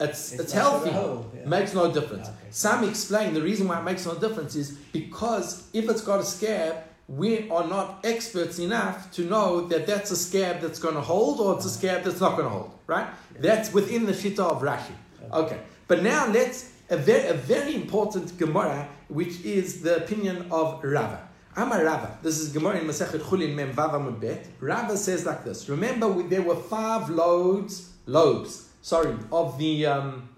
it's 0.00 0.32
it's, 0.32 0.40
It's 0.42 0.54
not 0.54 0.84
got 0.84 0.86
a 0.88 0.92
healthy. 0.92 1.38
yeah. 1.38 1.46
Makes 1.48 1.74
no 1.74 1.92
difference. 1.92 2.28
Okay. 2.28 2.48
Some 2.50 2.88
explain 2.88 3.34
the 3.34 3.42
reason 3.42 3.68
why 3.68 3.78
it 3.80 3.84
makes 3.84 4.06
no 4.06 4.14
difference 4.14 4.56
is 4.56 4.70
because 4.92 5.68
if 5.74 5.88
it's 5.88 6.00
got 6.02 6.18
a 6.20 6.24
scab, 6.24 6.76
we 7.16 7.50
are 7.50 7.66
not 7.66 8.00
experts 8.04 8.60
enough 8.60 9.10
to 9.10 9.24
know 9.24 9.66
that 9.66 9.84
that's 9.84 10.12
a 10.12 10.16
scab 10.16 10.60
that's 10.60 10.78
going 10.78 10.94
to 10.94 11.00
hold 11.00 11.40
or 11.40 11.56
it's 11.56 11.64
a 11.64 11.70
scab 11.70 12.04
that's 12.04 12.20
not 12.20 12.36
going 12.36 12.44
to 12.44 12.50
hold. 12.50 12.70
Right? 12.86 13.08
That's 13.38 13.72
within 13.72 14.06
the 14.06 14.12
shita 14.12 14.38
of 14.38 14.62
Rashi. 14.62 14.94
Okay, 15.32 15.60
but 15.88 16.02
now 16.02 16.28
let's 16.28 16.72
a 16.88 16.96
very, 16.96 17.26
a 17.28 17.34
very 17.34 17.74
important 17.74 18.36
Gemara, 18.38 18.88
which 19.08 19.40
is 19.44 19.82
the 19.82 19.96
opinion 19.96 20.46
of 20.50 20.82
Rava. 20.84 21.28
I'm 21.56 21.72
a 21.72 21.82
Rava. 21.82 22.16
This 22.22 22.38
is 22.38 22.52
Gemara 22.52 22.78
in 22.78 22.86
Masechet 22.86 23.20
Chulin 23.20 23.54
Mem 23.54 23.72
Vav 23.72 23.90
Amud 23.90 24.20
Bet. 24.20 24.46
Rava 24.60 24.96
says 24.96 25.26
like 25.26 25.44
this. 25.44 25.68
Remember, 25.68 26.06
we- 26.06 26.24
there 26.24 26.42
were 26.42 26.56
five 26.56 27.10
loads, 27.10 27.90
lobes. 28.06 28.68
Sorry, 28.82 29.14
of 29.32 29.58
the 29.58 29.86
um, 29.86 30.28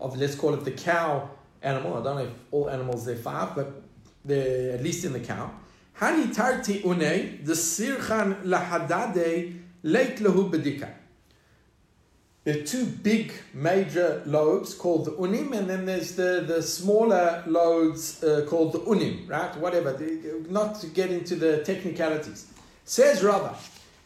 of 0.00 0.16
let's 0.18 0.34
call 0.34 0.52
it 0.54 0.64
the 0.64 0.70
cow 0.70 1.30
animal. 1.62 1.98
I 1.98 2.02
don't 2.02 2.16
know 2.16 2.24
if 2.24 2.30
all 2.50 2.68
animals 2.68 3.04
they're 3.06 3.16
five, 3.16 3.54
but 3.54 3.82
they're 4.24 4.74
at 4.74 4.82
least 4.82 5.04
in 5.04 5.12
the 5.12 5.20
cow. 5.20 5.50
Hani 6.00 6.34
tarti 6.34 6.82
une 6.84 7.44
the 7.44 7.52
sirchan 7.54 8.42
lahadade 8.44 9.58
leit 9.84 10.16
lehu 10.18 10.50
bedika. 10.50 10.88
There 12.44 12.58
are 12.58 12.64
two 12.64 12.86
big 12.86 13.32
major 13.54 14.20
lobes 14.26 14.74
called 14.74 15.04
the 15.04 15.12
unim, 15.12 15.56
and 15.56 15.70
then 15.70 15.86
there's 15.86 16.16
the, 16.16 16.42
the 16.44 16.60
smaller 16.60 17.44
lobes 17.46 18.22
uh, 18.24 18.44
called 18.48 18.72
the 18.72 18.80
unim, 18.80 19.28
right? 19.28 19.56
Whatever, 19.58 19.92
the- 19.92 20.44
not 20.50 20.80
to 20.80 20.88
get 20.88 21.12
into 21.12 21.36
the 21.36 21.62
technicalities. 21.62 22.46
Says 22.84 23.22
Rava, 23.22 23.54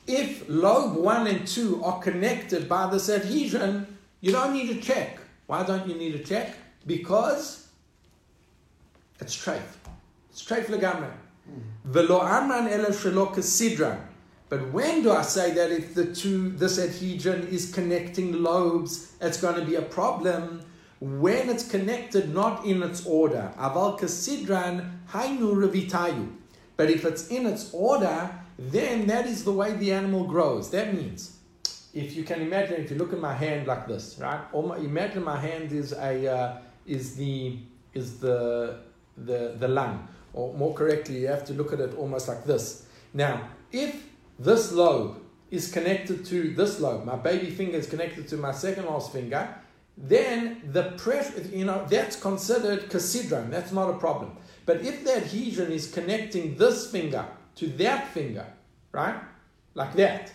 if 0.06 0.44
lobe 0.48 0.96
one 0.96 1.26
and 1.26 1.46
two 1.46 1.82
are 1.82 1.98
connected 1.98 2.68
by 2.68 2.90
this 2.90 3.08
adhesion, 3.08 3.86
you 4.20 4.32
don't 4.32 4.52
need 4.52 4.68
to 4.68 4.80
check. 4.82 5.18
Why 5.46 5.62
don't 5.62 5.88
you 5.88 5.94
need 5.94 6.12
to 6.12 6.22
check? 6.22 6.54
Because 6.86 7.68
it's 9.18 9.34
treif. 9.34 9.62
Treif 10.44 10.66
legamre. 10.66 11.12
Velo 11.84 12.20
amran 12.20 12.68
shelo 12.68 13.32
kesidran. 13.34 13.98
But 14.48 14.72
when 14.72 15.02
do 15.02 15.10
I 15.10 15.22
say 15.22 15.52
that 15.52 15.72
if 15.72 15.94
the 15.94 16.14
two, 16.14 16.50
this 16.50 16.78
adhesion 16.78 17.48
is 17.48 17.72
connecting 17.72 18.42
lobes, 18.42 19.12
it's 19.20 19.40
going 19.40 19.56
to 19.56 19.64
be 19.64 19.74
a 19.74 19.82
problem? 19.82 20.62
When 21.00 21.50
it's 21.50 21.68
connected 21.68 22.32
not 22.32 22.64
in 22.64 22.82
its 22.82 23.04
order. 23.04 23.52
Aval 23.58 23.98
kasidran 23.98 24.98
hainu 25.10 25.54
revitayu. 25.54 26.32
But 26.76 26.90
if 26.90 27.04
it's 27.04 27.28
in 27.28 27.46
its 27.46 27.72
order, 27.72 28.30
then 28.58 29.06
that 29.06 29.26
is 29.26 29.44
the 29.44 29.52
way 29.52 29.72
the 29.72 29.92
animal 29.92 30.24
grows. 30.24 30.70
That 30.70 30.94
means, 30.94 31.38
if 31.94 32.14
you 32.14 32.24
can 32.24 32.40
imagine, 32.40 32.82
if 32.82 32.90
you 32.90 32.96
look 32.96 33.12
at 33.12 33.20
my 33.20 33.32
hand 33.32 33.66
like 33.66 33.86
this, 33.86 34.18
right? 34.18 34.40
My, 34.52 34.76
imagine 34.76 35.24
my 35.24 35.38
hand 35.38 35.72
is 35.72 35.92
a 35.92 36.28
uh, 36.28 36.58
is 36.86 37.16
the 37.16 37.58
is 37.94 38.18
the 38.18 38.80
the 39.16 39.56
the 39.58 39.68
lung, 39.68 40.06
or 40.36 40.54
more 40.54 40.74
correctly, 40.74 41.22
you 41.22 41.26
have 41.26 41.44
to 41.46 41.54
look 41.54 41.72
at 41.72 41.80
it 41.80 41.94
almost 41.96 42.28
like 42.28 42.44
this. 42.44 42.86
Now, 43.12 43.48
if 43.72 44.06
this 44.38 44.70
lobe 44.70 45.16
is 45.50 45.72
connected 45.72 46.24
to 46.26 46.54
this 46.54 46.78
lobe, 46.78 47.04
my 47.04 47.16
baby 47.16 47.50
finger 47.50 47.78
is 47.78 47.88
connected 47.88 48.28
to 48.28 48.36
my 48.36 48.52
second 48.52 48.84
last 48.84 49.12
finger, 49.12 49.48
then 49.96 50.60
the 50.72 50.92
pressure, 50.98 51.40
you 51.50 51.64
know, 51.64 51.86
that's 51.88 52.16
considered 52.16 52.90
casidron. 52.90 53.50
That's 53.50 53.72
not 53.72 53.88
a 53.88 53.98
problem. 53.98 54.36
But 54.66 54.82
if 54.82 55.04
the 55.04 55.16
adhesion 55.16 55.72
is 55.72 55.90
connecting 55.90 56.56
this 56.56 56.90
finger 56.90 57.24
to 57.56 57.66
that 57.68 58.08
finger, 58.08 58.46
right, 58.92 59.18
like 59.74 59.94
that, 59.94 60.32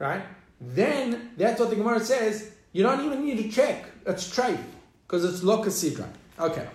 right, 0.00 0.24
then 0.60 1.30
that's 1.36 1.60
what 1.60 1.70
the 1.70 1.76
Gemara 1.76 2.00
says. 2.00 2.50
You 2.72 2.82
don't 2.82 3.04
even 3.04 3.24
need 3.24 3.38
to 3.38 3.48
check. 3.48 3.84
It's 4.06 4.28
treif 4.28 4.58
because 5.06 5.24
it's 5.24 5.44
locasidron. 5.44 6.10
Okay. 6.38 6.66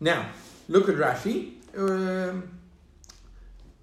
Now 0.00 0.28
look 0.68 0.88
at 0.88 0.96
Rashi. 0.96 1.54
Um, 1.78 2.58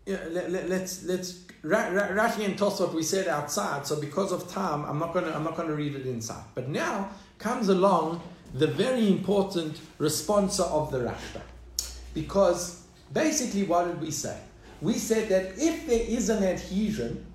let, 0.06 0.52
let, 0.52 0.70
let's 0.70 1.04
let's 1.04 1.40
Ra- 1.64 1.88
Ra- 1.88 2.10
Rashi 2.10 2.44
and 2.44 2.60
Tosfot 2.60 2.94
we 2.94 3.02
said 3.02 3.28
outside, 3.28 3.88
so 3.88 4.00
because 4.00 4.32
of 4.34 4.52
time, 4.52 4.84
I'm 4.84 5.00
not 5.00 5.14
gonna 5.14 5.32
I'm 5.32 5.44
not 5.44 5.56
gonna 5.56 5.74
read 5.74 5.96
it 5.96 6.06
inside. 6.06 6.44
But 6.54 6.68
now 6.68 7.10
comes 7.38 7.70
along 7.70 8.22
the 8.54 8.68
very 8.68 9.08
important 9.08 9.80
responsa 9.98 10.70
of 10.70 10.92
the 10.92 11.00
Rashba, 11.00 11.42
because 12.14 12.84
basically 13.14 13.64
what 13.64 13.86
did 13.88 14.02
we 14.02 14.12
say? 14.12 14.38
We 14.82 14.94
said 14.96 15.30
that 15.30 15.54
if 15.58 15.88
there 15.88 16.06
is 16.06 16.30
an 16.30 16.44
adhesion, 16.44 17.26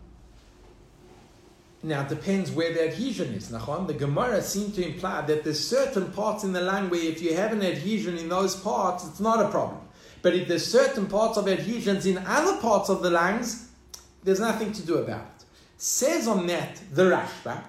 now 1.83 2.03
it 2.03 2.11
depends 2.11 2.51
where 2.51 2.75
the 2.75 2.87
adhesion 2.87 3.33
is. 3.33 3.51
Nachon, 3.51 3.87
the 3.87 3.95
Gemara 3.95 4.43
seemed 4.43 4.75
to 4.75 4.87
imply 4.87 5.23
that 5.23 5.43
there's 5.43 5.67
certain 5.67 6.13
parts 6.13 6.45
in 6.45 6.53
the 6.53 6.61
lung 6.61 6.91
where 6.91 7.03
if 7.03 7.23
you 7.23 7.35
have 7.35 7.53
an 7.53 7.63
adhesion 7.63 8.19
in 8.19 8.29
those 8.29 8.55
parts, 8.55 9.07
it's 9.07 9.21
not 9.21 9.43
a 9.43 9.49
problem. 9.49 9.81
But 10.22 10.34
if 10.34 10.48
there's 10.48 10.66
certain 10.66 11.06
parts 11.06 11.38
of 11.38 11.48
adhesions 11.48 12.06
in 12.06 12.18
other 12.18 12.60
parts 12.60 12.90
of 12.90 13.02
the 13.04 13.10
lungs, 13.10 13.70
there's 14.24 14.40
nothing 14.40 14.72
to 14.74 14.82
do 14.82 14.98
about 14.98 15.22
it. 15.22 15.46
Says 15.78 16.28
on 16.28 16.48
that 16.48 16.82
the 16.92 17.04
Rashba, 17.04 17.62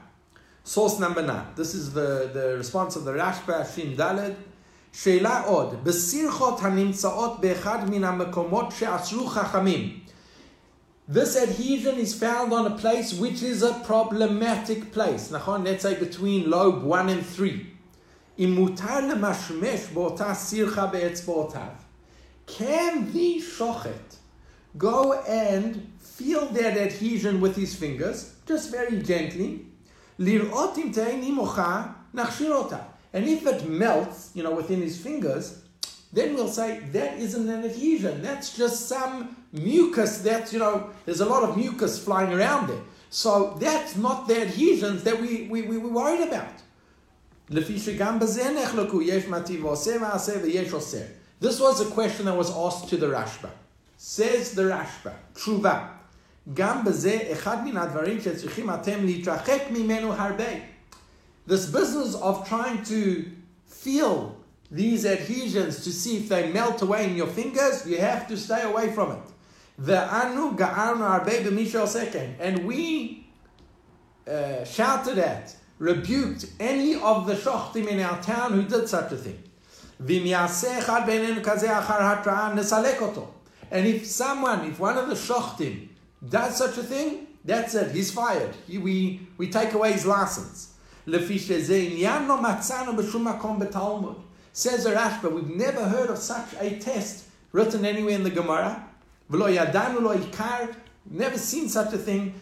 source 0.64 0.98
number 0.98 1.22
nine. 1.22 1.46
This 1.54 1.74
is 1.74 1.92
the, 1.92 2.30
the 2.32 2.56
response 2.56 2.96
of 2.96 3.04
the 3.04 3.12
Rashba, 3.12 3.64
Shim 3.66 3.96
Daled. 3.96 4.36
שאלה 4.92 5.42
עוד, 5.42 5.84
בסירחות 5.84 6.58
הנמצאות 6.62 7.40
באחד 7.40 7.90
מן 7.90 8.04
המקומות 8.04 8.66
שאסרו 8.78 9.26
חכמים. 9.26 10.00
This 11.08 11.36
adhesion 11.36 11.98
is 11.98 12.14
found 12.14 12.52
on 12.52 12.66
a 12.66 12.76
place 12.76 13.12
which 13.12 13.42
is 13.42 13.62
a 13.62 13.74
problematic 13.84 14.92
place. 14.92 15.30
נכון? 15.30 15.64
Let's 15.64 15.82
say 15.82 15.94
between 15.94 16.50
lobe 16.50 16.82
1 16.82 17.08
and 17.08 17.22
3. 17.36 17.66
אם 18.38 18.52
מותר 18.54 19.00
למשמש 19.00 19.80
באותה 19.94 20.34
סירחה 20.34 20.86
באצבעותיו. 20.86 21.68
can 22.51 23.11
the 23.13 23.41
shochet 23.41 24.17
go 24.77 25.13
and 25.21 25.89
feel 25.99 26.47
that 26.47 26.77
adhesion 26.77 27.39
with 27.39 27.55
his 27.55 27.73
fingers, 27.73 28.35
just 28.45 28.71
very 28.71 29.01
gently? 29.01 29.65
And 33.13 33.27
if 33.27 33.47
it 33.47 33.69
melts, 33.69 34.31
you 34.33 34.43
know, 34.43 34.51
within 34.51 34.81
his 34.81 35.01
fingers, 35.01 35.61
then 36.13 36.35
we'll 36.35 36.49
say 36.49 36.79
that 36.91 37.17
isn't 37.17 37.49
an 37.49 37.63
adhesion. 37.63 38.21
That's 38.21 38.57
just 38.57 38.87
some 38.89 39.35
mucus 39.53 40.19
that's, 40.19 40.51
you 40.51 40.59
know, 40.59 40.89
there's 41.05 41.21
a 41.21 41.25
lot 41.25 41.43
of 41.43 41.55
mucus 41.55 42.03
flying 42.03 42.33
around 42.33 42.67
there. 42.67 42.81
So 43.09 43.57
that's 43.59 43.95
not 43.95 44.27
the 44.27 44.41
adhesions 44.41 45.03
that 45.03 45.19
we, 45.21 45.47
we, 45.49 45.61
we 45.61 45.77
were 45.77 45.89
worried 45.89 46.21
about. 46.27 46.53
לפי 51.42 51.52
שגם 51.52 51.64
בזה 51.64 51.84
נחלקו, 51.84 52.02
יש 52.02 52.20
מטיב 52.20 52.26
עושה 52.26 52.26
מעשה 52.26 52.26
ויש 52.26 52.26
אוסר. 52.26 52.26
This 52.26 52.26
was 52.26 52.26
a 52.26 52.26
question 52.26 52.26
that 52.26 52.36
was 52.36 52.50
asked 52.50 52.88
to 52.88 52.96
the 52.96 53.06
Rashba. 53.06 53.50
Says 53.98 54.54
the 54.54 54.62
Rashba, 54.62 55.12
תשובה, 55.34 55.88
גם 56.54 56.84
בזה 56.84 57.18
אחד 57.32 57.64
מן 57.64 57.76
הדברים 57.76 58.20
שצריכים 58.20 58.70
אתם 58.70 59.04
להתרחק 59.04 59.62
ממנו 59.70 60.12
הרבה. 60.12 60.44
This 61.48 61.66
business 61.66 62.14
of 62.14 62.48
trying 62.48 62.82
to 62.84 63.24
feel 63.66 64.36
these 64.70 65.04
adhesions 65.04 65.84
to 65.84 65.92
see 65.92 66.16
if 66.16 66.28
they 66.28 66.52
melt 66.52 66.82
away 66.82 67.08
in 67.08 67.16
your 67.16 67.28
fingers, 67.28 67.86
you 67.86 67.98
have 67.98 68.26
to 68.28 68.36
stay 68.36 68.62
away 68.62 68.92
from 68.92 69.12
it. 69.12 69.32
ואנו 69.78 70.56
גערנו 70.56 71.04
הרבה 71.04 71.44
במי 71.46 71.68
שעושה 71.68 72.12
כן. 72.12 72.30
And 72.40 72.66
we 72.66 73.24
uh, 74.26 74.64
shouted 74.64 75.18
at, 75.18 75.54
rebuked 75.78 76.46
any 76.58 76.94
of 76.94 77.26
the 77.26 77.34
shochtim 77.34 77.86
in 77.86 78.00
our 78.00 78.20
town 78.22 78.52
who 78.52 78.62
did 78.62 78.88
such 78.88 79.12
a 79.12 79.16
thing. 79.16 79.38
And 83.71 83.87
if 83.87 84.05
someone, 84.05 84.65
if 84.65 84.79
one 84.79 84.97
of 84.97 85.07
the 85.07 85.15
shochtim 85.15 85.89
does 86.27 86.57
such 86.57 86.77
a 86.77 86.83
thing, 86.83 87.27
that's 87.45 87.75
it, 87.75 87.91
he's 87.91 88.11
fired. 88.11 88.55
He, 88.67 88.77
we, 88.77 89.19
we 89.37 89.49
take 89.49 89.73
away 89.73 89.93
his 89.93 90.05
license. 90.05 90.73
Says 94.53 94.83
the 94.83 94.91
Rashba, 94.91 95.31
we've 95.31 95.49
never 95.49 95.83
heard 95.85 96.09
of 96.09 96.17
such 96.17 96.53
a 96.59 96.77
test 96.79 97.25
written 97.51 97.85
anywhere 97.85 98.15
in 98.15 98.23
the 98.23 98.29
Gemara. 98.29 98.83
Never 101.09 101.37
seen 101.37 101.69
such 101.69 101.93
a 101.93 101.97
thing. 101.97 102.33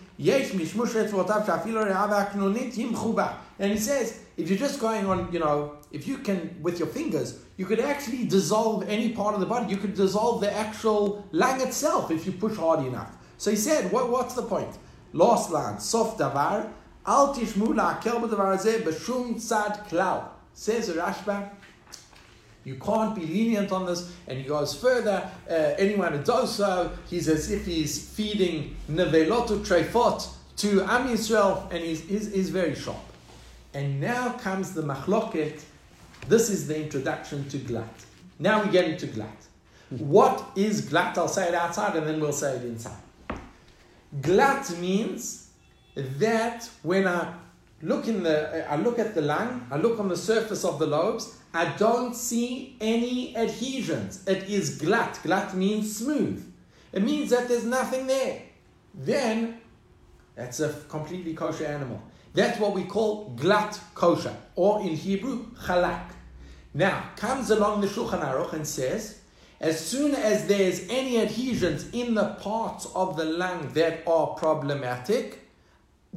And 3.59 3.71
he 3.71 3.77
says, 3.77 4.19
if 4.37 4.49
you're 4.49 4.57
just 4.57 4.79
going 4.79 5.05
on, 5.05 5.29
you 5.31 5.39
know, 5.39 5.77
if 5.91 6.07
you 6.07 6.17
can, 6.17 6.57
with 6.61 6.79
your 6.79 6.87
fingers, 6.87 7.39
you 7.59 7.65
could 7.65 7.81
actually 7.81 8.23
dissolve 8.23 8.87
any 8.87 9.09
part 9.09 9.33
of 9.33 9.41
the 9.41 9.45
body. 9.45 9.69
You 9.69 9.75
could 9.75 9.93
dissolve 9.93 10.39
the 10.39 10.49
actual 10.49 11.27
lung 11.33 11.59
itself 11.59 12.09
if 12.09 12.25
you 12.25 12.31
push 12.31 12.55
hard 12.55 12.85
enough. 12.85 13.11
So 13.37 13.51
he 13.51 13.57
said, 13.57 13.91
what, 13.91 14.09
what's 14.09 14.33
the 14.33 14.43
point? 14.43 14.77
Last 15.11 15.51
line, 15.51 15.77
soft 15.77 16.19
davar, 16.19 16.71
al 17.05 17.35
tishmu 17.35 17.67
la'akel 17.75 18.21
b'davar 18.21 18.57
b'shum 18.57 19.35
tzad 19.35 19.89
klal. 19.89 20.29
Says 20.53 20.89
Rashba, 20.89 21.49
you 22.63 22.75
can't 22.75 23.13
be 23.13 23.25
lenient 23.25 23.73
on 23.73 23.85
this. 23.85 24.09
And 24.29 24.37
he 24.37 24.45
goes 24.45 24.73
further, 24.73 25.29
uh, 25.49 25.53
anyone 25.53 26.13
who 26.13 26.23
does 26.23 26.55
so, 26.55 26.89
he's 27.09 27.27
as 27.27 27.51
if 27.51 27.65
he's 27.65 28.09
feeding 28.09 28.77
nevelotu 28.89 29.65
trefot 29.65 30.29
to 30.55 30.81
Am 30.83 31.09
Yisrael, 31.09 31.69
and 31.71 31.83
he's, 31.83 32.07
he's, 32.07 32.31
he's 32.33 32.51
very 32.51 32.73
sharp. 32.73 32.95
And 33.73 33.99
now 33.99 34.31
comes 34.37 34.73
the 34.73 34.81
machloket. 34.81 35.63
This 36.29 36.51
is 36.51 36.67
the 36.67 36.79
introduction 36.79 37.49
to 37.49 37.57
glat. 37.57 38.05
Now 38.37 38.63
we 38.63 38.69
get 38.69 38.85
into 38.85 39.07
glat. 39.07 39.47
What 39.89 40.51
is 40.55 40.81
glat? 40.81 41.17
I'll 41.17 41.27
say 41.27 41.47
it 41.47 41.55
outside 41.55 41.95
and 41.95 42.05
then 42.05 42.19
we'll 42.19 42.31
say 42.31 42.55
it 42.57 42.65
inside. 42.65 43.01
Glat 44.21 44.69
means 44.77 45.49
that 45.95 46.69
when 46.83 47.07
I 47.07 47.33
look 47.81 48.07
in 48.07 48.21
the, 48.21 48.71
I 48.71 48.75
look 48.75 48.99
at 48.99 49.15
the 49.15 49.21
lung, 49.21 49.65
I 49.71 49.77
look 49.77 49.99
on 49.99 50.07
the 50.07 50.15
surface 50.15 50.63
of 50.63 50.77
the 50.77 50.85
lobes, 50.85 51.35
I 51.51 51.65
don't 51.77 52.15
see 52.15 52.77
any 52.79 53.35
adhesions. 53.35 54.23
It 54.27 54.43
is 54.43 54.77
glat. 54.77 55.19
Glat 55.23 55.55
means 55.55 55.97
smooth. 55.97 56.45
it 56.93 57.01
means 57.01 57.31
that 57.31 57.47
there's 57.47 57.65
nothing 57.65 58.05
there. 58.05 58.43
Then 58.93 59.61
that's 60.35 60.59
a 60.59 60.69
completely 60.89 61.33
kosher 61.33 61.65
animal. 61.65 61.99
That's 62.35 62.59
what 62.59 62.75
we 62.75 62.83
call 62.83 63.29
glat 63.29 63.79
kosher, 63.95 64.35
or 64.55 64.81
in 64.81 64.89
Hebrew, 64.89 65.47
chalak. 65.55 66.17
Now, 66.79 67.09
comes 67.17 67.49
along 67.49 67.81
the 67.81 67.87
Shulchan 67.87 68.23
Aruch 68.23 68.53
and 68.53 68.65
says, 68.65 69.19
as 69.59 69.85
soon 69.85 70.15
as 70.15 70.47
there's 70.47 70.87
any 70.89 71.19
adhesions 71.19 71.89
in 71.91 72.13
the 72.13 72.35
parts 72.39 72.85
of 72.95 73.17
the 73.17 73.25
lung 73.25 73.73
that 73.73 74.07
are 74.07 74.27
problematic, 74.27 75.39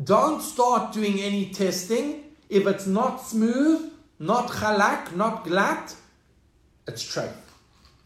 don't 0.05 0.41
start 0.41 0.93
doing 0.93 1.19
any 1.19 1.47
testing. 1.47 2.37
If 2.49 2.69
it's 2.69 2.87
not 2.87 3.17
smooth, 3.17 3.91
not 4.21 4.51
chalak, 4.51 5.17
not 5.17 5.43
glat, 5.43 5.97
it's 6.87 7.03
treif. 7.13 7.35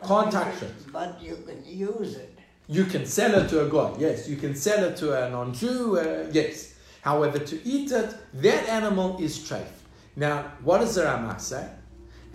Can't 0.06 0.32
touch 0.32 0.62
it. 0.62 0.90
But 0.90 1.20
you 1.22 1.36
can 1.46 1.62
use 1.62 2.16
it. 2.16 2.38
You 2.68 2.86
can 2.86 3.04
sell 3.04 3.34
it 3.34 3.50
to 3.50 3.66
a 3.66 3.68
god, 3.68 4.00
yes. 4.00 4.30
You 4.30 4.36
can 4.36 4.54
sell 4.54 4.82
it 4.82 4.96
to 4.96 5.06
a 5.12 5.28
non-Jew, 5.28 5.98
uh, 5.98 6.30
yes. 6.32 6.72
However, 7.02 7.38
to 7.38 7.68
eat 7.68 7.92
it, 7.92 8.14
that 8.32 8.66
animal 8.70 9.18
is 9.20 9.40
treif. 9.40 9.68
Now, 10.16 10.52
what 10.62 10.78
does 10.78 10.94
the 10.94 11.04
Ramah 11.04 11.38
say? 11.38 11.68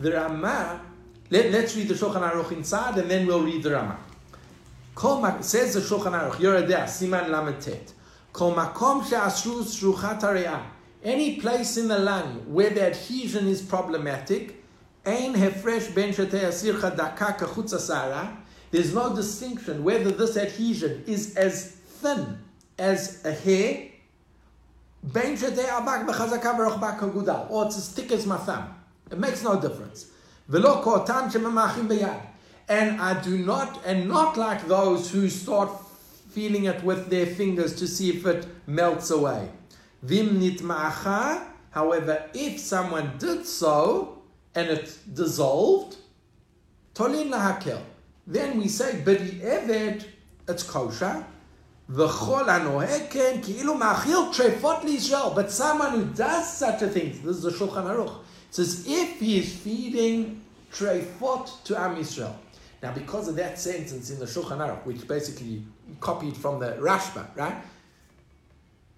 The 0.02 0.14
Ramah, 0.14 0.82
let, 1.30 1.54
us 1.54 1.78
read 1.78 1.88
the 1.88 1.94
Shulchan 1.94 2.28
Aruch 2.28 2.52
inside, 2.54 2.98
and 2.98 3.10
then 3.10 3.28
we'll 3.28 3.44
read 3.44 3.62
the 3.62 3.74
Ramah. 3.74 4.00
Says 5.44 5.76
the 5.76 5.80
Shulchan 5.80 6.20
Aruch, 6.20 6.38
Yoreh 6.38 6.68
De'ah, 6.68 6.86
Siman 6.86 7.30
shruchat. 8.34 10.64
Any 11.04 11.40
place 11.40 11.78
in 11.78 11.88
the 11.88 12.00
lung 12.00 12.52
where 12.52 12.72
the 12.72 12.88
adhesion 12.88 13.48
is 13.48 13.62
problematic, 13.62 14.64
ben. 15.04 15.34
There's 18.72 18.94
no 18.94 19.16
distinction 19.16 19.84
whether 19.84 20.12
this 20.12 20.38
adhesion 20.38 21.04
is 21.06 21.36
as 21.36 21.72
thin 21.72 22.40
as 22.80 23.24
a 23.24 23.34
hair, 23.34 23.90
ben 25.04 25.38
or 27.50 27.66
it's 27.66 27.78
as 27.78 27.90
thick 27.94 28.12
as 28.12 28.26
my 28.26 28.38
thumb. 28.38 28.81
It 29.12 29.20
makes 29.20 29.44
no 29.44 29.60
difference. 29.60 30.08
And 32.70 33.02
I 33.02 33.22
do 33.22 33.38
not, 33.38 33.82
and 33.86 34.08
not 34.08 34.38
like 34.38 34.68
those 34.68 35.12
who 35.12 35.30
start 35.30 35.70
feeling 36.30 36.66
it 36.66 36.84
with 36.84 37.10
their 37.10 37.26
fingers 37.26 37.76
to 37.76 37.88
see 37.88 38.10
if 38.10 38.26
it 38.26 38.48
melts 38.66 39.12
away. 39.12 39.50
However, 41.72 42.24
if 42.34 42.60
someone 42.60 43.12
did 43.18 43.46
so 43.46 44.22
and 44.56 44.70
it 44.70 44.98
dissolved, 45.14 45.98
then 46.96 48.60
we 48.60 48.68
say 48.68 49.02
eved, 49.04 50.06
it's 50.48 50.64
kosher. 50.64 51.26
V'chol 51.90 52.46
anoheken 52.46 53.44
ki'ilu 53.44 53.78
ma'achil 53.78 54.34
trefot 54.34 54.82
li'Yisrael. 54.82 55.34
But 55.36 55.52
someone 55.52 55.92
who 55.92 56.06
does 56.06 56.58
such 56.58 56.82
a 56.82 56.88
thing, 56.88 57.20
this 57.24 57.38
is 57.38 57.44
the 57.44 57.52
Shulchan 57.52 57.86
Aruch, 57.86 58.20
says 58.52 58.86
if 58.88 59.20
he 59.20 59.40
is 59.40 59.56
feeding 59.56 60.42
trefot 60.72 61.64
to 61.64 61.80
Am 61.80 61.96
Yisrael. 61.96 62.36
Now, 62.84 62.94
because 62.94 63.28
of 63.28 63.36
that 63.36 63.60
sentence 63.60 64.10
in 64.10 64.20
the 64.20 64.26
Shulchan 64.26 64.58
Aruch, 64.58 64.86
which 64.86 65.08
basically 65.08 65.64
copied 66.00 66.36
from 66.36 66.60
the 66.60 66.74
Rashba, 66.74 67.36
right? 67.36 67.56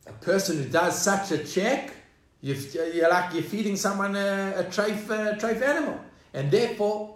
A 0.07 0.13
person 0.13 0.57
who 0.57 0.69
does 0.69 1.01
such 1.01 1.31
a 1.31 1.43
check, 1.43 1.93
you 2.41 2.55
you're 2.93 3.09
like 3.09 3.33
you're 3.33 3.43
feeding 3.43 3.75
someone 3.75 4.15
a, 4.15 4.53
a 4.57 4.63
treif 4.65 5.61
animal. 5.61 5.99
And 6.33 6.49
therefore, 6.49 7.15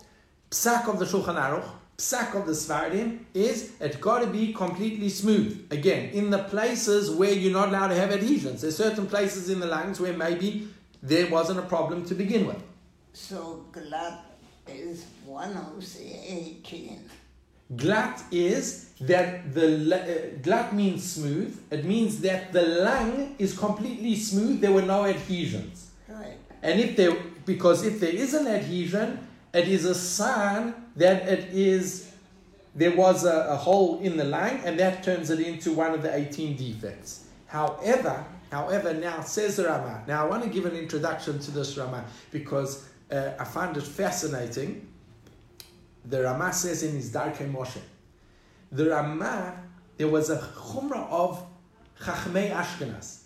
psak 0.52 0.88
of 0.88 1.00
the 1.00 1.06
Shulchan 1.06 1.36
Aruch, 1.36 1.70
psak 1.98 2.36
of 2.36 2.46
the 2.46 2.54
Sfardim 2.54 3.20
is 3.34 3.74
it's 3.80 3.98
got 3.98 4.20
to 4.20 4.28
be 4.28 4.54
completely 4.54 5.10
smooth. 5.10 5.68
Again, 5.72 6.10
in 6.12 6.30
the 6.30 6.40
places 6.40 7.10
where 7.10 7.32
you're 7.32 7.52
not 7.52 7.70
allowed 7.70 7.88
to 7.90 7.96
have 7.96 8.12
adhesions. 8.12 8.62
There's 8.62 8.78
certain 8.78 9.08
places 9.08 9.50
in 9.50 9.60
the 9.60 9.66
lungs 9.66 10.00
where 10.00 10.14
maybe 10.14 10.70
there 11.02 11.28
wasn't 11.30 11.60
a 11.60 11.64
problem 11.64 12.06
to 12.06 12.16
begin 12.16 12.48
with. 12.48 12.62
So 13.14 13.66
glat 13.72 14.26
is 14.68 15.06
one 15.26 15.56
of 15.56 15.82
the 15.94 16.14
18. 16.28 17.10
Glat 17.76 18.24
is 18.32 18.92
that 19.02 19.54
the 19.54 19.96
uh, 19.96 20.42
glat 20.42 20.74
means 20.74 21.04
smooth. 21.14 21.60
It 21.70 21.84
means 21.84 22.22
that 22.22 22.54
the 22.54 22.62
lung 22.62 23.36
is 23.38 23.58
completely 23.58 24.16
smooth. 24.16 24.62
There 24.62 24.72
were 24.72 24.84
no 24.84 25.06
adhesions. 25.06 25.92
Right. 26.08 26.38
And 26.64 26.80
if 26.80 26.96
there, 26.96 27.16
because 27.46 27.86
if 27.86 28.00
there 28.00 28.14
is 28.14 28.34
an 28.34 28.48
adhesion, 28.48 29.20
it 29.54 29.68
is 29.68 29.86
a 29.86 29.96
sign 29.96 30.74
that 30.96 31.28
it 31.28 31.50
is 31.52 32.08
there 32.78 32.96
was 32.96 33.26
a, 33.26 33.48
a 33.50 33.56
hole 33.56 34.00
in 34.02 34.18
the 34.18 34.24
lung, 34.24 34.62
and 34.64 34.80
that 34.80 35.04
turns 35.04 35.32
it 35.32 35.40
into 35.40 35.74
one 35.74 35.94
of 35.94 36.04
the 36.04 36.16
18 36.16 36.56
defects. 36.56 37.26
However, 37.48 38.24
however, 38.52 38.94
now 38.94 39.22
says 39.22 39.58
the 39.58 39.66
Rama. 39.66 40.04
Now 40.08 40.26
I 40.26 40.30
want 40.30 40.44
to 40.44 40.50
give 40.50 40.66
an 40.66 40.76
introduction 40.76 41.40
to 41.40 41.52
this 41.52 41.78
Rama 41.78 42.06
because 42.32 42.88
uh, 43.12 43.32
I 43.40 43.44
find 43.44 43.76
it 43.78 43.84
fascinating. 43.84 44.88
The 46.06 46.24
Rama 46.24 46.54
says 46.54 46.84
in 46.84 46.96
his 46.96 47.12
Darkei 47.12 47.52
Moshe, 47.52 47.82
the 48.72 48.90
Rama, 48.90 49.58
there 49.98 50.08
was 50.08 50.30
a 50.30 50.38
chumrah 50.38 51.10
of 51.10 51.44
Chachmei 52.02 52.52
Ashkenaz. 52.52 53.24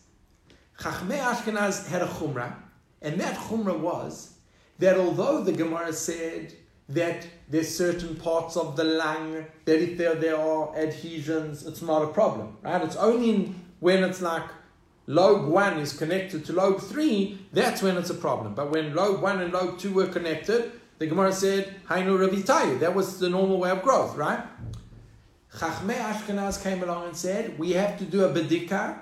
Chachmei 0.80 1.20
Ashkenaz 1.20 1.88
had 1.88 2.02
a 2.02 2.08
chumrah, 2.08 2.56
and 3.02 3.20
that 3.20 3.36
chumrah 3.36 3.78
was 3.78 4.38
that 4.80 4.98
although 4.98 5.44
the 5.44 5.52
Gemara 5.52 5.94
said 5.94 6.54
that 6.90 7.26
there's 7.48 7.74
certain 7.74 8.16
parts 8.16 8.58
of 8.58 8.76
the 8.76 8.84
lung 8.84 9.46
that 9.66 9.82
if 9.82 9.98
there, 9.98 10.16
there 10.16 10.38
are 10.38 10.76
adhesions, 10.76 11.66
it's 11.66 11.82
not 11.82 12.02
a 12.02 12.08
problem, 12.08 12.58
right? 12.64 12.82
It's 12.82 12.96
only 12.96 13.54
when 13.80 14.04
it's 14.04 14.22
like 14.22 14.44
lobe 15.12 15.46
one 15.46 15.78
is 15.78 15.92
connected 15.92 16.46
to 16.46 16.54
lobe 16.54 16.80
three, 16.80 17.38
that's 17.52 17.82
when 17.82 17.98
it's 17.98 18.10
a 18.10 18.14
problem. 18.14 18.56
But 18.56 18.72
when 18.72 18.96
lobe 18.96 19.22
one 19.22 19.42
and 19.42 19.52
lobe 19.52 19.78
two 19.78 19.92
were 19.94 20.08
connected, 20.08 20.72
the 21.00 21.08
Gemara 21.08 21.34
said, 21.34 21.76
Hainu 21.90 22.18
Ravitayu. 22.18 22.80
That 22.80 22.96
was 22.96 23.20
the 23.20 23.30
normal 23.30 23.58
way 23.60 23.72
of 23.72 23.82
growth, 23.82 24.16
right? 24.16 24.42
Chachmei 25.54 25.98
Ashkenaz 25.98 26.64
came 26.64 26.82
along 26.82 27.08
and 27.08 27.18
said, 27.18 27.60
we 27.60 27.72
have 27.72 27.98
to 28.00 28.06
do 28.06 28.24
a 28.24 28.30
bedika 28.30 29.00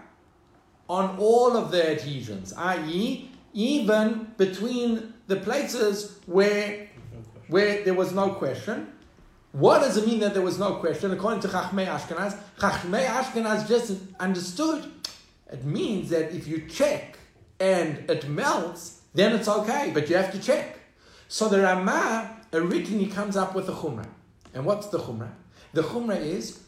on 0.90 1.16
all 1.20 1.56
of 1.56 1.70
the 1.70 1.92
adhesions, 1.92 2.54
i.e., 2.54 3.30
even 3.54 4.32
between 4.38 5.14
the 5.28 5.36
places 5.36 6.18
where, 6.26 6.90
where 7.50 7.84
there 7.84 7.94
was 7.94 8.14
no 8.14 8.32
question. 8.32 8.92
What 9.52 9.80
does 9.80 9.98
it 9.98 10.08
mean 10.08 10.20
that 10.22 10.34
there 10.34 10.42
was 10.42 10.58
no 10.58 10.76
question? 10.76 11.12
According 11.12 11.42
to 11.42 11.48
Chachmei 11.50 11.86
Ashkenaz, 11.86 12.36
Chachmei 12.58 13.06
Ashkenaz 13.06 13.68
just 13.68 14.00
understood. 14.20 14.92
It 15.52 15.66
means 15.66 16.10
that 16.10 16.32
if 16.32 16.48
you 16.48 16.68
check 16.68 17.18
and 17.60 18.10
it 18.10 18.28
melts, 18.30 19.02
then 19.14 19.36
it's 19.36 19.48
okay, 19.48 19.92
but 19.94 20.10
you 20.10 20.16
have 20.16 20.32
to 20.32 20.40
check. 20.40 20.80
So 21.28 21.50
the 21.50 21.62
Ramah 21.62 22.38
originally 22.54 23.08
comes 23.08 23.36
up 23.36 23.56
with 23.56 23.68
the 23.68 23.74
chumrah. 23.74 24.08
And 24.54 24.66
what's 24.66 24.88
the 24.88 25.00
chumrah? 25.00 25.32
The 25.74 25.84
chumrah 25.84 26.20
is, 26.20 26.62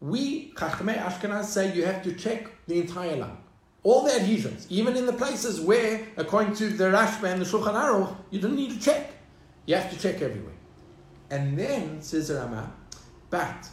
we, 0.00 0.52
Chachmei 0.52 0.98
Ashkenaz, 1.02 1.44
say 1.44 1.74
you 1.74 1.84
have 1.84 2.02
to 2.02 2.12
check 2.12 2.50
the 2.66 2.80
entire 2.80 3.16
lung. 3.16 3.38
All 3.82 4.04
the 4.04 4.14
adhesions, 4.14 4.66
even 4.68 4.96
in 4.96 5.06
the 5.06 5.12
places 5.12 5.60
where, 5.60 6.06
according 6.16 6.54
to 6.56 6.68
the 6.68 6.84
Rashba 6.84 7.32
and 7.32 7.40
the 7.40 7.46
Shulchan 7.46 7.74
Aruch, 7.74 8.16
you 8.30 8.40
don't 8.40 8.56
need 8.56 8.72
to 8.72 8.80
check. 8.80 9.12
You 9.66 9.76
have 9.76 9.90
to 9.92 9.98
check 9.98 10.22
everywhere. 10.22 10.54
And 11.30 11.58
then, 11.58 12.02
says 12.02 12.28
the 12.28 12.34
Ramah, 12.34 12.72
but 13.30 13.68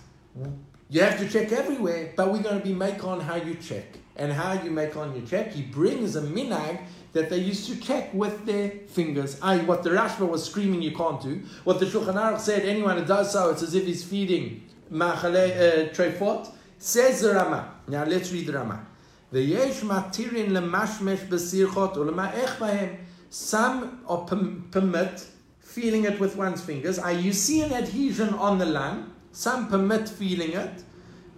you 0.89 1.01
have 1.01 1.17
to 1.19 1.27
check 1.27 1.51
everywhere, 1.51 2.13
but 2.15 2.31
we're 2.31 2.41
going 2.43 2.59
to 2.59 2.63
be 2.63 2.73
make 2.73 3.03
on 3.03 3.19
how 3.19 3.35
you 3.35 3.55
check 3.55 3.97
and 4.15 4.31
how 4.31 4.53
you 4.53 4.71
make 4.71 4.95
on 4.95 5.15
your 5.15 5.25
check, 5.25 5.51
he 5.51 5.61
brings 5.61 6.15
a 6.15 6.21
minhag 6.21 6.81
that 7.13 7.29
they 7.29 7.37
used 7.37 7.67
to 7.69 7.79
check 7.79 8.13
with 8.13 8.45
their 8.45 8.69
fingers. 8.87 9.39
I 9.41 9.57
what 9.59 9.83
the 9.83 9.91
Rashba 9.91 10.27
was 10.27 10.43
screaming 10.43 10.81
you 10.81 10.95
can't 10.95 11.21
do. 11.21 11.41
What 11.63 11.79
the 11.79 11.85
Shulchan 11.85 12.15
Aruch 12.15 12.39
said, 12.39 12.63
anyone 12.63 12.97
who 12.97 13.05
does 13.05 13.31
so, 13.31 13.51
it's 13.51 13.63
as 13.63 13.75
if 13.75 13.85
he's 13.85 14.03
feeding 14.03 14.63
machale 14.91 15.89
uh, 15.89 15.93
trefot, 15.93 16.51
says 16.77 17.21
the 17.21 17.33
Rama. 17.33 17.71
Now 17.87 18.03
let's 18.05 18.31
read 18.31 18.47
the 18.47 18.53
Rama. 18.53 18.85
ויש 19.33 19.83
מתירין 19.83 20.53
למשמש 20.53 21.19
בסירחות 21.29 21.97
ולמעך 21.97 22.59
בהם. 22.59 22.89
Some 23.31 24.05
are 24.07 24.25
permit 24.71 25.25
feeling 25.59 26.03
it 26.03 26.19
with 26.19 26.35
one's 26.35 26.61
fingers. 26.61 26.99
I, 26.99 27.11
you 27.11 27.33
see 27.33 27.61
an 27.61 27.73
adhesion 27.73 28.35
on 28.35 28.59
the 28.59 28.65
lung. 28.67 29.11
Some 29.31 29.69
permit 29.69 30.07
feeling 30.07 30.51
it. 30.51 30.83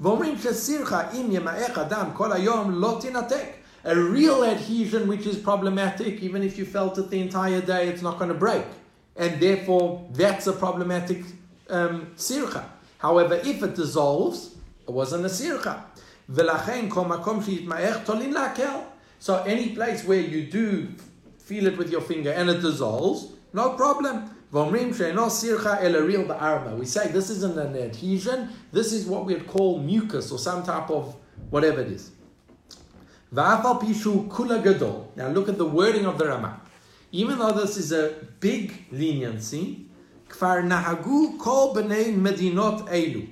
ואומרים 0.01 0.39
שסירחה, 0.39 1.11
אם 1.11 1.27
ימעך 1.31 1.79
אדם 1.79 2.07
כל 2.15 2.33
היום, 2.33 2.71
לא 2.71 2.99
תינתק. 3.01 3.47
A 3.85 3.95
real 3.95 4.45
adhesion 4.45 5.09
which 5.09 5.27
is 5.27 5.37
problematic, 5.37 6.21
even 6.21 6.43
if 6.43 6.59
you 6.59 6.67
felt 6.67 6.99
it 6.99 7.09
the 7.11 7.21
entire 7.21 7.63
day, 7.63 7.89
it's 7.89 8.03
not 8.03 8.19
going 8.19 8.29
to 8.29 8.41
break. 8.47 8.67
And 9.17 9.41
therefore, 9.41 10.07
that's 10.13 10.47
a 10.47 10.53
problematic 10.53 11.25
um, 11.71 12.09
sircha. 12.17 12.63
However, 12.99 13.37
if 13.43 13.63
it 13.63 13.75
dissolves, 13.75 14.55
it 14.87 14.93
wasn't 14.93 15.25
a 15.25 15.29
sircha. 15.29 15.75
ולכן 16.29 16.87
כל 16.89 17.05
מקום 17.05 17.43
שיתמעך 17.43 17.97
תולין 18.05 18.33
להקל. 18.33 18.79
So 19.21 19.43
any 19.45 19.75
place 19.75 20.05
where 20.05 20.21
you 20.21 20.43
do 20.51 20.89
feel 21.39 21.67
it 21.67 21.77
with 21.77 21.91
your 21.91 22.01
finger 22.01 22.31
and 22.31 22.49
it 22.49 22.61
dissolves, 22.63 23.33
no 23.53 23.71
problem. 23.71 24.31
We 24.52 24.92
say 24.92 25.12
this 27.12 27.30
isn't 27.30 27.58
an 27.58 27.76
adhesion, 27.76 28.50
this 28.72 28.94
is 28.94 29.06
what 29.06 29.26
we'd 29.26 29.48
call 29.48 29.80
mucus 29.80 30.32
or 30.32 30.40
some 30.40 30.64
type 30.64 30.90
of 30.90 31.16
whatever 31.50 31.82
it 31.82 31.92
is. 31.92 32.12
Now 33.32 33.64
look 35.30 35.50
at 35.50 35.58
the 35.58 35.66
wording 35.66 36.06
of 36.06 36.18
the 36.18 36.28
Rama. 36.28 36.62
Even 37.12 37.40
though 37.40 37.52
this 37.52 37.78
is 37.78 37.92
a 37.92 38.14
big 38.40 38.86
leniency, 38.92 39.88
kfar 40.30 40.64
nahagu 40.64 41.38
kol 41.40 41.74
medinot 41.76 42.88
elu. 42.90 43.30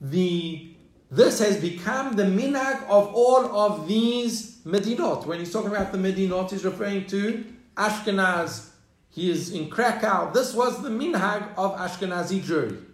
The 0.00 0.70
this 1.10 1.38
has 1.38 1.60
become 1.60 2.16
the 2.16 2.24
minhag 2.24 2.82
of 2.88 3.14
all 3.14 3.46
of 3.56 3.86
these 3.86 4.58
medinot. 4.64 5.26
When 5.26 5.38
he's 5.38 5.52
talking 5.52 5.70
about 5.70 5.92
the 5.92 5.98
medinot, 5.98 6.50
he's 6.50 6.64
referring 6.64 7.06
to 7.06 7.44
Ashkenaz. 7.76 8.70
He 9.14 9.30
is 9.30 9.52
in 9.52 9.70
Krakow. 9.70 10.32
This 10.34 10.54
was 10.54 10.82
the 10.82 10.88
minhag 10.88 11.46
of 11.56 11.76
Ashkenazi 11.76 12.40
Jewry. 12.40 12.84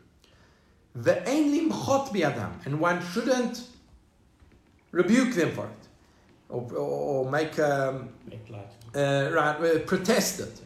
The 0.94 1.14
Einlim 1.14 1.70
Limchot 1.70 2.09
Biadam, 2.09 2.66
and 2.66 2.78
one 2.78 3.00
shouldn't 3.12 3.62
rebuke 4.90 5.35
them 5.35 5.52
for 5.52 5.64
it 5.64 5.88
or, 6.50 6.62
or 6.74 7.30
make, 7.30 7.59
um, 7.59 8.11
make 8.28 8.50
light. 8.50 8.66
Uh, 8.94 9.30
right, 9.33 9.56
uh, 9.56 9.78
protest 9.87 10.40
it. 10.40 10.61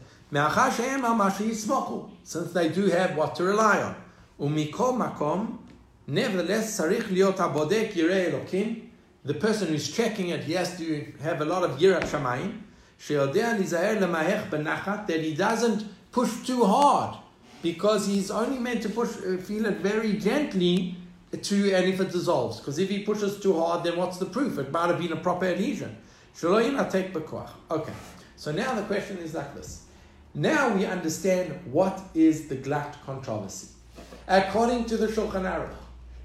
Since 2.25 2.53
they 2.53 2.69
do 2.71 2.87
have 2.87 3.17
what 3.17 3.37
to 3.37 3.45
rely 3.45 3.81
on. 3.81 3.95
Umikol 4.41 4.99
makom, 4.99 5.59
nevertheless, 6.09 6.81
sarich 6.81 7.05
liot 7.05 7.37
abodek 7.37 7.93
yirei. 7.93 8.83
The 9.25 9.35
person 9.35 9.69
who's 9.69 9.95
checking 9.95 10.31
it, 10.31 10.43
he 10.43 10.55
has 10.55 10.77
to 10.79 11.13
have 11.23 11.41
a 11.43 11.45
lot 11.45 11.63
of 11.63 11.79
yirat 11.79 12.03
shamayim 12.03 12.59
that 15.09 15.21
he 15.21 15.35
doesn't 15.35 15.85
push 16.13 16.47
too 16.47 16.65
hard 16.65 17.17
because 17.63 18.07
he's 18.07 18.31
only 18.31 18.59
meant 18.59 18.83
to 18.83 18.89
push, 18.89 19.11
uh, 19.17 19.37
feel 19.39 19.67
it 19.67 19.79
very 19.79 20.15
gently 20.15 20.97
to, 21.43 21.73
and 21.73 21.87
if 21.87 22.01
it 22.01 22.13
dissolves. 22.13 22.61
Because 22.61 22.79
if 22.79 22.89
he 22.89 23.03
pushes 23.03 23.41
too 23.41 23.59
hard, 23.59 23.85
then 23.85 23.97
what's 23.97 24.19
the 24.19 24.27
proof? 24.27 24.59
It 24.59 24.71
might 24.71 24.89
have 24.89 24.99
been 24.99 25.13
a 25.13 25.17
proper 25.17 25.47
adhesion. 25.47 25.97
Okay, 27.71 27.93
so 28.37 28.53
now 28.53 28.75
the 28.75 28.83
question 28.83 29.19
is 29.19 29.35
like 29.35 29.55
this. 29.55 29.85
Now 30.35 30.75
we 30.75 30.85
understand 30.85 31.59
what 31.71 32.01
is 32.15 32.49
the 32.49 32.57
glat 32.57 32.97
controversy. 33.07 33.69
According 34.27 34.87
to 34.87 34.97
the 34.97 35.07
Shulchan 35.07 35.45
Aruch, 35.45 35.75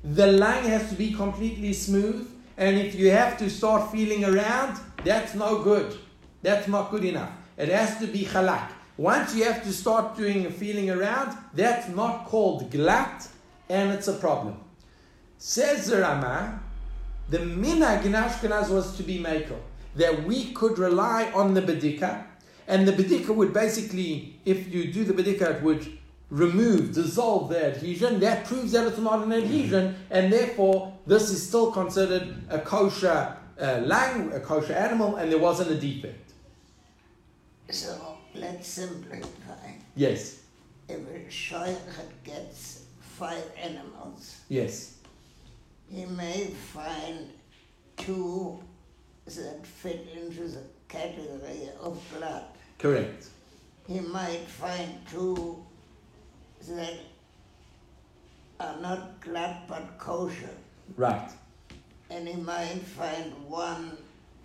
the 0.04 0.28
line 0.28 0.64
has 0.64 0.90
to 0.90 0.96
be 0.96 1.14
completely 1.14 1.74
smooth, 1.74 2.28
and 2.58 2.78
if 2.78 2.96
you 2.96 3.12
have 3.12 3.38
to 3.38 3.50
start 3.50 3.92
feeling 3.92 4.26
around, 4.26 4.80
that's 5.04 5.36
no 5.36 5.62
good. 5.62 5.98
That's 6.42 6.68
not 6.68 6.92
good 6.92 7.04
enough. 7.04 7.32
It 7.58 7.70
has 7.70 8.00
to 8.00 8.08
be 8.08 8.26
halak. 8.26 8.70
Once 8.98 9.36
you 9.36 9.44
have 9.46 9.64
to 9.64 9.72
start 9.72 10.18
doing 10.18 10.46
a 10.46 10.52
feeling 10.52 10.90
around, 10.90 11.38
that's 11.54 11.88
not 11.90 12.26
called 12.26 12.70
glat, 12.70 13.28
and 13.70 13.92
it's 13.92 14.08
a 14.08 14.14
problem. 14.14 14.60
Says 15.38 15.88
the 15.88 16.02
Rama, 16.02 16.60
the 17.30 17.38
minhag 17.38 18.06
in 18.06 18.14
Ashkenaz 18.14 18.70
was 18.70 18.98
to 18.98 19.04
be 19.04 19.20
makel, 19.20 19.58
that 19.96 20.24
we 20.24 20.52
could 20.52 20.78
rely 20.78 21.32
on 21.34 21.54
the 21.54 21.62
bedika, 21.62 22.24
and 22.68 22.88
the 22.88 22.92
bedika 22.92 23.34
would 23.34 23.54
basically, 23.54 24.40
if 24.46 24.68
you 24.74 24.92
do 24.92 25.04
the 25.04 25.14
bedika, 25.14 25.56
it 25.56 25.64
would 25.64 25.98
remove, 26.30 26.94
dissolve 26.94 27.50
the 27.50 27.68
adhesion. 27.68 28.20
That 28.20 28.46
proves 28.46 28.74
that 28.74 28.86
it's 28.86 29.00
not 29.00 29.24
an 29.24 29.34
adhesion, 29.34 29.96
and 30.12 30.32
therefore 30.32 30.98
this 31.08 31.30
is 31.32 31.48
still 31.48 31.72
considered 31.72 32.36
a 32.50 32.60
kosher 32.60 33.36
uh, 33.60 34.30
a 34.34 34.40
kosher 34.40 34.74
animal, 34.74 35.18
and 35.18 35.32
there 35.32 35.40
wasn't 35.40 35.72
a 35.72 35.76
defect. 35.76 36.29
So 37.70 38.18
let's 38.36 38.68
simplify. 38.68 39.72
Yes, 39.96 40.40
If 40.88 41.00
a 41.08 41.30
shaykhad 41.30 42.10
gets 42.24 42.84
five 43.00 43.44
animals, 43.62 44.38
yes, 44.50 44.96
he 45.92 46.06
may 46.06 46.48
find 46.74 47.30
two 47.98 48.60
that 49.26 49.66
fit 49.66 50.08
into 50.16 50.48
the 50.48 50.64
category 50.88 51.70
of 51.82 52.02
blood. 52.18 52.46
correct. 52.80 53.28
He 53.88 54.00
might 54.00 54.46
find 54.48 54.90
two 55.12 55.64
that 56.70 56.94
are 58.60 58.78
not 58.82 59.22
blood 59.22 59.56
but 59.68 59.98
kosher. 60.00 60.50
Right, 60.98 61.30
And 62.10 62.28
he 62.28 62.36
might 62.36 62.82
find 62.82 63.32
one 63.48 63.96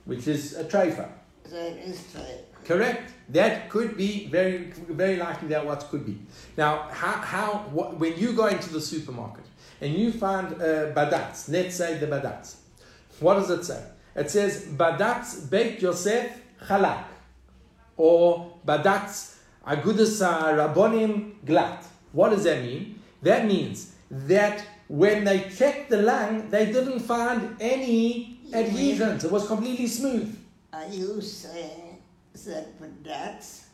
which 0.04 0.28
is 0.28 0.54
a 0.56 0.64
treifa. 0.64 1.08
that 1.50 1.72
is 1.78 2.02
type. 2.12 2.53
Correct. 2.64 3.12
That 3.28 3.70
could 3.70 3.96
be 3.96 4.26
very, 4.28 4.72
very 4.88 5.16
likely 5.16 5.48
that 5.48 5.64
what 5.64 5.80
could 5.90 6.04
be. 6.04 6.18
Now, 6.56 6.88
how, 6.90 7.12
how 7.12 7.66
what, 7.70 7.98
when 7.98 8.18
you 8.18 8.32
go 8.32 8.46
into 8.46 8.70
the 8.72 8.80
supermarket 8.80 9.44
and 9.80 9.94
you 9.94 10.12
find 10.12 10.54
uh, 10.54 10.92
badatz, 10.92 11.48
let's 11.48 11.76
say 11.76 11.98
the 11.98 12.06
badatz, 12.06 12.56
what 13.20 13.34
does 13.34 13.50
it 13.50 13.64
say? 13.64 13.82
It 14.14 14.30
says 14.30 14.66
badatz 14.66 15.50
beit 15.50 15.80
Yosef 15.80 16.30
chalak, 16.66 17.04
or 17.96 18.52
badatz 18.66 19.36
agudas 19.66 20.20
rabbonim 20.20 21.34
glat. 21.44 21.84
What 22.12 22.30
does 22.30 22.44
that 22.44 22.62
mean? 22.62 23.00
That 23.22 23.46
means 23.46 23.94
that 24.10 24.64
when 24.88 25.24
they 25.24 25.48
checked 25.48 25.90
the 25.90 26.02
lung, 26.02 26.50
they 26.50 26.66
didn't 26.66 27.00
find 27.00 27.56
any 27.58 28.38
adhesions. 28.52 29.24
It 29.24 29.32
was 29.32 29.46
completely 29.46 29.86
smooth. 29.86 30.38
Are 30.72 30.86
you 30.86 31.20
saying 31.20 31.83
that 32.42 32.80
Badatz 32.80 33.64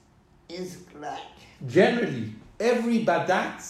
is 0.49 0.77
glat? 0.93 1.21
Generally, 1.67 2.35
every 2.59 3.05
badat, 3.05 3.63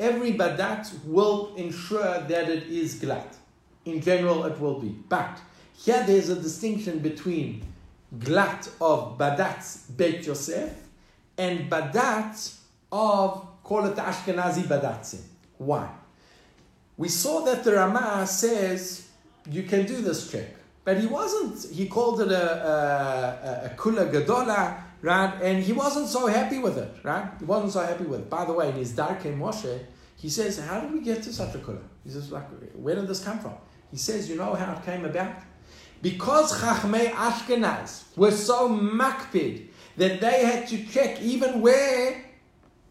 every 0.00 0.32
badat 0.32 0.88
will 1.04 1.54
ensure 1.56 2.20
that 2.20 2.48
it 2.48 2.64
is 2.64 2.94
glat. 2.96 3.36
In 3.84 4.00
general, 4.00 4.44
it 4.44 4.58
will 4.58 4.80
be. 4.80 4.88
But 5.08 5.38
here 5.74 6.02
there's 6.06 6.28
a 6.28 6.36
distinction 6.36 6.98
between 6.98 7.62
glat 8.18 8.68
of 8.80 9.18
badat 9.18 9.96
Beit 9.96 10.26
Yosef 10.26 10.72
and 11.36 11.70
badat 11.70 12.54
of, 12.90 13.46
call 13.62 13.86
it 13.86 13.96
Ashkenazi 13.96 14.62
badatzim. 14.62 15.20
Why? 15.58 15.88
We 16.96 17.08
saw 17.08 17.44
that 17.44 17.64
the 17.64 17.74
Ramah 17.74 18.26
says 18.26 19.08
you 19.50 19.62
can 19.62 19.86
do 19.86 20.00
this 20.02 20.30
check, 20.30 20.54
but 20.88 20.96
he 20.98 21.06
wasn't. 21.06 21.70
He 21.70 21.84
called 21.86 22.22
it 22.22 22.32
a, 22.32 23.66
a, 23.66 23.76
kula 23.76 24.10
gadola, 24.10 24.74
right? 25.02 25.34
And 25.42 25.62
he 25.62 25.74
wasn't 25.74 26.08
so 26.08 26.28
happy 26.28 26.58
with 26.58 26.78
it, 26.78 26.90
right? 27.02 27.28
He 27.38 27.44
wasn't 27.44 27.72
so 27.74 27.80
happy 27.80 28.04
with 28.04 28.20
it. 28.20 28.30
By 28.30 28.46
the 28.46 28.54
way, 28.54 28.70
in 28.70 28.76
his 28.76 28.94
Darkei 28.94 29.36
Moshe, 29.36 29.80
he 30.16 30.30
says, 30.30 30.58
"How 30.58 30.80
did 30.80 30.90
we 30.90 31.02
get 31.02 31.22
to 31.24 31.30
such 31.30 31.54
a 31.54 31.58
kula?" 31.58 31.82
He 32.04 32.10
says, 32.10 32.32
"Like, 32.32 32.48
where 32.72 32.94
did 32.94 33.06
this 33.06 33.22
come 33.22 33.38
from?" 33.38 33.56
He 33.90 33.98
says, 33.98 34.30
"You 34.30 34.36
know 34.36 34.54
how 34.54 34.72
it 34.76 34.82
came 34.82 35.04
about." 35.04 35.36
Because 36.00 36.58
Chachmei 36.58 37.10
Ashkenaz 37.10 38.16
were 38.16 38.30
so 38.30 38.70
makpid 38.70 39.66
that 39.98 40.22
they 40.22 40.46
had 40.46 40.66
to 40.68 40.86
check 40.86 41.20
even 41.20 41.60
where 41.60 42.24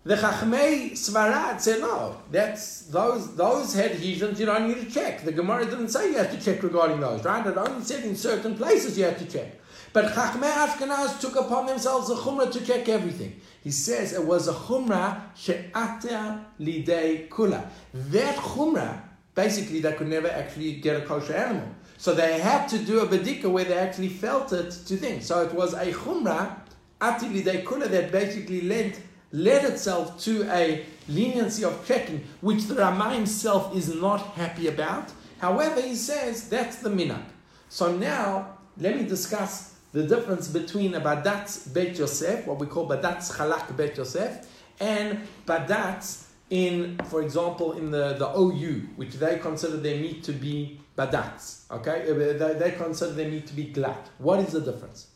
the 0.08 0.16
Chachmei 0.16 0.92
Sfarad 0.94 1.60
said, 1.60 1.82
no, 1.82 2.16
that's 2.32 2.84
those 2.84 3.36
those 3.36 3.78
adhesions 3.78 4.40
you 4.40 4.46
don't 4.46 4.70
need 4.70 4.80
to 4.86 4.90
check. 4.90 5.26
The 5.26 5.34
Gemara 5.34 5.66
didn't 5.66 5.90
say 5.90 6.12
you 6.12 6.18
have 6.18 6.32
to 6.32 6.42
check 6.42 6.64
regarding 6.64 7.02
those, 7.02 7.26
right? 7.26 7.46
It 7.46 7.58
only 7.58 7.84
said 7.84 8.06
in 8.06 8.16
certain 8.16 8.56
places 8.56 8.98
you 8.98 9.04
have 9.04 9.20
to 9.20 9.26
check. 9.26 9.60
But 9.92 10.14
Chachmei 10.14 10.50
Ashkenaz 10.50 11.20
took 11.20 11.36
upon 11.36 11.66
themselves 11.66 12.10
a 12.10 12.16
chumrah 12.16 12.50
to 12.54 12.66
check 12.66 12.88
everything. 12.88 13.42
He 13.62 13.72
says 13.72 14.14
it 14.14 14.24
was 14.24 14.48
a 14.48 14.54
chumrah 14.54 15.24
she'ata 15.36 16.46
lidei 16.58 17.28
kula. 17.28 17.68
That 17.94 18.38
chumrah, 18.38 19.02
basically, 19.36 19.82
they 19.82 19.92
could 19.92 20.08
never 20.08 20.30
actually 20.30 20.76
get 20.76 21.02
a 21.02 21.06
kosher 21.06 21.34
animal. 21.34 21.68
So 21.98 22.14
they 22.14 22.40
had 22.40 22.68
to 22.68 22.78
do 22.78 23.02
a 23.02 23.08
bedika 23.08 23.52
where 23.52 23.66
they 23.66 23.78
actually 23.78 24.10
felt 24.10 24.54
it 24.54 24.72
to 24.72 24.96
things. 24.96 25.26
So 25.26 25.42
it 25.42 25.54
was 25.54 25.74
a 25.74 25.92
chumrah, 25.92 26.60
ati 27.02 27.28
lidei 27.28 27.66
kula, 27.66 27.90
that 27.90 28.10
basically 28.10 28.62
lent 28.62 29.02
led 29.32 29.66
itself 29.66 30.20
to 30.22 30.44
a 30.52 30.86
leniency 31.08 31.64
of 31.64 31.86
checking, 31.88 32.24
which 32.42 32.66
the 32.66 32.76
Rama 32.76 33.14
himself 33.14 33.76
is 33.76 33.94
not 33.94 34.22
happy 34.36 34.68
about. 34.68 35.12
However, 35.40 35.82
he 35.82 35.96
says 35.96 36.50
that's 36.50 36.78
the 36.78 36.90
minhag. 36.90 37.24
So 37.70 37.96
now, 37.96 38.58
let 38.78 38.98
me 38.98 39.06
discuss 39.06 39.76
the 39.94 40.04
difference 40.04 40.48
between 40.48 40.94
a 40.96 41.02
badatz 41.02 41.74
beit 41.74 41.98
Yosef, 41.98 42.46
what 42.46 42.60
we 42.60 42.68
call 42.68 42.88
badatz 42.88 43.32
chalak 43.36 43.76
beit 43.76 43.98
Yosef, 43.98 44.48
and 44.80 45.20
badatz 45.46 46.26
in, 46.50 46.98
for 47.06 47.22
example, 47.22 47.74
in 47.74 47.92
the, 47.92 48.14
the 48.14 48.30
OU, 48.38 48.88
which 48.96 49.14
they 49.16 49.38
consider 49.40 49.78
their 49.78 50.00
meat 50.00 50.24
to 50.24 50.32
be 50.32 50.80
badatz. 50.98 51.70
Okay, 51.72 52.10
Uh, 52.10 52.38
they, 52.38 52.54
they 52.54 52.72
consider 52.72 53.12
their 53.14 53.30
meat 53.30 53.48
to 53.48 53.54
be 53.54 53.66
glat. 53.66 54.10
What 54.18 54.40
is 54.40 54.54
the 54.54 54.62
difference? 54.62 55.08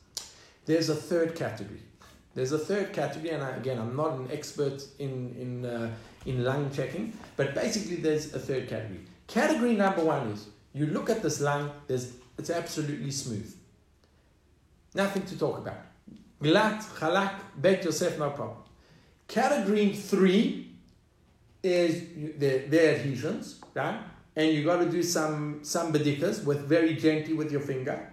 There's 0.66 0.90
a 0.90 0.96
third 0.96 1.36
category. 1.36 1.82
There's 2.34 2.52
a 2.54 2.58
third 2.58 2.94
category, 2.94 3.32
and 3.32 3.44
I, 3.44 3.50
again, 3.58 3.78
I'm 3.78 3.96
not 3.96 4.14
an 4.14 4.30
expert 4.32 4.84
in 5.00 5.36
in 5.40 5.66
uh, 5.66 5.92
in 6.26 6.44
lung 6.44 6.72
checking, 6.72 7.14
but 7.36 7.54
basically, 7.54 7.98
there's 7.98 8.34
a 8.34 8.40
third 8.40 8.70
category. 8.70 9.02
Category 9.28 9.76
number 9.76 10.04
one 10.04 10.28
is 10.28 10.48
you 10.74 10.86
look 10.86 11.10
at 11.10 11.22
this 11.22 11.42
lung, 11.42 11.72
there's 11.88 12.14
it's 12.38 12.50
absolutely 12.50 13.12
smooth. 13.12 13.54
Nothing 14.96 15.24
to 15.24 15.38
talk 15.38 15.58
about. 15.58 15.82
Glat, 16.42 16.82
halak, 17.00 17.34
bet 17.58 17.84
Yosef, 17.84 18.18
no 18.18 18.30
problem. 18.32 18.58
Category 19.28 19.94
three 19.94 20.72
is 21.64 22.04
their, 22.38 22.68
their 22.68 22.96
adhesions, 22.96 23.62
right? 23.76 24.00
And 24.36 24.52
you 24.52 24.64
got 24.64 24.78
to 24.78 24.90
do 24.90 25.04
some 25.04 25.60
some 25.64 25.92
bedikas 25.92 26.46
with 26.46 26.62
very 26.68 26.96
gently 26.96 27.34
with 27.34 27.52
your 27.52 27.62
finger. 27.62 28.10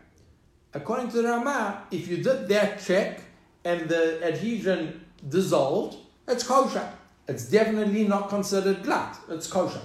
According 0.74 1.10
to 1.10 1.22
the 1.22 1.28
Rama, 1.28 1.84
if 1.90 2.08
you 2.08 2.16
did 2.18 2.48
that 2.48 2.80
check 2.80 3.22
and 3.64 3.88
the 3.88 4.24
adhesion 4.24 5.04
dissolved, 5.28 5.96
it's 6.26 6.46
kosher. 6.46 6.88
It's 7.26 7.44
definitely 7.44 8.04
not 8.04 8.28
considered 8.28 8.82
glat. 8.82 9.18
It's 9.28 9.46
kosher. 9.46 9.82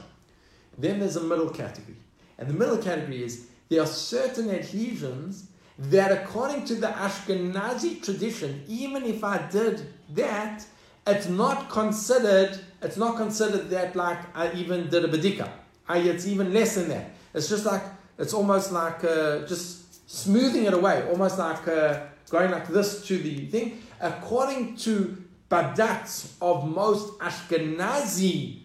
Then 0.77 0.99
there's 0.99 1.15
a 1.17 1.23
middle 1.23 1.49
category. 1.49 1.97
And 2.37 2.47
the 2.47 2.53
middle 2.53 2.77
category 2.77 3.23
is 3.23 3.47
there 3.69 3.81
are 3.81 3.87
certain 3.87 4.49
adhesions 4.49 5.47
that, 5.77 6.11
according 6.11 6.65
to 6.65 6.75
the 6.75 6.87
Ashkenazi 6.87 8.03
tradition, 8.03 8.63
even 8.67 9.03
if 9.03 9.23
I 9.23 9.47
did 9.49 9.87
that, 10.11 10.65
it's 11.05 11.27
not 11.27 11.69
considered. 11.69 12.59
It's 12.81 12.97
not 12.97 13.17
considered 13.17 13.69
that 13.71 13.95
like 13.95 14.19
I 14.35 14.53
even 14.53 14.89
did 14.89 15.03
a 15.03 15.07
bedika. 15.07 15.49
I, 15.87 15.97
it's 15.97 16.27
even 16.27 16.53
less 16.53 16.75
than 16.75 16.89
that. 16.89 17.11
It's 17.33 17.49
just 17.49 17.65
like 17.65 17.83
it's 18.17 18.33
almost 18.33 18.71
like 18.71 19.03
uh, 19.03 19.45
just 19.45 20.09
smoothing 20.09 20.65
it 20.65 20.73
away, 20.73 21.05
almost 21.09 21.37
like 21.37 21.67
uh, 21.67 22.01
going 22.29 22.51
like 22.51 22.67
this 22.67 23.05
to 23.07 23.17
the 23.17 23.45
thing. 23.47 23.81
According 23.99 24.77
to 24.77 25.23
badatz 25.49 26.33
of 26.41 26.67
most 26.67 27.19
Ashkenazi 27.19 28.59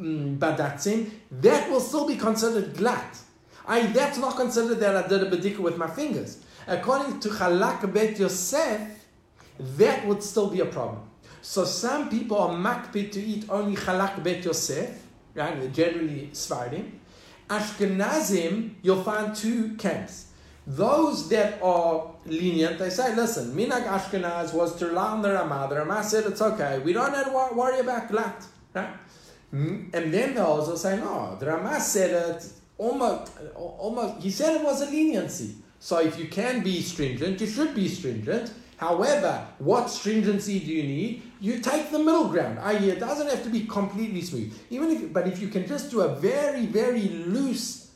mm, 0.00 0.38
badatzim, 0.38 1.10
that 1.40 1.70
will 1.70 1.80
still 1.80 2.06
be 2.06 2.16
considered 2.16 2.76
glat. 2.76 3.18
I, 3.66 3.86
that's 3.86 4.18
not 4.18 4.36
considered 4.36 4.80
that 4.80 4.96
I 4.96 5.08
did 5.08 5.22
a 5.22 5.30
bedika 5.30 5.58
with 5.58 5.76
my 5.76 5.88
fingers. 5.88 6.44
According 6.66 7.20
to 7.20 7.28
Chalak 7.28 7.92
Bet 7.92 8.18
Yosef, 8.18 8.80
that 9.58 10.06
would 10.06 10.22
still 10.22 10.48
be 10.48 10.60
a 10.60 10.66
problem. 10.66 11.02
So 11.42 11.64
some 11.64 12.10
people 12.10 12.38
are 12.38 12.50
makpid 12.50 13.12
to 13.12 13.20
eat 13.20 13.46
only 13.48 13.76
Chalak 13.76 14.22
Bet 14.22 14.44
Yosef, 14.44 15.02
right? 15.34 15.72
Generally 15.72 16.30
Sfardim. 16.32 16.90
Ashkenazim, 17.48 18.74
you'll 18.82 19.02
find 19.02 19.34
two 19.34 19.74
camps. 19.76 20.26
Those 20.76 21.28
that 21.30 21.60
are 21.62 22.12
lenient, 22.26 22.78
they 22.78 22.90
say, 22.90 23.12
listen, 23.16 23.56
Minhag 23.56 23.86
Ashkenaz 23.88 24.54
was 24.54 24.76
to 24.76 24.96
on 24.96 25.20
the 25.20 25.32
Ramah. 25.32 25.66
The 25.68 25.76
Ramah 25.76 26.04
said 26.04 26.26
it's 26.26 26.40
okay. 26.40 26.78
We 26.78 26.92
don't 26.92 27.12
have 27.12 27.26
to 27.26 27.56
worry 27.56 27.80
about 27.80 28.08
glat, 28.08 28.46
right? 28.72 28.94
And 29.50 29.92
then 29.92 30.34
the 30.34 30.46
others 30.46 30.68
will 30.68 30.76
say, 30.76 30.96
no, 30.98 31.36
the 31.40 31.46
Ramah 31.46 31.80
said 31.80 32.10
it 32.10 32.46
almost, 32.78 33.32
almost, 33.56 34.22
he 34.22 34.30
said 34.30 34.60
it 34.60 34.64
was 34.64 34.80
a 34.82 34.86
leniency. 34.86 35.56
So 35.80 35.98
if 35.98 36.16
you 36.16 36.28
can 36.28 36.62
be 36.62 36.82
stringent, 36.82 37.40
you 37.40 37.48
should 37.48 37.74
be 37.74 37.88
stringent. 37.88 38.52
However, 38.76 39.44
what 39.58 39.90
stringency 39.90 40.60
do 40.60 40.72
you 40.72 40.84
need? 40.84 41.22
You 41.40 41.58
take 41.58 41.90
the 41.90 41.98
middle 41.98 42.28
ground. 42.28 42.60
I.e., 42.60 42.90
it 42.90 43.00
doesn't 43.00 43.28
have 43.28 43.42
to 43.42 43.50
be 43.50 43.64
completely 43.64 44.22
smooth. 44.22 44.56
Even 44.70 44.90
if, 44.90 45.12
but 45.12 45.26
if 45.26 45.40
you 45.40 45.48
can 45.48 45.66
just 45.66 45.90
do 45.90 46.02
a 46.02 46.14
very, 46.14 46.66
very 46.66 47.08
loose 47.08 47.89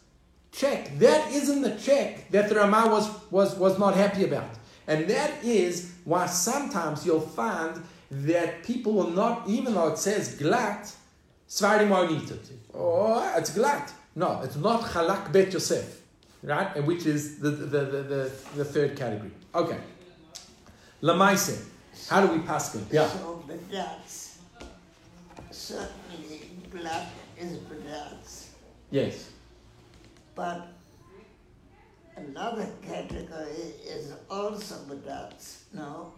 check, 0.54 0.98
that 0.98 1.30
isn't 1.32 1.62
the 1.62 1.76
check 1.76 2.30
that 2.30 2.48
the 2.48 2.54
Ramah 2.54 2.88
was, 2.88 3.10
was, 3.30 3.56
was 3.56 3.78
not 3.78 3.94
happy 3.94 4.24
about. 4.24 4.50
And 4.86 5.08
that 5.08 5.42
is 5.44 5.92
why 6.04 6.26
sometimes 6.26 7.04
you'll 7.04 7.20
find 7.20 7.82
that 8.10 8.62
people 8.62 8.92
will 8.92 9.10
not, 9.10 9.48
even 9.48 9.74
though 9.74 9.88
it 9.88 9.98
says 9.98 10.36
glat, 10.36 10.92
Sfardim 11.48 11.88
won't. 11.90 12.40
Oh, 12.74 13.34
it's 13.36 13.54
glat. 13.54 13.92
No, 14.14 14.40
it's 14.42 14.56
not 14.56 14.82
halak 14.82 15.32
bet 15.32 15.52
Yosef, 15.52 16.00
right? 16.42 16.74
And 16.76 16.86
which 16.86 17.06
is 17.06 17.38
the, 17.38 17.50
the, 17.50 17.66
the, 17.66 18.02
the, 18.02 18.32
the 18.56 18.64
third 18.64 18.96
category. 18.96 19.30
Okay. 19.54 19.78
Lamaise. 21.02 21.64
How 22.08 22.26
do 22.26 22.32
we 22.32 22.40
pass 22.40 22.74
it? 22.74 22.84
Yeah. 22.90 23.06
So 23.08 23.44
the 23.46 23.54
bedats, 23.54 24.36
certainly 25.50 26.50
blood 26.72 27.06
is 27.38 27.58
bedats, 27.58 28.48
Yes. 28.90 29.30
But 30.34 30.68
another 32.16 32.66
category 32.82 33.74
is 33.86 34.12
also 34.30 34.76
bedats. 34.88 35.64
No? 35.72 36.12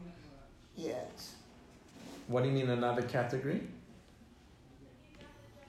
Yes. 0.76 1.34
What 2.28 2.42
do 2.42 2.48
you 2.48 2.54
mean 2.54 2.70
another 2.70 3.02
category? 3.02 3.62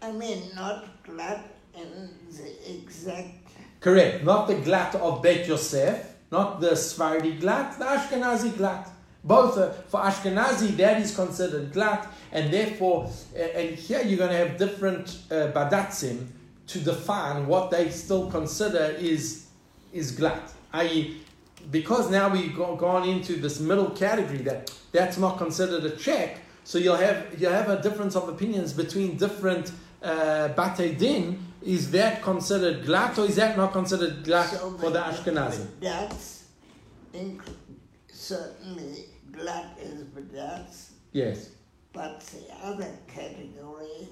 I 0.02 0.12
mean, 0.12 0.43
not 0.56 1.04
blood 1.04 1.41
in 1.76 2.10
the 2.32 2.76
exact. 2.76 3.48
Correct. 3.80 4.24
Not 4.24 4.48
the 4.48 4.56
glat 4.56 4.95
of 4.95 5.22
Bet 5.22 5.48
Yosef, 5.48 6.14
not 6.32 6.60
the 6.60 6.76
Sephardi 6.76 7.34
glat, 7.34 7.78
the 7.80 7.86
Ashkenazi 7.86 8.56
glat. 8.58 8.89
Both 9.24 9.58
are, 9.58 9.72
for 9.72 10.02
Ashkenazi, 10.02 10.76
that 10.78 11.02
is 11.02 11.16
considered 11.16 11.74
glat, 11.74 12.08
and 12.32 12.52
therefore, 12.52 13.10
and 13.36 13.76
here 13.76 14.02
you're 14.02 14.18
going 14.18 14.32
to 14.32 14.38
have 14.38 14.58
different 14.58 15.20
uh, 15.30 15.52
badatzim 15.52 16.28
to 16.68 16.80
define 16.80 17.47
what 17.47 17.72
they 17.72 17.89
still 17.89 18.30
consider 18.30 18.95
is 18.99 19.47
is 19.93 20.11
glat. 20.11 20.51
I.e., 20.74 21.22
because 21.72 22.09
now 22.11 22.30
we've 22.30 22.55
go- 22.55 22.76
gone 22.76 23.07
into 23.07 23.38
this 23.38 23.59
middle 23.59 23.89
category 23.91 24.39
that 24.43 24.72
that's 24.91 25.18
not 25.18 25.38
considered 25.38 25.84
a 25.86 25.95
check, 25.95 26.39
so 26.63 26.78
you'll 26.78 26.95
have 26.97 27.39
you 27.39 27.47
have 27.47 27.70
a 27.70 27.82
difference 27.82 28.15
of 28.15 28.28
opinions 28.30 28.74
between 28.74 29.18
different 29.18 29.72
uh, 30.03 30.49
batei 30.55 30.97
din. 30.97 31.43
Is 31.63 31.91
that 31.91 32.22
considered 32.22 32.86
glat 32.86 33.18
or 33.18 33.26
is 33.26 33.36
that 33.38 33.57
not 33.57 33.74
considered 33.74 34.24
glat 34.24 34.49
so 34.49 34.72
for 34.78 34.89
the 34.91 34.99
bed- 34.99 35.13
Ashkenazi? 35.15 35.65
Bedats, 35.82 36.43
inc- 37.13 37.41
certainly 38.11 39.05
blood 39.32 39.65
is 39.82 40.03
bedats, 40.03 40.89
Yes. 41.11 41.49
but 41.93 42.20
the 42.22 42.53
other 42.63 42.88
category 43.07 44.07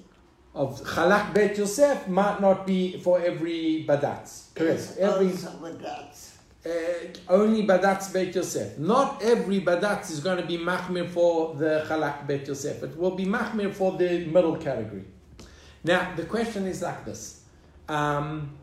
Of 0.56 0.80
Chalak 0.82 1.34
Bet 1.34 1.58
Yosef 1.58 2.08
might 2.08 2.40
not 2.40 2.66
be 2.66 2.98
for 2.98 3.20
every 3.20 3.84
badatz. 3.86 4.54
Correct. 4.54 4.96
Every 4.98 5.30
also 5.30 5.50
bedats. 5.60 6.30
uh, 6.66 6.70
only 7.28 7.66
badatz 7.66 8.10
Bet 8.12 8.34
Yosef. 8.34 8.78
Not 8.78 9.22
every 9.22 9.60
badatz 9.60 10.10
is 10.10 10.20
going 10.20 10.38
to 10.38 10.46
be 10.46 10.56
machmir 10.56 11.08
for 11.08 11.54
the 11.54 11.84
Chalak 11.88 12.26
Bet 12.26 12.48
Yosef. 12.48 12.82
It 12.82 12.96
will 12.96 13.14
be 13.14 13.26
machmir 13.26 13.72
for 13.72 13.92
the 13.98 14.24
middle 14.24 14.56
category. 14.56 15.04
Now 15.84 16.14
the 16.16 16.24
question 16.24 16.66
is 16.66 16.80
like 16.80 17.04
this: 17.04 17.42
um, 17.88 18.56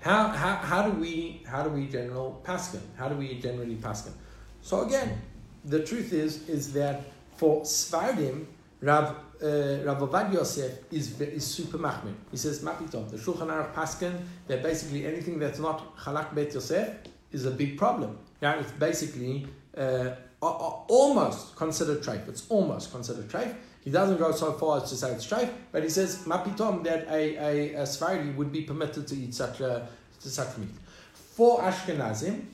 how, 0.00 0.28
how, 0.28 0.56
how 0.56 0.82
do 0.88 0.92
we 1.00 1.42
how 1.46 1.62
do 1.62 1.70
we 1.70 1.86
general 1.86 2.40
paskin? 2.44 2.82
How 2.96 3.08
do 3.08 3.16
we 3.16 3.40
generally 3.40 3.76
paskin? 3.76 4.12
So 4.60 4.82
again, 4.82 5.20
the 5.64 5.82
truth 5.82 6.12
is 6.12 6.48
is 6.48 6.72
that 6.74 7.04
for 7.36 7.62
Sfardim, 7.62 8.44
Rav 8.82 9.16
uh, 9.42 9.84
Rav 9.84 9.98
Ovadia 9.98 10.34
Yosef 10.34 10.72
is 10.92 11.20
is 11.20 11.46
super 11.46 11.78
machmir. 11.78 12.14
He 12.30 12.36
says 12.36 12.62
mapitom. 12.62 13.10
The 13.10 13.16
Shulchan 13.16 13.48
Aruch 13.48 13.72
paskin 13.74 14.20
that 14.48 14.62
basically 14.62 15.06
anything 15.06 15.38
that's 15.38 15.58
not 15.58 15.96
Chalak 15.96 16.34
Bet 16.34 16.52
Yosef 16.54 16.88
is 17.32 17.46
a 17.46 17.50
big 17.50 17.78
problem. 17.78 18.18
Yeah, 18.42 18.60
it's 18.60 18.72
basically 18.72 19.46
uh, 19.76 20.10
almost 20.40 21.56
considered 21.56 22.02
treif. 22.02 22.28
It's 22.28 22.46
almost 22.48 22.90
considered 22.90 23.28
treif. 23.28 23.54
He 23.82 23.90
doesn't 23.90 24.18
go 24.18 24.32
so 24.32 24.52
far 24.52 24.82
as 24.82 24.90
to 24.90 24.96
say 24.96 25.12
it's 25.12 25.26
treif, 25.26 25.50
but 25.72 25.82
he 25.82 25.88
says 25.88 26.24
mapitom 26.24 26.84
that 26.84 27.06
a, 27.08 27.74
a, 27.74 27.82
a 27.82 28.32
would 28.36 28.52
be 28.52 28.62
permitted 28.62 29.06
to 29.08 29.16
eat 29.16 29.34
such 29.34 29.60
a 29.60 29.88
such 30.18 30.58
meat. 30.58 30.68
For 31.14 31.60
Ashkenazim, 31.60 32.44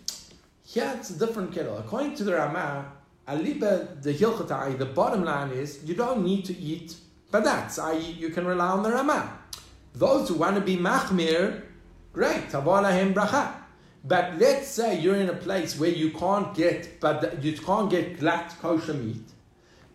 here 0.64 0.92
it's 0.96 1.10
a 1.10 1.18
different 1.18 1.52
kettle. 1.52 1.78
According 1.78 2.14
to 2.16 2.24
the 2.24 2.34
Ramah, 2.34 2.92
Aliba, 3.28 4.00
the 4.02 4.12
Hilchatai, 4.14 4.78
the 4.78 4.86
bottom 4.86 5.24
line 5.24 5.50
is 5.50 5.80
you 5.84 5.94
don't 5.94 6.24
need 6.24 6.44
to 6.44 6.56
eat 6.56 6.96
badatz, 7.32 7.82
i.e., 7.82 8.12
you 8.12 8.30
can 8.30 8.46
rely 8.46 8.68
on 8.68 8.82
the 8.82 8.90
Ramah. 8.90 9.38
Those 9.94 10.28
who 10.28 10.34
want 10.34 10.54
to 10.56 10.60
be 10.60 10.76
machmir, 10.76 11.62
great, 12.12 12.48
tavalahem 12.50 13.12
bracha. 13.12 13.52
But 14.04 14.38
let's 14.38 14.68
say 14.68 15.00
you're 15.00 15.16
in 15.16 15.28
a 15.28 15.34
place 15.34 15.78
where 15.78 15.90
you 15.90 16.10
can't 16.10 16.54
get, 16.54 17.00
but 17.00 17.42
you 17.42 17.54
can't 17.54 17.90
get 17.90 18.20
glat 18.20 18.54
kosher 18.60 18.94
meat. 18.94 19.24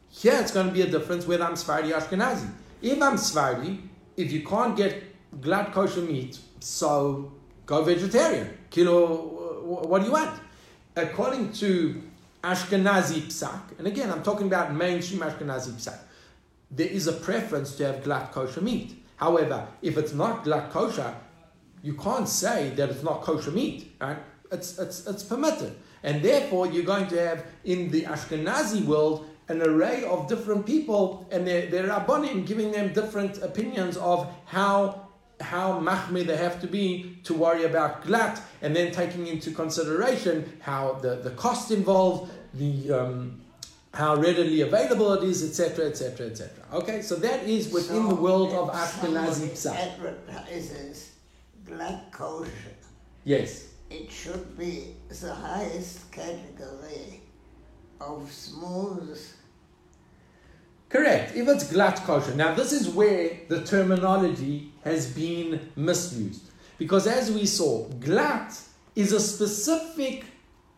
Here 0.10 0.34
it's 0.34 0.52
going 0.52 0.68
to 0.68 0.74
be 0.74 0.82
a 0.82 0.88
difference 0.88 1.26
whether 1.26 1.46
I'm 1.46 1.56
Sephardi 1.56 1.94
or 1.94 2.02
Ashkenazi. 2.02 2.50
If 2.82 3.02
I'm 3.02 3.18
Sephardi, 3.18 3.82
if 4.18 4.34
you 4.34 4.46
can't 4.46 4.76
get 4.76 5.04
glat 5.40 5.72
kosher 5.72 6.02
meat, 6.02 6.38
so 6.60 7.32
go 7.66 7.82
vegetarian. 7.84 8.58
Kilo, 8.70 9.06
uh, 9.06 9.84
wh- 9.84 9.90
what 9.90 10.00
do 10.00 10.08
you 10.08 10.12
want? 10.12 10.38
According 10.98 11.54
to 11.54 12.04
Ashkenazi 12.44 13.22
psak, 13.22 13.78
and 13.78 13.88
again 13.88 14.10
I'm 14.12 14.24
talking 14.24 14.48
about 14.48 14.74
mainstream 14.74 15.22
Ashkenazi 15.22 15.72
psak, 15.74 15.98
there 16.72 16.88
is 16.88 17.08
a 17.08 17.14
preference 17.14 17.76
to 17.76 17.86
have 17.86 18.04
glatt 18.04 18.32
kosher 18.32 18.62
meat. 18.62 19.04
However, 19.18 19.68
if 19.82 19.98
it's 19.98 20.14
not 20.14 20.44
glatt 20.44 20.72
kosher, 20.72 21.14
you 21.84 21.94
can't 21.96 22.28
say 22.28 22.70
that 22.72 22.90
it's 22.90 23.04
not 23.04 23.22
kosher 23.22 23.52
meat, 23.52 23.94
right? 24.00 24.18
It's, 24.52 24.80
it's, 24.80 25.06
it's 25.08 25.24
permitted. 25.24 25.76
And 26.04 26.24
therefore, 26.24 26.68
you're 26.68 26.84
going 26.84 27.08
to 27.08 27.20
have 27.28 27.46
in 27.64 27.92
the 27.92 28.04
Ashkenazi 28.04 28.84
world 28.86 29.28
an 29.48 29.62
array 29.62 30.04
of 30.06 30.28
different 30.28 30.66
people 30.66 31.28
and 31.32 31.46
their, 31.46 31.68
their 31.68 31.88
rabbonim 31.88 32.46
giving 32.48 32.72
them 32.72 32.94
different 32.94 33.38
opinions 33.44 33.98
of 33.98 34.28
how 34.46 35.01
how 35.42 35.80
machmir 35.80 36.26
they 36.26 36.38
have 36.38 36.62
to 36.62 36.68
be 36.68 37.18
to 37.24 37.34
worry 37.34 37.64
about 37.66 38.06
glat, 38.06 38.42
and 38.62 38.76
then 38.76 38.92
taking 38.92 39.28
into 39.28 39.52
consideration 39.52 40.58
how 40.62 40.94
the, 41.02 41.16
the 41.16 41.32
cost 41.32 41.72
involved, 41.72 42.32
the 42.54 42.92
um, 42.92 43.42
how 43.94 44.16
readily 44.16 44.62
available 44.62 45.12
it 45.14 45.24
is, 45.24 45.44
etc., 45.44 45.88
etc., 45.88 46.28
etc. 46.28 46.50
Okay, 46.74 47.02
so 47.02 47.16
that 47.16 47.44
is 47.44 47.72
within 47.74 48.08
the 48.08 48.16
world 48.16 48.54
of 48.54 48.72
Ashkenazi 48.72 49.56
psa. 49.56 49.74
advertises 49.74 51.12
black 51.68 52.12
kosher. 52.12 52.52
Yes. 53.26 53.68
It 53.90 54.10
should 54.10 54.58
be 54.58 54.96
the 55.10 55.34
highest 55.34 56.10
category 56.12 57.22
of 58.00 58.32
smooth. 58.32 59.20
Correct. 60.92 61.36
If 61.36 61.48
it's 61.48 61.72
glatt 61.72 62.04
kosher. 62.06 62.36
Now, 62.36 62.54
this 62.54 62.72
is 62.74 62.90
where 62.90 63.32
the 63.48 63.64
terminology 63.64 64.74
has 64.84 65.08
been 65.08 65.72
misused. 65.76 66.44
Because 66.78 67.08
as 67.08 67.32
we 67.32 67.46
saw, 67.46 67.88
glatt 67.90 68.60
is 68.96 69.14
a 69.14 69.20
specific 69.20 70.26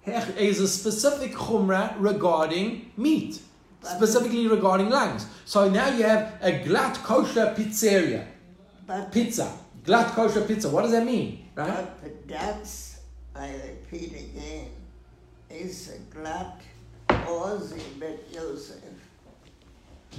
is 0.06 0.60
a 0.60 0.68
specific 0.68 1.32
chumrah 1.34 1.96
regarding 1.98 2.92
meat, 2.98 3.40
specifically 3.82 4.48
regarding 4.48 4.90
lungs. 4.90 5.26
So 5.46 5.70
now 5.70 5.88
you 5.90 6.04
have 6.04 6.34
a 6.42 6.52
glatt 6.60 6.96
kosher 7.04 7.54
pizzeria, 7.58 8.26
But, 8.86 9.14
pizza, 9.14 9.50
glatt 9.86 10.10
kosher 10.10 10.42
pizza. 10.42 10.70
What 10.70 10.82
does 10.82 10.92
that 10.92 11.06
mean, 11.06 11.48
right? 11.56 11.88
but 12.02 12.28
that's, 12.28 13.00
I 13.34 13.54
repeat 13.54 14.12
again, 14.12 14.68
is 15.50 15.94
a 15.96 16.16
glatt 16.16 16.60
or 17.30 17.58
the 17.58 17.82
Bet 17.98 18.20
Yosef. 18.30 18.84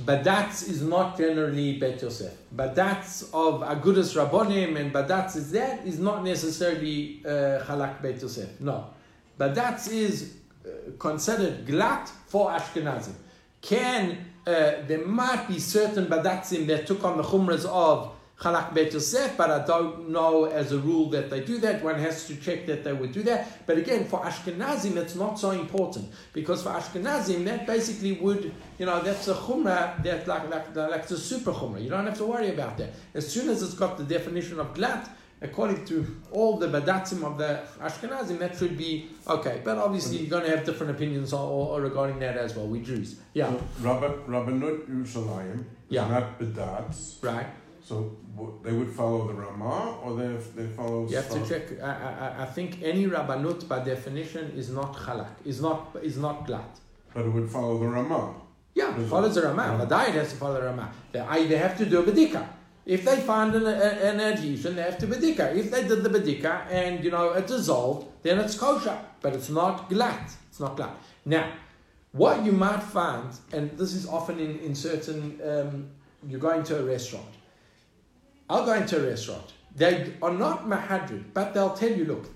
That 0.05 0.53
is 0.63 0.83
not 0.83 1.17
generally 1.17 1.79
Bet 1.79 2.03
Yosef. 2.03 2.33
That's 2.53 3.23
of 3.33 3.61
Agudas 3.61 4.15
Rabbonim 4.17 4.77
and 4.77 4.93
Badatz 4.93 5.37
is 5.37 5.53
that 5.53 5.87
is 5.87 5.99
not 5.99 6.25
necessarily 6.25 7.23
uh, 7.25 7.63
Halak 7.65 8.03
Bet 8.03 8.21
Yosef. 8.21 8.61
No. 8.61 8.91
That 9.39 9.87
is 9.89 10.37
uh, 10.65 10.71
considered 10.99 11.67
glat 11.67 12.09
for 12.27 12.51
Ashkenazim. 12.51 13.15
Can 13.61 14.19
uh, 14.47 14.73
there 14.87 15.07
might 15.07 15.49
be 15.49 15.59
certain 15.59 16.07
Badatzim 16.07 16.67
that 16.67 16.87
took 16.87 17.03
on 17.05 17.17
the 17.17 17.23
chumras 17.23 17.65
of 17.65 18.14
Chalak 18.41 18.75
Bet 18.75 18.93
Yosef, 18.93 19.37
but 19.37 19.49
I 19.51 19.65
don't 19.65 20.11
know 20.11 20.45
as 20.47 20.73
a 20.73 20.79
rule 20.79 21.09
that 21.11 21.31
they 21.31 21.41
do 21.45 21.59
that. 21.59 21.83
One 21.85 21.99
has 22.01 22.27
to 22.27 22.37
check 22.37 22.67
that 22.67 22.83
they 22.83 22.93
would 22.93 23.13
do 23.13 23.23
that. 23.23 23.65
But 23.67 23.79
again, 23.79 24.05
for 24.07 24.21
Ashkenazim, 24.21 24.97
it's 24.97 25.15
not 25.15 25.39
so 25.39 25.53
important 25.53 26.11
because 26.33 26.63
for 26.63 26.71
Ashkenazim, 26.71 27.45
that 27.45 27.65
basically 27.67 28.13
would, 28.13 28.53
you 28.79 28.87
know, 28.87 29.01
that's 29.03 29.29
a 29.29 29.35
chumrah 29.35 30.03
that 30.03 30.27
like 30.27 30.51
like 30.51 30.75
like 30.75 31.07
the 31.07 31.17
super 31.17 31.53
chumrah. 31.53 31.83
You 31.83 31.91
don't 31.91 32.07
have 32.07 32.19
to 32.19 32.25
worry 32.27 32.51
about 32.51 32.77
that. 32.79 32.91
As 33.15 33.31
soon 33.33 33.49
as 33.49 33.63
it's 33.63 33.75
got 33.75 33.97
the 33.99 34.05
definition 34.05 34.59
of 34.59 34.75
glat, 34.75 35.09
according 35.41 35.85
to 35.85 36.05
all 36.33 36.57
the 36.59 36.67
badatzim 36.67 37.23
of 37.23 37.39
the 37.39 37.63
Ashkenazim, 37.81 38.39
that 38.41 38.57
should 38.57 38.77
be 38.77 39.11
okay. 39.29 39.61
But 39.63 39.79
obviously, 39.79 40.19
you're 40.19 40.31
going 40.31 40.45
to 40.45 40.57
have 40.57 40.67
different 40.67 40.91
opinions 40.91 41.33
or, 41.33 41.47
or 41.71 41.81
regarding 41.83 42.19
that 42.19 42.37
as 42.37 42.57
well. 42.57 42.67
We 42.67 42.81
Jews, 42.81 43.21
yeah, 43.33 43.51
So 43.51 43.63
Rabba- 43.81 44.19
Rabbanut 44.27 44.89
Yerushalayim 44.91 45.65
Yeah. 45.89 46.09
not 46.09 46.41
right. 47.23 47.47
So 47.89 47.95
w- 48.37 48.55
they 48.65 48.73
would 48.73 48.91
follow 49.01 49.27
the 49.29 49.35
Rama, 49.35 49.99
or 50.03 50.17
they 50.17 50.29
they 50.57 50.67
follow. 50.79 51.07
You 51.09 51.17
have 51.17 51.31
to 51.31 51.41
check. 51.51 51.65
I, 51.83 51.93
I, 52.27 52.43
I 52.45 52.47
think 52.47 52.71
any 52.83 53.07
rabbanut 53.07 53.69
by 53.69 53.79
definition 53.85 54.45
is 54.57 54.71
not 54.71 54.91
chalak, 54.97 55.29
is 55.45 55.61
not 55.61 55.79
is 56.03 56.17
not 56.17 56.47
glat. 56.47 56.73
But 57.15 57.27
it 57.27 57.33
would 57.37 57.51
follow 57.51 57.79
the 57.79 57.87
Rama. 57.89 58.35
Yeah, 58.75 58.97
Is 58.99 59.09
follows 59.09 59.35
the 59.37 59.43
Rama. 59.43 59.77
The 59.79 59.87
diet 59.87 60.15
has 60.15 60.31
to 60.33 60.37
follow 60.37 60.55
the 60.61 60.67
Ramah. 60.67 60.91
They 61.13 61.21
either 61.21 61.59
have 61.59 61.77
to 61.79 61.85
do 61.87 62.01
a 62.01 62.03
bedika. 62.03 62.43
If 62.87 63.05
they 63.05 63.19
find 63.21 63.55
an, 63.55 63.67
a- 63.67 64.01
an 64.11 64.19
adhesion, 64.21 64.75
they 64.77 64.83
have 64.83 64.99
to 64.99 65.07
bedika. 65.07 65.55
If 65.55 65.71
they 65.71 65.87
did 65.87 66.03
the 66.03 66.09
bedika 66.17 66.67
and 66.71 67.05
you 67.05 67.11
know 67.13 67.27
it 67.39 67.47
dissolved, 67.47 68.07
then 68.25 68.39
it's 68.41 68.57
kosher, 68.59 68.99
but 69.23 69.33
it's 69.35 69.49
not 69.51 69.89
glat. 69.91 70.27
It's 70.49 70.59
not 70.59 70.77
glat. 70.77 70.97
Now, 71.25 71.53
what 72.13 72.45
you 72.47 72.53
might 72.53 72.83
find, 72.83 73.29
and 73.53 73.71
this 73.79 73.93
is 73.95 74.09
often 74.09 74.41
in 74.41 74.59
in 74.67 74.75
certain, 74.75 75.21
um, 75.51 75.87
you're 76.29 76.41
going 76.49 76.63
to 76.65 76.75
a 76.81 76.83
restaurant. 76.83 77.27
I'll 78.49 78.65
go 78.65 78.75
into 78.75 78.99
a 78.99 79.09
restaurant. 79.11 79.53
They 79.77 80.13
are 80.23 80.33
not 80.33 80.67
mahadrin, 80.67 81.25
but 81.33 81.55
they'll 81.55 81.75
tell 81.75 81.91
you, 81.91 82.05
look, 82.05 82.27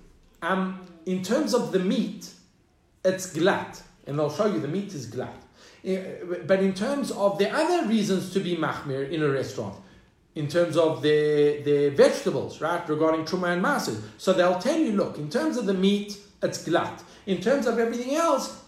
um, 0.42 0.80
in 1.06 1.22
terms 1.22 1.54
of 1.54 1.72
the 1.72 1.78
meat, 1.78 2.30
it's 3.04 3.32
glat, 3.32 3.82
and 4.06 4.18
they'll 4.18 4.30
show 4.32 4.46
you 4.46 4.60
the 4.60 4.68
meat 4.68 4.94
is 4.94 5.06
glat. 5.06 5.42
Eh, 5.84 6.00
But 6.46 6.60
in 6.60 6.74
terms 6.74 7.10
of 7.10 7.38
the 7.38 7.50
other 7.50 7.86
reasons 7.86 8.32
to 8.32 8.40
be 8.40 8.56
mahmir 8.56 9.10
in 9.10 9.22
a 9.22 9.28
restaurant, 9.28 9.74
in 10.34 10.48
terms 10.48 10.76
of 10.76 11.02
the, 11.02 11.62
the 11.64 11.90
vegetables, 11.90 12.60
right, 12.60 12.86
regarding 12.88 13.24
truma 13.24 13.52
and 13.52 13.64
maaser, 13.64 14.00
so 14.18 14.32
they'll 14.32 14.58
tell 14.58 14.78
you, 14.78 14.92
look, 14.92 15.18
in 15.18 15.28
terms 15.28 15.56
of 15.56 15.66
the 15.66 15.74
meat, 15.74 16.16
it's 16.42 16.64
glat. 16.64 17.02
In 17.26 17.40
terms 17.40 17.66
of 17.66 17.78
everything 17.78 18.14
else, 18.14 18.60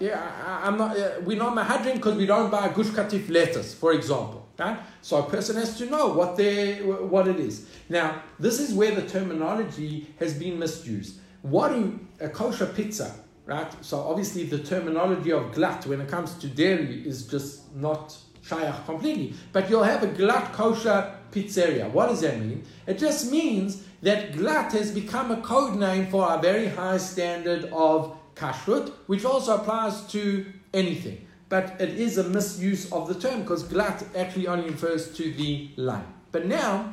yeah, 0.00 0.32
I, 0.46 0.66
I'm 0.66 0.76
not, 0.78 0.96
uh, 0.98 1.12
we're 1.22 1.38
not 1.38 1.54
mahadrin 1.54 1.94
because 1.94 2.16
we 2.16 2.26
don't 2.26 2.50
buy 2.50 2.68
gush 2.68 2.88
katif 2.88 3.28
lettuce, 3.30 3.74
for 3.74 3.92
example. 3.92 4.43
Right? 4.58 4.78
So 5.02 5.18
a 5.18 5.28
person 5.28 5.56
has 5.56 5.76
to 5.78 5.86
know 5.86 6.08
what 6.08 6.36
they, 6.36 6.76
what 6.82 7.26
it 7.26 7.40
is. 7.40 7.66
Now, 7.88 8.22
this 8.38 8.60
is 8.60 8.72
where 8.72 8.94
the 8.94 9.02
terminology 9.02 10.14
has 10.20 10.34
been 10.34 10.58
misused. 10.58 11.18
What 11.42 11.70
do 11.70 11.98
a 12.20 12.28
kosher 12.28 12.66
pizza, 12.66 13.14
right? 13.46 13.70
So 13.84 13.98
obviously 13.98 14.44
the 14.44 14.58
terminology 14.58 15.32
of 15.32 15.52
glat 15.52 15.86
when 15.86 16.00
it 16.00 16.08
comes 16.08 16.34
to 16.34 16.46
dairy 16.46 17.06
is 17.06 17.26
just 17.26 17.74
not 17.74 18.16
shayach 18.46 18.84
completely. 18.86 19.34
But 19.52 19.68
you'll 19.68 19.82
have 19.82 20.02
a 20.02 20.06
glat 20.06 20.52
kosher 20.52 21.14
pizzeria. 21.32 21.90
What 21.90 22.08
does 22.08 22.20
that 22.20 22.38
mean? 22.38 22.64
It 22.86 22.98
just 22.98 23.30
means 23.30 23.82
that 24.02 24.36
glat 24.36 24.72
has 24.72 24.92
become 24.92 25.30
a 25.30 25.40
code 25.40 25.76
name 25.76 26.06
for 26.06 26.30
a 26.30 26.38
very 26.40 26.68
high 26.68 26.98
standard 26.98 27.64
of 27.72 28.16
kashrut, 28.34 28.92
which 29.06 29.24
also 29.24 29.56
applies 29.56 30.02
to 30.08 30.46
anything. 30.72 31.23
But 31.54 31.80
it 31.80 31.90
is 31.90 32.18
a 32.18 32.24
misuse 32.24 32.90
of 32.90 33.06
the 33.06 33.14
term 33.14 33.42
because 33.42 33.62
glat 33.62 34.02
actually 34.16 34.48
only 34.48 34.70
refers 34.70 35.16
to 35.16 35.32
the 35.34 35.68
lung. 35.76 36.04
But 36.32 36.46
now, 36.46 36.90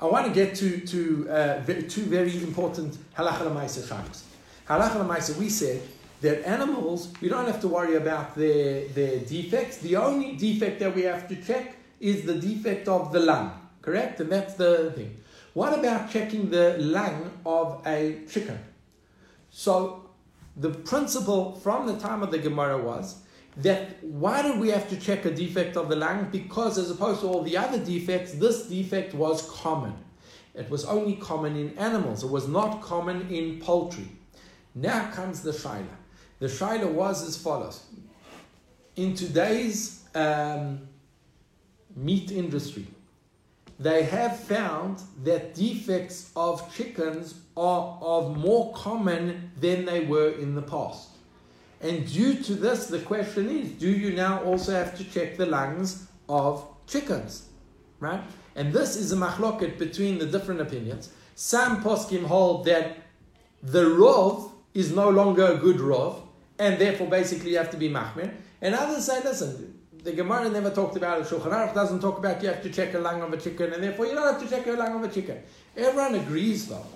I 0.00 0.06
want 0.06 0.26
to 0.26 0.32
get 0.32 0.56
to, 0.56 0.80
to 0.80 1.30
uh, 1.30 1.64
two 1.88 2.02
very 2.02 2.36
important 2.42 2.98
halacha 3.16 3.42
l'maisa 3.42 3.86
shaykhs. 3.86 4.24
Halacha 4.68 4.96
l'maisa, 4.96 5.38
we 5.38 5.48
said 5.48 5.82
that 6.20 6.44
animals, 6.44 7.12
we 7.20 7.28
don't 7.28 7.46
have 7.46 7.60
to 7.60 7.68
worry 7.68 7.94
about 7.94 8.34
their, 8.34 8.88
their 8.88 9.20
defects. 9.20 9.76
The 9.76 9.94
only 9.98 10.32
defect 10.34 10.80
that 10.80 10.92
we 10.92 11.02
have 11.02 11.28
to 11.28 11.36
check 11.36 11.76
is 12.00 12.22
the 12.22 12.34
defect 12.34 12.88
of 12.88 13.12
the 13.12 13.20
lung, 13.20 13.52
correct? 13.82 14.18
And 14.18 14.32
that's 14.32 14.54
the 14.54 14.90
thing. 14.96 15.16
What 15.52 15.78
about 15.78 16.10
checking 16.10 16.50
the 16.50 16.76
lung 16.80 17.30
of 17.46 17.86
a 17.86 18.18
chicken? 18.28 18.58
So 19.52 20.10
the 20.56 20.70
principle 20.70 21.54
from 21.54 21.86
the 21.86 21.96
time 22.00 22.24
of 22.24 22.32
the 22.32 22.38
Gemara 22.40 22.78
was 22.82 23.20
that 23.58 24.02
why 24.02 24.42
did 24.42 24.58
we 24.58 24.68
have 24.70 24.88
to 24.88 24.96
check 24.96 25.24
a 25.24 25.30
defect 25.30 25.76
of 25.76 25.88
the 25.88 25.96
lung? 25.96 26.28
Because 26.30 26.78
as 26.78 26.90
opposed 26.90 27.20
to 27.20 27.28
all 27.28 27.42
the 27.42 27.56
other 27.56 27.78
defects, 27.78 28.32
this 28.32 28.66
defect 28.66 29.14
was 29.14 29.48
common. 29.50 29.94
It 30.54 30.70
was 30.70 30.84
only 30.84 31.16
common 31.16 31.56
in 31.56 31.76
animals. 31.78 32.22
It 32.24 32.30
was 32.30 32.48
not 32.48 32.80
common 32.80 33.28
in 33.28 33.60
poultry. 33.60 34.08
Now 34.74 35.10
comes 35.10 35.42
the 35.42 35.50
shaila. 35.50 35.86
The 36.38 36.46
shaila 36.46 36.90
was 36.90 37.26
as 37.26 37.36
follows. 37.36 37.84
In 38.96 39.14
today's 39.14 40.04
um, 40.14 40.88
meat 41.96 42.30
industry, 42.30 42.86
they 43.78 44.04
have 44.04 44.38
found 44.38 45.00
that 45.24 45.54
defects 45.54 46.30
of 46.36 46.72
chickens 46.74 47.34
are 47.56 47.98
of 48.00 48.36
more 48.36 48.72
common 48.72 49.50
than 49.60 49.84
they 49.84 50.00
were 50.00 50.30
in 50.30 50.54
the 50.54 50.62
past. 50.62 51.10
And 51.84 52.10
due 52.10 52.42
to 52.44 52.54
this, 52.54 52.86
the 52.86 52.98
question 53.00 53.50
is 53.50 53.68
do 53.72 53.90
you 53.90 54.14
now 54.16 54.42
also 54.42 54.72
have 54.72 54.96
to 54.96 55.04
check 55.04 55.36
the 55.36 55.44
lungs 55.44 56.06
of 56.30 56.66
chickens? 56.86 57.50
Right? 58.00 58.22
And 58.56 58.72
this 58.72 58.96
is 58.96 59.12
a 59.12 59.16
machloket 59.16 59.78
between 59.78 60.18
the 60.18 60.26
different 60.26 60.62
opinions. 60.62 61.10
Some 61.34 61.82
poskim 61.84 62.24
hold 62.24 62.64
that 62.64 62.96
the 63.62 63.84
rov 63.84 64.50
is 64.72 64.92
no 64.92 65.10
longer 65.10 65.44
a 65.44 65.56
good 65.56 65.76
rov, 65.76 66.22
and 66.58 66.78
therefore 66.80 67.08
basically 67.08 67.50
you 67.50 67.58
have 67.58 67.70
to 67.72 67.76
be 67.76 67.90
machmir. 67.90 68.32
And 68.62 68.74
others 68.74 69.04
say, 69.04 69.22
listen, 69.22 69.78
the 70.02 70.12
Gemara 70.12 70.48
never 70.48 70.70
talked 70.70 70.96
about 70.96 71.20
it. 71.20 71.26
Shulchan 71.26 71.52
Aruch 71.52 71.74
doesn't 71.74 72.00
talk 72.00 72.18
about 72.18 72.42
you 72.42 72.48
have 72.48 72.62
to 72.62 72.70
check 72.70 72.94
a 72.94 72.98
lung 72.98 73.20
of 73.20 73.32
a 73.32 73.36
chicken, 73.36 73.74
and 73.74 73.82
therefore 73.82 74.06
you 74.06 74.14
don't 74.14 74.32
have 74.32 74.42
to 74.42 74.48
check 74.48 74.66
a 74.66 74.72
lung 74.72 74.94
of 74.96 75.10
a 75.10 75.12
chicken. 75.12 75.42
Everyone 75.76 76.14
agrees, 76.14 76.66
though, 76.66 76.86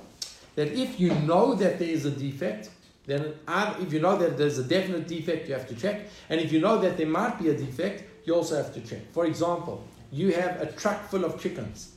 that 0.54 0.68
if 0.68 0.98
you 0.98 1.14
know 1.20 1.54
that 1.54 1.78
there 1.78 1.88
is 1.88 2.06
a 2.06 2.10
defect, 2.10 2.70
then 3.08 3.34
if 3.80 3.90
you 3.90 4.00
know 4.00 4.18
that 4.18 4.36
there's 4.36 4.58
a 4.58 4.62
definite 4.62 5.08
defect, 5.08 5.48
you 5.48 5.54
have 5.54 5.66
to 5.68 5.74
check. 5.74 6.02
And 6.28 6.42
if 6.42 6.52
you 6.52 6.60
know 6.60 6.78
that 6.78 6.98
there 6.98 7.06
might 7.06 7.38
be 7.38 7.48
a 7.48 7.56
defect, 7.56 8.04
you 8.26 8.34
also 8.34 8.54
have 8.56 8.74
to 8.74 8.82
check. 8.82 9.10
For 9.12 9.24
example, 9.24 9.82
you 10.12 10.34
have 10.34 10.60
a 10.60 10.66
truck 10.72 11.08
full 11.08 11.24
of 11.24 11.40
chickens 11.40 11.94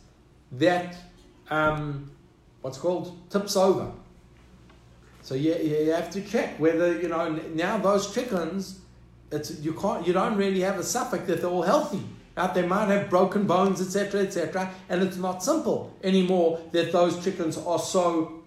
that, 0.53 0.95
um, 1.49 2.09
what's 2.61 2.77
called, 2.77 3.29
tips 3.29 3.57
over. 3.57 3.91
So 5.21 5.35
you, 5.35 5.53
you 5.53 5.91
have 5.91 6.09
to 6.11 6.21
check 6.21 6.57
whether, 6.61 6.97
you 7.01 7.09
know, 7.09 7.27
now 7.55 7.77
those 7.77 8.13
chickens, 8.13 8.79
it's, 9.33 9.59
you, 9.59 9.73
can't, 9.73 10.07
you 10.07 10.13
don't 10.13 10.37
really 10.37 10.61
have 10.61 10.79
a 10.79 10.83
suffix 10.83 11.27
that 11.27 11.41
they're 11.41 11.49
all 11.49 11.61
healthy. 11.61 12.03
Right? 12.37 12.53
They 12.53 12.65
might 12.65 12.87
have 12.87 13.09
broken 13.09 13.45
bones, 13.45 13.81
etc., 13.81 14.21
etc., 14.21 14.71
and 14.87 15.03
it's 15.03 15.17
not 15.17 15.43
simple 15.43 15.93
anymore 16.05 16.61
that 16.71 16.93
those 16.93 17.21
chickens 17.21 17.57
are 17.57 17.79
so 17.79 18.40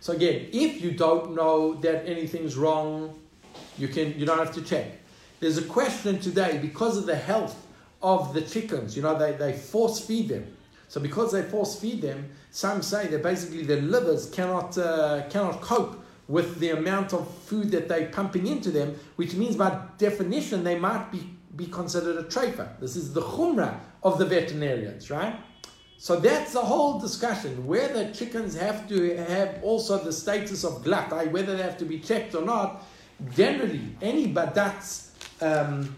So 0.00 0.12
again, 0.12 0.48
if 0.52 0.82
you 0.82 0.92
don't 0.92 1.34
know 1.34 1.74
that 1.74 2.06
anything's 2.06 2.56
wrong, 2.56 3.18
you 3.78 3.88
can 3.88 4.18
you 4.18 4.26
don't 4.26 4.38
have 4.38 4.54
to 4.54 4.62
check. 4.62 4.86
There's 5.40 5.58
a 5.58 5.64
question 5.64 6.20
today 6.20 6.58
because 6.58 6.96
of 6.96 7.06
the 7.06 7.16
health 7.16 7.66
of 8.02 8.34
the 8.34 8.42
chickens. 8.42 8.96
You 8.96 9.02
know, 9.02 9.18
they, 9.18 9.32
they 9.32 9.52
force 9.52 10.00
feed 10.00 10.28
them. 10.28 10.46
So 10.88 11.00
because 11.00 11.32
they 11.32 11.42
force 11.42 11.78
feed 11.78 12.02
them, 12.02 12.30
some 12.50 12.82
say 12.82 13.06
that 13.08 13.22
basically 13.22 13.62
their 13.62 13.80
livers 13.80 14.28
cannot 14.30 14.76
uh, 14.76 15.22
cannot 15.28 15.60
cope 15.60 16.04
with 16.28 16.60
the 16.60 16.70
amount 16.70 17.12
of 17.12 17.28
food 17.44 17.70
that 17.72 17.88
they're 17.88 18.08
pumping 18.08 18.46
into 18.46 18.70
them, 18.70 18.96
which 19.16 19.34
means 19.34 19.56
by 19.56 19.80
definition 19.98 20.62
they 20.62 20.78
might 20.78 21.10
be, 21.10 21.28
be 21.56 21.66
considered 21.66 22.16
a 22.16 22.22
treifa. 22.22 22.78
This 22.78 22.94
is 22.94 23.12
the 23.12 23.20
chumrah 23.20 23.80
of 24.04 24.18
the 24.18 24.24
veterinarians, 24.24 25.10
right? 25.10 25.34
So 26.02 26.18
that's 26.18 26.54
the 26.54 26.62
whole 26.62 26.98
discussion. 26.98 27.66
Whether 27.66 28.10
chickens 28.10 28.56
have 28.56 28.88
to 28.88 29.16
have 29.18 29.62
also 29.62 30.02
the 30.02 30.14
status 30.14 30.64
of 30.64 30.82
glat, 30.82 31.12
i.e., 31.12 31.28
whether 31.28 31.54
they 31.54 31.62
have 31.62 31.76
to 31.76 31.84
be 31.84 31.98
checked 31.98 32.34
or 32.34 32.40
not. 32.40 32.82
Generally, 33.36 33.96
any 34.00 34.32
badatz 34.32 35.10
um, 35.42 35.94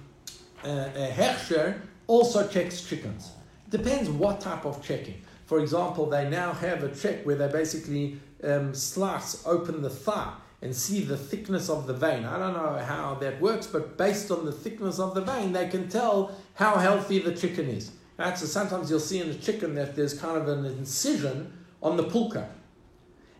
uh, 0.64 0.68
uh, 0.68 1.72
also 2.08 2.48
checks 2.48 2.82
chickens. 2.82 3.30
Depends 3.70 4.10
what 4.10 4.40
type 4.40 4.64
of 4.64 4.84
checking. 4.84 5.22
For 5.46 5.60
example, 5.60 6.06
they 6.06 6.28
now 6.28 6.52
have 6.52 6.82
a 6.82 6.92
check 6.92 7.24
where 7.24 7.36
they 7.36 7.46
basically 7.46 8.18
um, 8.42 8.74
slice 8.74 9.46
open 9.46 9.82
the 9.82 9.90
thigh 9.90 10.34
and 10.62 10.74
see 10.74 11.04
the 11.04 11.16
thickness 11.16 11.70
of 11.70 11.86
the 11.86 11.94
vein. 11.94 12.24
I 12.24 12.40
don't 12.40 12.54
know 12.54 12.76
how 12.84 13.14
that 13.20 13.40
works, 13.40 13.68
but 13.68 13.96
based 13.96 14.32
on 14.32 14.46
the 14.46 14.52
thickness 14.52 14.98
of 14.98 15.14
the 15.14 15.20
vein, 15.20 15.52
they 15.52 15.68
can 15.68 15.88
tell 15.88 16.36
how 16.54 16.78
healthy 16.78 17.20
the 17.20 17.36
chicken 17.36 17.68
is. 17.68 17.92
Right? 18.18 18.36
So 18.36 18.46
sometimes 18.46 18.90
you'll 18.90 19.00
see 19.00 19.20
in 19.20 19.30
a 19.30 19.34
chicken 19.34 19.74
that 19.74 19.96
there's 19.96 20.14
kind 20.14 20.36
of 20.36 20.48
an 20.48 20.64
incision 20.66 21.52
on 21.82 21.96
the 21.96 22.04
pulka. 22.04 22.46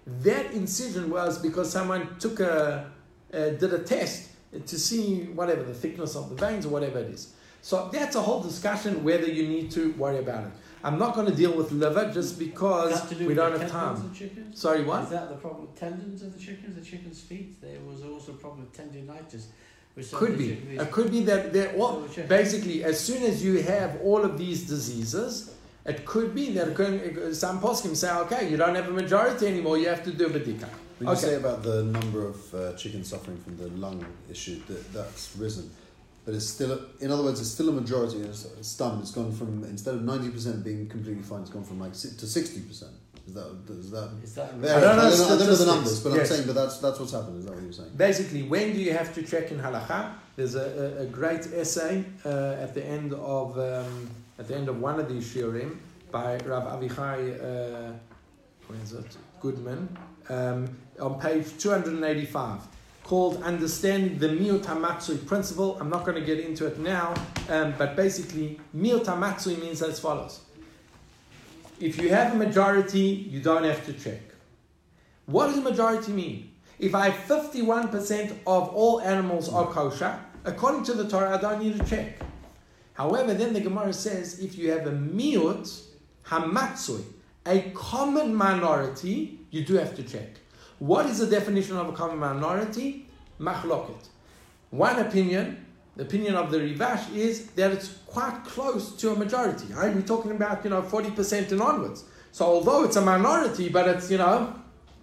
That 0.07 0.53
incision 0.53 1.11
was 1.11 1.39
because 1.39 1.71
someone 1.71 2.19
took 2.19 2.41
a, 2.41 2.91
uh, 3.33 3.37
did 3.51 3.73
a 3.73 3.79
test 3.79 4.31
to 4.67 4.79
see 4.79 5.25
whatever 5.35 5.63
the 5.63 5.75
thickness 5.75 6.17
of 6.17 6.29
the 6.29 6.35
veins 6.35 6.67
or 6.67 6.71
whatever 6.71 6.99
it 6.99 7.11
is. 7.11 7.33
So 7.63 7.89
that's 7.93 8.17
a 8.17 8.21
whole 8.21 8.43
discussion 8.43 9.05
whether 9.05 9.27
you 9.27 9.47
need 9.47 9.71
to 9.73 9.93
worry 9.93 10.19
about 10.19 10.47
it. 10.47 10.53
I'm 10.85 10.99
not 10.99 11.15
going 11.15 11.29
to 11.29 11.35
deal 11.35 11.53
with 11.53 11.71
liver 11.71 12.11
just 12.13 12.39
because 12.39 13.09
do 13.09 13.25
we 13.25 13.35
don't 13.35 13.59
have 13.59 13.71
time. 13.71 14.13
Sorry, 14.53 14.83
what? 14.83 15.05
Is 15.05 15.11
that 15.11 15.29
the 15.29 15.37
problem? 15.37 15.69
Tendons 15.77 16.23
of 16.23 16.33
the 16.33 16.41
chickens, 16.41 16.75
the 16.75 16.85
chickens' 16.85 17.21
feet. 17.21 17.61
There 17.61 17.79
was 17.89 18.03
also 18.03 18.33
a 18.33 18.35
problem 18.35 18.63
with 18.63 18.73
tendinitis. 18.77 19.45
With 19.95 20.07
some 20.07 20.19
Could 20.21 20.39
be. 20.39 20.53
It 20.53 20.91
could 20.91 21.11
be 21.11 21.21
that 21.25 21.53
they're 21.53 21.75
all, 21.77 22.07
basically 22.29 22.83
as 22.85 22.99
soon 22.99 23.23
as 23.25 23.45
you 23.45 23.63
have 23.63 24.01
all 24.03 24.23
of 24.25 24.39
these 24.39 24.67
diseases, 24.67 25.55
it 25.85 26.05
could 26.07 26.35
be 26.35 26.53
that 26.53 26.69
it 26.69 26.75
could, 26.75 27.37
some 27.37 27.61
poskim 27.61 27.95
say, 27.97 28.11
okay, 28.11 28.49
you 28.51 28.57
don't 28.57 28.75
have 28.75 28.89
a 28.89 28.93
majority 28.93 29.47
anymore, 29.49 29.77
you 29.79 29.89
have 29.89 30.03
to 30.05 30.13
do 30.13 30.27
a 30.27 30.31
bedika. 30.31 30.69
When 30.99 31.09
you 31.09 31.13
Okay. 31.13 31.21
say 31.21 31.35
about 31.35 31.63
the 31.63 31.83
number 31.85 32.27
of 32.27 32.55
uh, 32.55 32.73
chickens 32.75 33.09
suffering 33.09 33.39
from 33.39 33.57
the 33.57 33.69
lung 33.69 34.05
issue, 34.31 34.61
that, 34.69 34.93
that's 34.93 35.35
risen. 35.37 35.71
But 36.25 36.35
it's 36.35 36.47
still, 36.47 36.79
in 37.01 37.11
other 37.11 37.25
words, 37.25 37.41
it's 37.41 37.51
still 37.51 37.69
a 37.71 37.73
majority. 37.73 38.19
It's, 38.21 38.45
it's 38.45 38.77
done. 38.77 39.01
It's 39.01 39.11
gone 39.11 39.33
from 39.33 39.65
instead 39.65 39.95
of 39.97 40.03
ninety 40.03 40.31
percent 40.31 40.63
being 40.63 40.89
completely 40.89 41.25
fine, 41.25 41.41
it's 41.41 41.51
gone 41.51 41.65
from 41.65 41.81
like 41.81 41.95
to 41.95 42.27
sixty 42.39 42.61
percent. 42.61 42.93
Is 43.27 43.35
that 43.35 43.57
is 43.69 43.91
that? 43.93 44.11
Is 44.23 44.35
that 44.35 44.53
Yeah, 44.61 44.77
I 44.77 44.81
don't 44.81 44.97
know 44.97 45.03
I 45.03 45.39
don't 45.39 45.47
know 45.47 45.55
the 45.55 45.67
numbers, 45.67 46.01
but 46.01 46.13
Yes. 46.13 46.31
I'm 46.31 46.37
saying, 46.37 46.47
but 46.49 46.55
that's 46.55 46.79
that's 46.79 46.99
what's 46.99 47.13
happened. 47.13 47.39
Is 47.39 47.45
that 47.47 47.55
what 47.55 47.63
you're 47.63 47.73
saying? 47.73 47.93
Basically, 47.97 48.43
when 48.43 48.73
do 48.73 48.81
you 48.81 48.93
have 48.93 49.15
to 49.15 49.23
check 49.23 49.53
in 49.53 49.59
halacha? 49.61 50.15
There's 50.35 50.55
a, 50.57 50.97
a, 50.99 51.03
a 51.03 51.07
great 51.07 51.47
essay 51.53 52.05
uh, 52.25 52.57
at 52.65 52.75
the 52.75 52.85
end 52.85 53.13
of 53.13 53.59
um, 53.59 54.11
at 54.39 54.49
the 54.49 54.57
end 54.57 54.69
of 54.69 54.81
one 54.81 54.99
of 54.99 55.09
these 55.09 55.25
shiurim 55.33 55.77
by 56.11 56.37
Rav 56.39 56.65
Avichai, 56.65 57.39
uh, 57.39 57.93
where 58.67 58.81
is 58.83 58.93
it? 58.93 59.17
Goodman, 59.41 59.97
um, 60.29 60.69
on 61.01 61.19
page 61.21 61.47
285, 61.59 62.61
called 63.05 63.43
"Understanding 63.43 64.19
the 64.19 64.29
Miut 64.29 64.65
Hamatsui 64.65 65.25
Principle." 65.27 65.79
I'm 65.81 65.91
not 65.91 66.05
going 66.05 66.19
to 66.21 66.27
get 66.27 66.41
into 66.41 66.67
it 66.67 66.79
now, 66.79 67.15
um, 67.49 67.75
but 67.79 67.95
basically, 67.97 68.61
Miut 68.77 69.05
Hamatsui 69.05 69.61
means 69.61 69.83
as 69.83 70.01
follows: 70.01 70.41
If 71.83 72.01
you 72.01 72.11
have 72.11 72.33
a 72.33 72.37
majority, 72.37 73.27
you 73.29 73.41
don't 73.41 73.65
have 73.65 73.85
to 73.87 73.93
check. 73.93 74.21
What 75.27 75.49
does 75.49 75.59
a 75.59 75.63
majority 75.63 76.13
mean? 76.13 76.53
If 76.79 76.95
I 76.95 77.09
have 77.09 77.27
51% 77.27 78.31
of 78.47 78.69
all 78.69 79.01
animals 79.01 79.53
are 79.53 79.67
kosher, 79.67 80.17
according 80.45 80.85
to 80.85 80.93
the 80.93 81.09
Torah, 81.09 81.37
I 81.37 81.41
don't 81.41 81.61
need 81.61 81.77
to 81.81 81.85
check. 81.85 82.21
However, 82.93 83.35
then 83.35 83.53
the 83.53 83.61
Gemara 83.61 83.93
says 83.93 84.39
if 84.39 84.57
you 84.57 84.71
have 84.71 84.87
a 84.87 84.93
miut, 84.93 85.83
hamatsui, 86.25 87.03
a 87.47 87.73
common 87.75 88.33
minority, 88.33 89.41
you 89.51 89.65
do 89.65 89.75
have 89.75 89.97
to 89.97 90.05
check. 90.05 90.39
What 90.79 91.07
is 91.07 91.19
the 91.19 91.27
definition 91.27 91.77
of 91.77 91.89
a 91.89 91.93
common 91.93 92.19
minority? 92.19 93.09
Machloket. 93.41 94.07
One 94.71 95.01
opinion, 95.01 95.62
the 95.97 96.03
opinion 96.03 96.35
of 96.35 96.51
the 96.51 96.59
Rivash, 96.59 97.15
is 97.15 97.47
that 97.53 97.71
it's 97.73 97.89
quite 98.07 98.45
close 98.45 98.97
to 98.97 99.13
a 99.13 99.17
majority. 99.17 99.73
Right? 99.73 99.95
We're 99.95 100.03
talking 100.03 100.31
about, 100.31 100.65
you 100.65 100.71
know, 100.71 100.83
40% 100.83 101.53
and 101.53 101.61
onwards. 101.61 102.05
So 102.33 102.47
although 102.47 102.85
it's 102.85 102.97
a 102.97 103.03
minority, 103.03 103.69
but 103.69 103.89
it's, 103.89 104.11
you 104.11 104.19
know, 104.19 104.55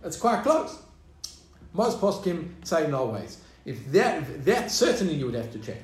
it's 0.03 0.17
quite 0.17 0.43
close. 0.43 0.81
Most 1.73 2.01
poskim 2.01 2.65
say 2.65 2.87
no 2.87 3.05
ways. 3.05 3.37
If 3.65 3.91
that, 3.91 4.23
if 4.23 4.45
that 4.45 4.71
certainly 4.71 5.13
you 5.13 5.25
would 5.27 5.35
have 5.35 5.51
to 5.51 5.59
check. 5.59 5.81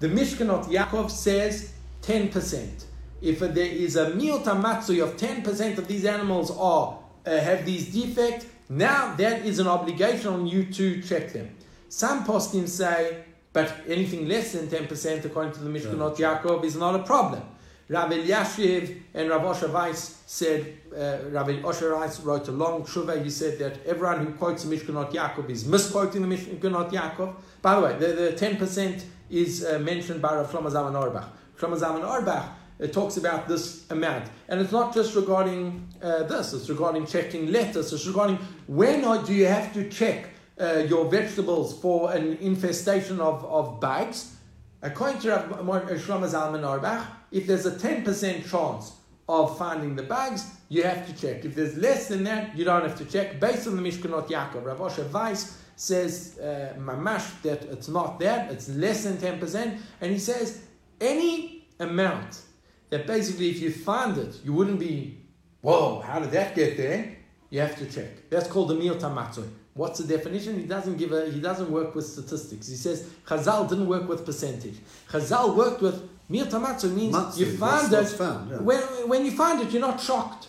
The 0.00 0.08
Mishkanot 0.08 0.66
Yaakov 0.66 1.10
says 1.10 1.72
10%. 2.02 2.84
If 3.22 3.38
there 3.38 3.64
is 3.64 3.96
a 3.96 4.10
miut 4.10 4.44
matzui 4.44 5.02
of 5.02 5.16
10% 5.16 5.78
of 5.78 5.86
these 5.86 6.04
animals 6.04 6.50
are 6.50 6.98
uh, 7.24 7.38
have 7.38 7.64
these 7.64 7.92
defects, 7.92 8.46
now 8.68 9.14
that 9.14 9.46
is 9.46 9.60
an 9.60 9.68
obligation 9.68 10.28
on 10.28 10.46
you 10.46 10.64
to 10.64 11.00
check 11.02 11.32
them. 11.32 11.54
Some 11.88 12.24
poskim 12.24 12.68
say, 12.68 13.24
but 13.52 13.74
anything 13.86 14.26
less 14.28 14.52
than 14.52 14.66
10% 14.68 15.24
according 15.24 15.52
to 15.52 15.60
the 15.60 15.70
Mishkanot 15.70 16.16
Yaakov 16.16 16.64
is 16.64 16.76
not 16.76 16.94
a 16.94 17.02
problem. 17.02 17.42
Rav 17.88 18.10
Eliashiv 18.10 19.02
and 19.12 19.28
Rav 19.28 19.42
Osher 19.42 19.70
Weiss 19.70 20.22
said, 20.26 20.78
uh, 20.96 21.28
Rav 21.30 21.48
Osher 21.48 21.94
Weiss 21.98 22.20
wrote 22.20 22.48
a 22.48 22.52
long 22.52 22.84
tshuva. 22.84 23.22
He 23.22 23.28
said 23.28 23.58
that 23.58 23.84
everyone 23.86 24.24
who 24.24 24.32
quotes 24.32 24.64
the 24.64 24.74
Mishkanot 24.74 25.12
Yaakov 25.12 25.50
is 25.50 25.66
misquoting 25.66 26.26
the 26.26 26.34
Mishkanot 26.36 26.90
Yaakov. 26.90 27.34
By 27.60 27.74
the 27.74 27.80
way, 27.82 27.96
the, 27.98 28.06
the 28.06 28.32
10% 28.32 29.02
is 29.30 29.64
uh, 29.64 29.78
mentioned 29.78 30.22
by 30.22 30.34
Rav 30.34 30.50
Shlomo 30.50 30.70
Zalman 30.70 30.94
Auerbach. 30.94 31.28
Shlomo 31.58 31.78
Zalman 31.78 32.02
Auerbach 32.02 32.48
uh, 32.82 32.86
talks 32.86 33.18
about 33.18 33.46
this 33.46 33.90
amount. 33.90 34.24
And 34.48 34.60
it's 34.60 34.72
not 34.72 34.94
just 34.94 35.14
regarding 35.14 35.86
uh, 36.02 36.22
this, 36.22 36.54
it's 36.54 36.70
regarding 36.70 37.06
checking 37.06 37.52
letters, 37.52 37.92
it's 37.92 38.06
regarding 38.06 38.38
when 38.66 39.02
do 39.24 39.34
you 39.34 39.46
have 39.46 39.74
to 39.74 39.88
check 39.90 40.28
uh, 40.62 40.84
your 40.88 41.10
vegetables 41.10 41.78
for 41.80 42.12
an 42.12 42.38
infestation 42.40 43.20
of, 43.20 43.44
of 43.44 43.80
bugs. 43.80 44.36
According 44.80 45.20
to 45.20 45.30
Rav 45.30 45.48
Shlomo 45.48 46.28
Zalman 46.28 46.64
Auerbach, 46.64 47.06
if 47.30 47.46
there's 47.46 47.66
a 47.66 47.72
10% 47.72 48.48
chance 48.48 48.92
of 49.28 49.56
finding 49.58 49.96
the 49.96 50.02
bugs, 50.02 50.46
you 50.68 50.82
have 50.82 51.06
to 51.06 51.12
check. 51.14 51.44
If 51.44 51.54
there's 51.54 51.76
less 51.76 52.08
than 52.08 52.24
that, 52.24 52.56
you 52.56 52.64
don't 52.64 52.82
have 52.82 52.96
to 52.98 53.04
check. 53.04 53.40
Based 53.40 53.66
on 53.66 53.76
the 53.76 53.82
Mishkanot 53.82 54.28
Yaakov, 54.28 54.64
Rav 54.64 54.78
Osher 54.78 55.10
Weiss 55.10 55.58
says, 55.76 56.38
uh, 56.38 56.74
mamash, 56.78 57.42
that 57.42 57.64
it's 57.64 57.88
not 57.88 58.20
that, 58.20 58.50
it's 58.52 58.68
less 58.68 59.04
than 59.04 59.16
10%. 59.16 59.78
And 60.00 60.12
he 60.12 60.18
says, 60.18 60.62
any 61.00 61.68
amount 61.80 62.42
that 62.90 63.06
basically 63.06 63.50
if 63.50 63.60
you 63.60 63.72
find 63.72 64.18
it, 64.18 64.36
you 64.44 64.52
wouldn't 64.52 64.78
be, 64.78 65.18
whoa, 65.60 66.00
how 66.00 66.20
did 66.20 66.30
that 66.32 66.54
get 66.54 66.76
there? 66.76 67.16
You 67.50 67.60
have 67.60 67.76
to 67.78 67.86
check. 67.86 68.30
That's 68.30 68.48
called 68.48 68.68
the 68.68 68.74
Miut 68.74 69.00
Hamatsui. 69.00 69.48
What's 69.74 70.00
the 70.00 70.16
definition? 70.16 70.58
He 70.58 70.66
doesn't 70.66 70.96
give 70.98 71.12
a, 71.12 71.30
he 71.30 71.40
doesn't 71.40 71.70
work 71.70 71.94
with 71.94 72.06
statistics. 72.06 72.68
He 72.68 72.76
says 72.76 73.08
Chazal 73.26 73.68
didn't 73.68 73.86
work 73.86 74.06
with 74.06 74.24
percentage. 74.24 74.76
Chazal 75.10 75.56
worked 75.56 75.80
with 75.80 76.08
Miut 76.30 76.50
Hamatsui 76.50 76.94
means 76.94 77.14
Matzui, 77.14 77.38
you 77.38 77.56
find 77.56 77.92
it, 77.92 78.08
found, 78.08 78.50
yeah. 78.50 78.56
when, 78.58 78.80
when 79.08 79.24
you 79.24 79.32
find 79.32 79.60
it, 79.60 79.70
you're 79.70 79.80
not 79.80 80.00
shocked. 80.00 80.48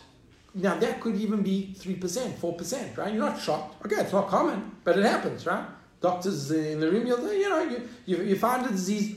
Now 0.56 0.76
that 0.76 1.02
could 1.02 1.16
even 1.16 1.42
be 1.42 1.76
3%, 1.80 2.00
4%, 2.34 2.98
right? 2.98 3.14
You're 3.14 3.24
not 3.24 3.40
shocked. 3.40 3.86
Okay, 3.86 4.02
it's 4.02 4.14
not 4.14 4.28
common, 4.28 4.72
but 4.84 4.98
it 4.98 5.06
happens, 5.06 5.46
right? 5.46 5.66
Doctors 6.00 6.52
in 6.52 6.80
the 6.80 6.92
room, 6.92 7.08
you'll, 7.08 7.34
you 7.34 7.50
know, 7.50 7.64
you, 7.64 7.90
you, 8.06 8.24
you 8.24 8.36
find 8.38 8.66
a 8.66 8.70
disease, 8.70 9.16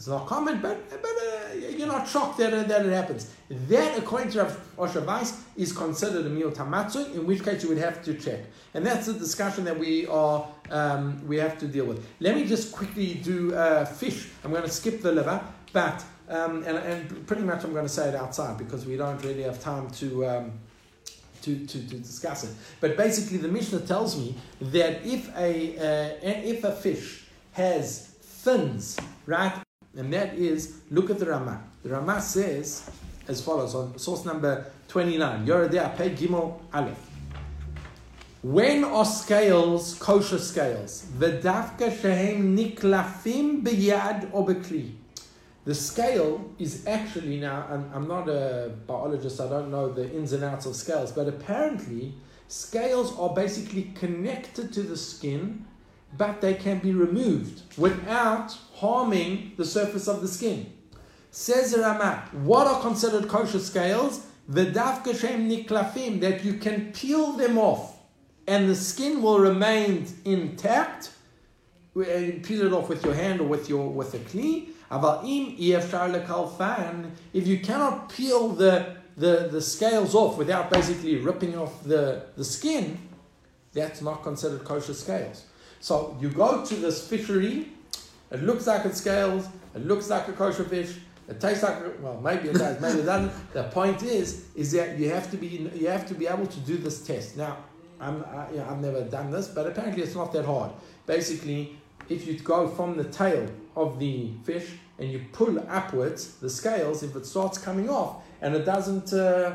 it's 0.00 0.08
not 0.08 0.26
common, 0.26 0.62
but, 0.62 0.88
but 0.88 1.04
uh, 1.04 1.54
you're 1.76 1.86
not 1.86 2.08
shocked 2.08 2.38
that, 2.38 2.54
uh, 2.54 2.62
that 2.62 2.86
it 2.86 2.90
happens. 2.90 3.30
That, 3.50 3.98
according 3.98 4.30
to 4.30 4.38
Rav 4.38 4.76
Osher 4.78 5.04
Weiss, 5.04 5.44
is 5.58 5.74
considered 5.74 6.24
a 6.24 6.30
Miut 6.30 6.54
Hamatsui, 6.54 7.16
in 7.16 7.26
which 7.26 7.44
case 7.44 7.62
you 7.62 7.68
would 7.68 7.76
have 7.76 8.02
to 8.04 8.14
check. 8.14 8.40
And 8.72 8.86
that's 8.86 9.04
the 9.04 9.12
discussion 9.12 9.62
that 9.66 9.78
we 9.78 10.06
are 10.06 10.48
um, 10.70 11.20
we 11.28 11.36
have 11.36 11.58
to 11.58 11.66
deal 11.68 11.84
with. 11.84 12.02
Let 12.18 12.34
me 12.34 12.46
just 12.46 12.72
quickly 12.72 13.12
do 13.12 13.54
uh, 13.54 13.84
fish. 13.84 14.30
I'm 14.42 14.52
going 14.52 14.62
to 14.62 14.70
skip 14.70 15.02
the 15.02 15.12
liver, 15.12 15.38
but 15.74 16.02
um, 16.30 16.64
and, 16.64 16.78
and 16.78 17.26
pretty 17.26 17.42
much 17.42 17.64
I'm 17.64 17.74
going 17.74 17.84
to 17.84 17.92
say 17.92 18.08
it 18.08 18.14
outside 18.14 18.56
because 18.56 18.86
we 18.86 18.96
don't 18.96 19.22
really 19.22 19.42
have 19.42 19.60
time 19.60 19.90
to. 19.90 20.26
Um, 20.26 20.52
to, 21.42 21.56
to, 21.56 21.88
to 21.88 21.96
discuss 21.96 22.44
it. 22.44 22.50
But 22.82 22.98
basically, 22.98 23.38
the 23.38 23.48
Mishnah 23.48 23.80
tells 23.80 24.14
me 24.14 24.34
that 24.60 25.06
if 25.06 25.34
a, 25.34 25.78
uh, 25.78 26.18
if 26.22 26.64
a 26.64 26.72
fish 26.72 27.24
has 27.52 28.14
fins, 28.20 28.98
right, 29.24 29.54
and 29.96 30.12
that 30.12 30.34
is, 30.34 30.80
look 30.90 31.10
at 31.10 31.18
the 31.18 31.26
Rama. 31.26 31.62
The 31.82 31.90
Rama 31.90 32.20
says 32.20 32.90
as 33.28 33.40
follows 33.40 33.74
on 33.74 33.98
source 33.98 34.24
number 34.24 34.66
29, 34.88 35.46
Yoreh 35.46 35.70
De'ah 35.70 35.96
Pei 35.96 36.10
Gimel 36.10 36.58
Aleph. 36.74 36.98
When 38.42 38.84
are 38.84 39.04
scales 39.04 39.94
kosher 39.98 40.38
scales? 40.38 41.06
V'dafka 41.18 41.90
shehem 42.00 42.56
niklafim 42.56 43.62
b'yad 43.62 44.30
or. 44.32 44.50
The 45.64 45.74
scale 45.74 46.50
is 46.58 46.86
actually 46.86 47.38
now, 47.38 47.66
I'm 47.94 48.08
not 48.08 48.28
a 48.28 48.72
biologist, 48.86 49.40
I 49.40 49.48
don't 49.48 49.70
know 49.70 49.92
the 49.92 50.10
ins 50.10 50.32
and 50.32 50.42
outs 50.42 50.64
of 50.64 50.74
scales, 50.74 51.12
but 51.12 51.28
apparently 51.28 52.14
scales 52.48 53.16
are 53.18 53.34
basically 53.34 53.92
connected 53.94 54.72
to 54.72 54.82
the 54.82 54.96
skin, 54.96 55.66
but 56.16 56.40
they 56.40 56.54
can 56.54 56.78
be 56.78 56.92
removed 56.92 57.62
without 57.76 58.56
harming 58.74 59.52
the 59.56 59.64
surface 59.64 60.08
of 60.08 60.20
the 60.20 60.28
skin. 60.28 60.72
Says 61.30 61.72
the 61.72 61.78
Ramat, 61.78 62.32
what 62.34 62.66
are 62.66 62.80
considered 62.80 63.28
kosher 63.28 63.60
scales? 63.60 64.26
The 64.48 64.66
dafka 64.66 65.18
shem 65.18 65.48
niklafim, 65.48 66.20
that 66.20 66.44
you 66.44 66.54
can 66.54 66.92
peel 66.92 67.32
them 67.32 67.56
off 67.56 68.00
and 68.50 68.68
the 68.68 68.74
skin 68.74 69.22
will 69.22 69.38
remain 69.38 70.06
intact. 70.24 71.12
Peel 71.94 72.66
it 72.66 72.72
off 72.72 72.88
with 72.88 73.04
your 73.04 73.14
hand 73.14 73.40
or 73.40 73.44
with 73.44 73.68
your 73.68 73.88
with 73.88 74.12
a 74.14 74.18
kli. 74.18 74.70
If 77.32 77.46
you 77.46 77.60
cannot 77.60 78.08
peel 78.08 78.48
the, 78.48 78.96
the, 79.16 79.48
the 79.52 79.62
scales 79.62 80.16
off 80.16 80.36
without 80.36 80.68
basically 80.68 81.16
ripping 81.18 81.56
off 81.56 81.84
the, 81.84 82.26
the 82.36 82.44
skin, 82.44 82.98
that's 83.72 84.02
not 84.02 84.24
considered 84.24 84.64
kosher 84.64 84.94
scales. 84.94 85.44
So 85.80 86.16
you 86.20 86.28
go 86.28 86.64
to 86.64 86.74
this 86.76 87.06
fishery, 87.08 87.68
it 88.30 88.42
looks 88.42 88.66
like 88.66 88.84
it 88.84 88.94
scales, 88.94 89.48
it 89.74 89.84
looks 89.86 90.08
like 90.10 90.28
a 90.28 90.32
kosher 90.32 90.64
fish, 90.64 90.96
it 91.28 91.40
tastes 91.40 91.62
like 91.62 91.76
well, 92.02 92.20
maybe 92.20 92.48
it 92.48 92.54
does, 92.54 92.80
maybe 92.80 93.00
it 93.00 93.06
doesn't. 93.06 93.32
The 93.52 93.64
point 93.64 94.02
is, 94.02 94.46
is 94.54 94.72
that 94.72 94.98
you 94.98 95.08
have 95.10 95.30
to 95.30 95.36
be 95.36 95.70
you 95.74 95.88
have 95.88 96.06
to 96.08 96.14
be 96.14 96.26
able 96.26 96.46
to 96.46 96.60
do 96.60 96.76
this 96.76 97.06
test. 97.06 97.36
Now, 97.36 97.56
I'm 98.00 98.24
I, 98.24 98.50
you 98.50 98.56
know, 98.58 98.68
I've 98.68 98.80
never 98.80 99.02
done 99.02 99.30
this, 99.30 99.48
but 99.48 99.66
apparently 99.66 100.02
it's 100.02 100.14
not 100.14 100.32
that 100.32 100.44
hard. 100.44 100.72
Basically, 101.06 101.76
if 102.08 102.26
you 102.26 102.38
go 102.40 102.68
from 102.68 102.96
the 102.96 103.04
tail 103.04 103.48
of 103.76 103.98
the 103.98 104.32
fish 104.44 104.68
and 104.98 105.10
you 105.10 105.24
pull 105.32 105.58
upwards 105.68 106.34
the 106.36 106.50
scales, 106.50 107.02
if 107.02 107.14
it 107.16 107.24
starts 107.24 107.56
coming 107.56 107.88
off 107.88 108.22
and 108.42 108.54
it 108.54 108.64
doesn't, 108.64 109.12
uh, 109.12 109.52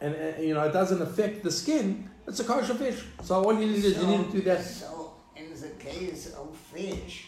and 0.00 0.14
uh, 0.14 0.40
you 0.40 0.54
know 0.54 0.62
it 0.64 0.72
doesn't 0.72 1.02
affect 1.02 1.42
the 1.42 1.50
skin, 1.52 2.08
it's 2.26 2.40
a 2.40 2.44
kosher 2.44 2.74
fish. 2.74 3.04
So 3.22 3.44
all 3.44 3.52
you 3.52 3.66
need 3.66 3.84
is 3.84 4.00
you 4.00 4.06
need 4.06 4.26
to 4.26 4.32
do 4.32 4.40
that. 4.42 4.60
The 5.62 5.68
case 5.90 6.34
of 6.34 6.56
fish, 6.56 7.26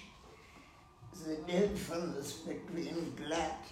the 1.24 1.36
difference 1.46 2.32
between 2.32 3.14
glat 3.14 3.64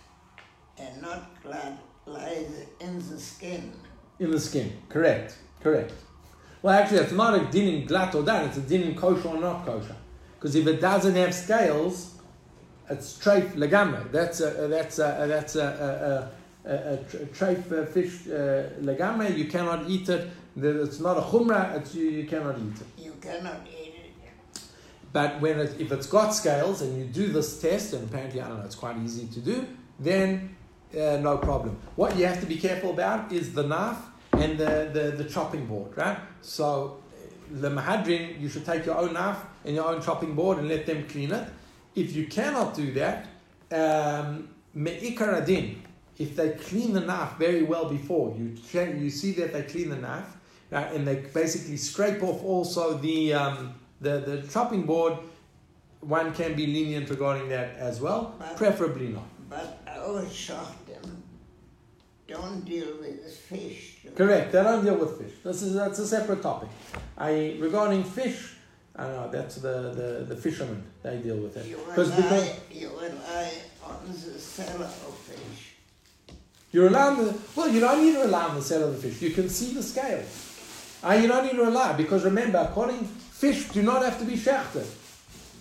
and 0.79 1.03
not 1.03 1.43
glat 1.43 1.79
lies 2.07 2.67
in 2.81 2.99
the 3.11 3.19
skin. 3.19 3.73
In 4.21 4.31
the 4.31 4.39
skin, 4.39 4.73
correct, 4.89 5.37
correct. 5.61 5.95
Well, 6.63 6.79
actually, 6.79 6.99
it's 6.99 7.13
not 7.13 7.35
a 7.35 7.45
din 7.51 7.75
in 7.75 7.87
glat 7.87 8.15
or 8.15 8.23
dan, 8.23 8.49
it's 8.49 8.59
a 8.59 8.61
din 8.61 8.83
in 8.83 8.95
kosher 8.95 9.31
or 9.31 9.41
not 9.41 9.67
kosher. 9.67 9.97
Because 10.39 10.55
if 10.55 10.65
it 10.69 10.81
doesn't 10.81 11.17
have 11.17 11.35
scales, 11.35 12.15
it's 12.89 13.19
treif 13.19 13.55
legamre. 13.55 14.13
That's 14.13 14.41
a, 14.41 14.69
that's 14.69 15.01
a, 15.01 15.25
that's 15.27 15.57
a, 15.57 16.31
a, 16.67 16.71
a, 16.71 16.73
a, 16.73 16.95
a 16.95 17.27
treif 17.37 17.73
uh, 17.73 17.85
fish 17.87 18.29
uh, 18.29 18.71
legamre. 18.81 19.37
You 19.37 19.47
cannot 19.47 19.91
eat 19.91 20.09
it. 20.09 20.31
It's 20.57 21.01
not 21.01 21.17
a 21.17 21.23
chumrah. 21.23 21.79
It's, 21.79 21.97
you, 21.97 22.11
you 22.11 22.27
cannot 22.27 22.57
eat 22.59 22.81
it. 22.81 23.05
You 23.05 23.15
cannot 23.21 23.67
eat 23.67 23.75
it. 23.75 23.82
But 25.13 25.41
when 25.41 25.59
it, 25.59 25.81
if 25.81 25.93
it's 25.93 26.07
got 26.07 26.31
scales 26.31 26.81
and 26.83 26.97
you 26.99 27.05
do 27.05 27.29
this 27.29 27.61
test, 27.61 27.93
and 27.93 28.09
apparently 28.09 28.41
I 28.41 28.49
don't 28.49 28.59
know, 28.59 28.65
it's 28.65 28.75
quite 28.75 28.97
easy 28.99 29.27
to 29.27 29.41
do, 29.41 29.67
then 29.99 30.57
uh, 30.95 31.19
no 31.19 31.39
problem. 31.39 31.79
What 31.97 32.17
you 32.17 32.27
have 32.27 32.41
to 32.41 32.47
be 32.47 32.57
careful 32.57 32.91
about 32.91 33.33
is 33.33 33.53
the 33.53 33.63
knife 33.63 33.99
and 34.33 34.59
the, 34.59 34.91
the, 34.93 35.23
the 35.23 35.25
chopping 35.25 35.67
board, 35.67 35.97
right? 35.97 36.19
So 36.41 37.03
the 37.51 37.69
mahadrin, 37.69 38.41
you 38.41 38.49
should 38.49 38.65
take 38.65 38.87
your 38.87 38.97
own 38.97 39.13
knife 39.13 39.39
and 39.65 39.75
your 39.75 39.87
own 39.87 40.01
chopping 40.01 40.35
board 40.35 40.59
and 40.59 40.69
let 40.69 40.87
them 40.87 41.07
clean 41.09 41.33
it. 41.33 41.49
If 41.95 42.17
you 42.17 42.27
cannot 42.27 42.75
do 42.75 42.93
that, 42.93 43.29
um, 43.71 44.49
if 46.19 46.37
they 46.37 46.51
clean 46.51 46.93
the 46.93 47.01
knife 47.01 47.37
very 47.39 47.63
well 47.63 47.87
before, 47.89 48.35
you 48.39 48.57
you 48.75 49.11
see 49.11 49.33
that 49.33 49.53
they 49.53 49.63
clean 49.63 49.91
the 49.91 49.97
knife, 49.97 50.37
right, 50.71 50.93
and 50.93 51.07
they 51.07 51.17
basically 51.17 51.77
scrape 51.77 52.23
off 52.23 52.43
also 52.43 52.97
the 52.97 53.35
um, 53.35 53.75
the 54.03 54.15
the 54.29 54.37
chopping 54.55 54.83
board. 54.85 55.15
One 56.01 56.35
can 56.35 56.55
be 56.55 56.67
lenient 56.67 57.09
regarding 57.11 57.49
that 57.51 57.77
as 57.77 58.01
well, 58.01 58.35
But- 58.39 58.57
preferably 58.57 59.09
not. 59.09 59.29
But 59.49 59.69
our 59.87 60.23
shachtim 60.25 61.05
don't 62.27 62.65
deal 62.65 62.89
with 63.01 63.21
fish. 63.51 63.99
Correct. 64.17 64.51
They 64.53 64.63
don't 64.63 64.85
deal 64.85 64.97
with 64.97 65.13
fish. 65.21 65.35
This 65.45 65.63
is 65.63 65.75
that's 65.75 65.99
a 66.01 66.07
separate 66.07 66.43
topic. 66.43 66.71
I 67.17 67.57
regarding 67.61 68.03
fish, 68.05 68.57
I 68.97 69.05
know. 69.13 69.29
That's 69.31 69.57
the 69.57 69.77
the, 70.01 70.09
the 70.35 70.37
fishermen. 70.37 70.83
They 71.03 71.19
deal 71.19 71.37
with 71.37 71.57
it 71.57 71.67
You 71.67 71.77
rely, 71.87 72.57
you 72.71 72.89
rely 72.91 73.49
on 73.85 73.99
the 74.09 74.39
seller 74.39 74.87
of 75.09 75.15
fish. 75.29 75.61
you're 76.73 76.89
allowed 76.89 77.17
to. 77.17 77.35
Well, 77.55 77.69
you 77.69 77.81
don't 77.81 78.01
need 78.05 78.15
to 78.15 78.23
rely 78.23 78.45
on 78.51 78.55
the 78.57 78.63
sale 78.63 78.85
of 78.89 78.93
the 79.01 79.01
fish. 79.09 79.23
You 79.23 79.31
can 79.31 79.49
see 79.49 79.73
the 79.75 79.83
scale. 79.83 80.25
Uh, 81.05 81.13
you 81.21 81.29
don't 81.29 81.45
need 81.47 81.57
to 81.57 81.65
rely 81.65 81.93
because 81.93 82.25
remember, 82.25 82.59
according 82.59 83.09
fish 83.43 83.68
do 83.76 83.82
not 83.82 84.01
have 84.07 84.18
to 84.22 84.26
be 84.32 84.36
shechted. 84.47 84.88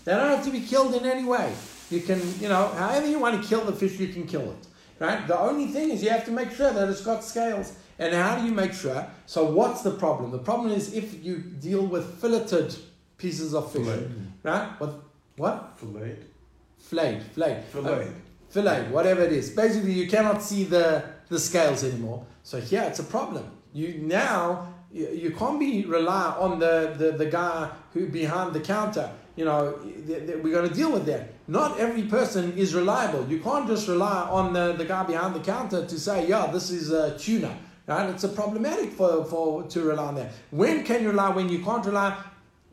They 0.06 0.14
don't 0.18 0.32
have 0.36 0.46
to 0.46 0.52
be 0.52 0.62
killed 0.62 0.94
in 1.00 1.04
any 1.16 1.26
way. 1.36 1.52
You 1.90 2.02
can, 2.02 2.22
you 2.40 2.48
know, 2.48 2.64
however 2.82 3.08
you 3.14 3.20
want 3.26 3.42
to 3.42 3.48
kill 3.50 3.64
the 3.66 3.78
fish, 3.82 4.00
you 4.00 4.10
can 4.16 4.26
kill 4.34 4.48
it. 4.56 4.64
Right? 5.00 5.28
The 5.28 5.40
only 5.48 5.68
thing 5.76 5.90
is 5.90 6.04
you 6.04 6.12
have 6.12 6.26
to 6.26 6.32
make 6.32 6.52
sure 6.52 6.72
that 6.72 6.88
it's 6.90 7.02
got 7.02 7.24
scales. 7.24 7.74
And 7.98 8.14
how 8.14 8.38
do 8.38 8.46
you 8.46 8.54
make 8.64 8.74
sure? 8.74 9.02
So 9.26 9.40
what's 9.46 9.82
the 9.82 9.96
problem? 10.04 10.30
The 10.30 10.44
problem 10.50 10.72
is 10.72 10.94
if 10.94 11.24
you 11.26 11.36
deal 11.68 11.84
with 11.94 12.06
filleted 12.22 12.70
pieces 13.18 13.56
of 13.56 13.72
fish. 13.72 13.88
Right? 14.44 14.68
What 14.80 14.92
what? 15.38 15.74
Fillet. 15.78 16.18
Flayed, 16.78 17.24
flayed. 17.36 17.64
Fillet. 17.74 18.08
Uh, 18.08 18.12
fillet, 18.50 18.82
whatever 18.96 19.22
it 19.24 19.34
is. 19.34 19.50
Basically, 19.50 19.94
you 19.94 20.08
cannot 20.08 20.44
see 20.44 20.66
the, 20.66 21.04
the 21.30 21.40
scales 21.40 21.84
anymore. 21.84 22.26
So 22.44 22.60
here, 22.60 22.84
it's 22.90 23.00
a 23.00 23.04
problem. 23.04 23.46
You 23.74 23.88
now 24.04 24.74
you, 24.94 25.32
can't 25.32 25.60
be 25.60 25.86
rely 25.86 26.36
on 26.38 26.60
the, 26.60 26.94
the, 26.98 27.12
the 27.12 27.26
guy 27.26 27.70
who 27.94 28.08
behind 28.08 28.54
the 28.54 28.60
counter. 28.60 29.10
You 29.36 29.46
know, 29.46 29.72
th- 30.08 30.28
th- 30.28 30.44
we're 30.44 30.54
going 30.54 30.68
to 30.68 30.76
deal 30.76 30.92
with 30.92 31.06
that. 31.06 31.34
Not 31.48 31.80
every 31.80 32.04
person 32.04 32.58
is 32.58 32.76
reliable. 32.76 33.26
You 33.28 33.40
can't 33.40 33.68
just 33.68 33.88
rely 33.88 34.28
on 34.30 34.54
the, 34.54 34.74
the 34.74 34.86
guy 34.86 35.04
behind 35.04 35.36
the 35.36 35.40
counter 35.40 35.86
to 35.86 36.00
say, 36.00 36.28
yeah, 36.28 36.48
this 36.48 36.70
is 36.70 36.92
a 36.92 37.18
tuna. 37.18 37.58
Right? 37.88 38.10
It's 38.10 38.24
a 38.24 38.30
problematic 38.30 38.92
for, 38.92 39.26
for 39.26 39.64
to 39.64 39.82
rely 39.82 40.04
on 40.04 40.16
that. 40.16 40.32
When 40.52 40.84
can 40.84 41.02
you 41.02 41.10
rely? 41.10 41.30
When 41.30 41.50
you 41.50 41.64
can't 41.64 41.86
rely, 41.86 42.18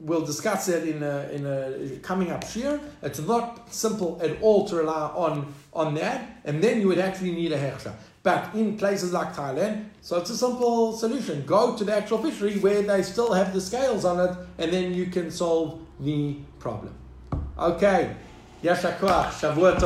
we'll 0.00 0.24
discuss 0.24 0.68
it 0.68 0.88
in 0.88 1.02
a, 1.02 1.28
in 1.32 1.46
a 1.46 1.98
coming 2.00 2.30
up 2.30 2.44
year. 2.54 2.80
It's 3.02 3.20
not 3.20 3.72
simple 3.72 4.20
at 4.22 4.40
all 4.42 4.68
to 4.68 4.76
rely 4.76 5.10
on 5.14 5.52
on 5.72 5.94
that, 5.94 6.40
and 6.44 6.62
then 6.62 6.80
you 6.80 6.88
would 6.88 6.98
actually 6.98 7.32
need 7.32 7.52
a 7.52 7.58
hechsha. 7.58 7.92
But 8.28 8.54
in 8.54 8.76
places 8.76 9.10
like 9.10 9.34
Thailand, 9.34 9.86
so 10.02 10.18
it's 10.18 10.28
a 10.28 10.36
simple 10.36 10.92
solution. 10.92 11.46
Go 11.46 11.74
to 11.78 11.82
the 11.82 11.96
actual 11.96 12.18
fishery 12.18 12.58
where 12.58 12.82
they 12.82 13.00
still 13.00 13.32
have 13.32 13.54
the 13.54 13.60
scales 13.68 14.04
on 14.04 14.20
it, 14.20 14.36
and 14.58 14.70
then 14.70 14.92
you 14.92 15.06
can 15.06 15.30
solve 15.30 15.80
the 15.98 16.36
problem. 16.58 16.92
Okay, 17.58 18.14
Yashakua, 18.62 19.30
Shavuot. 19.30 19.76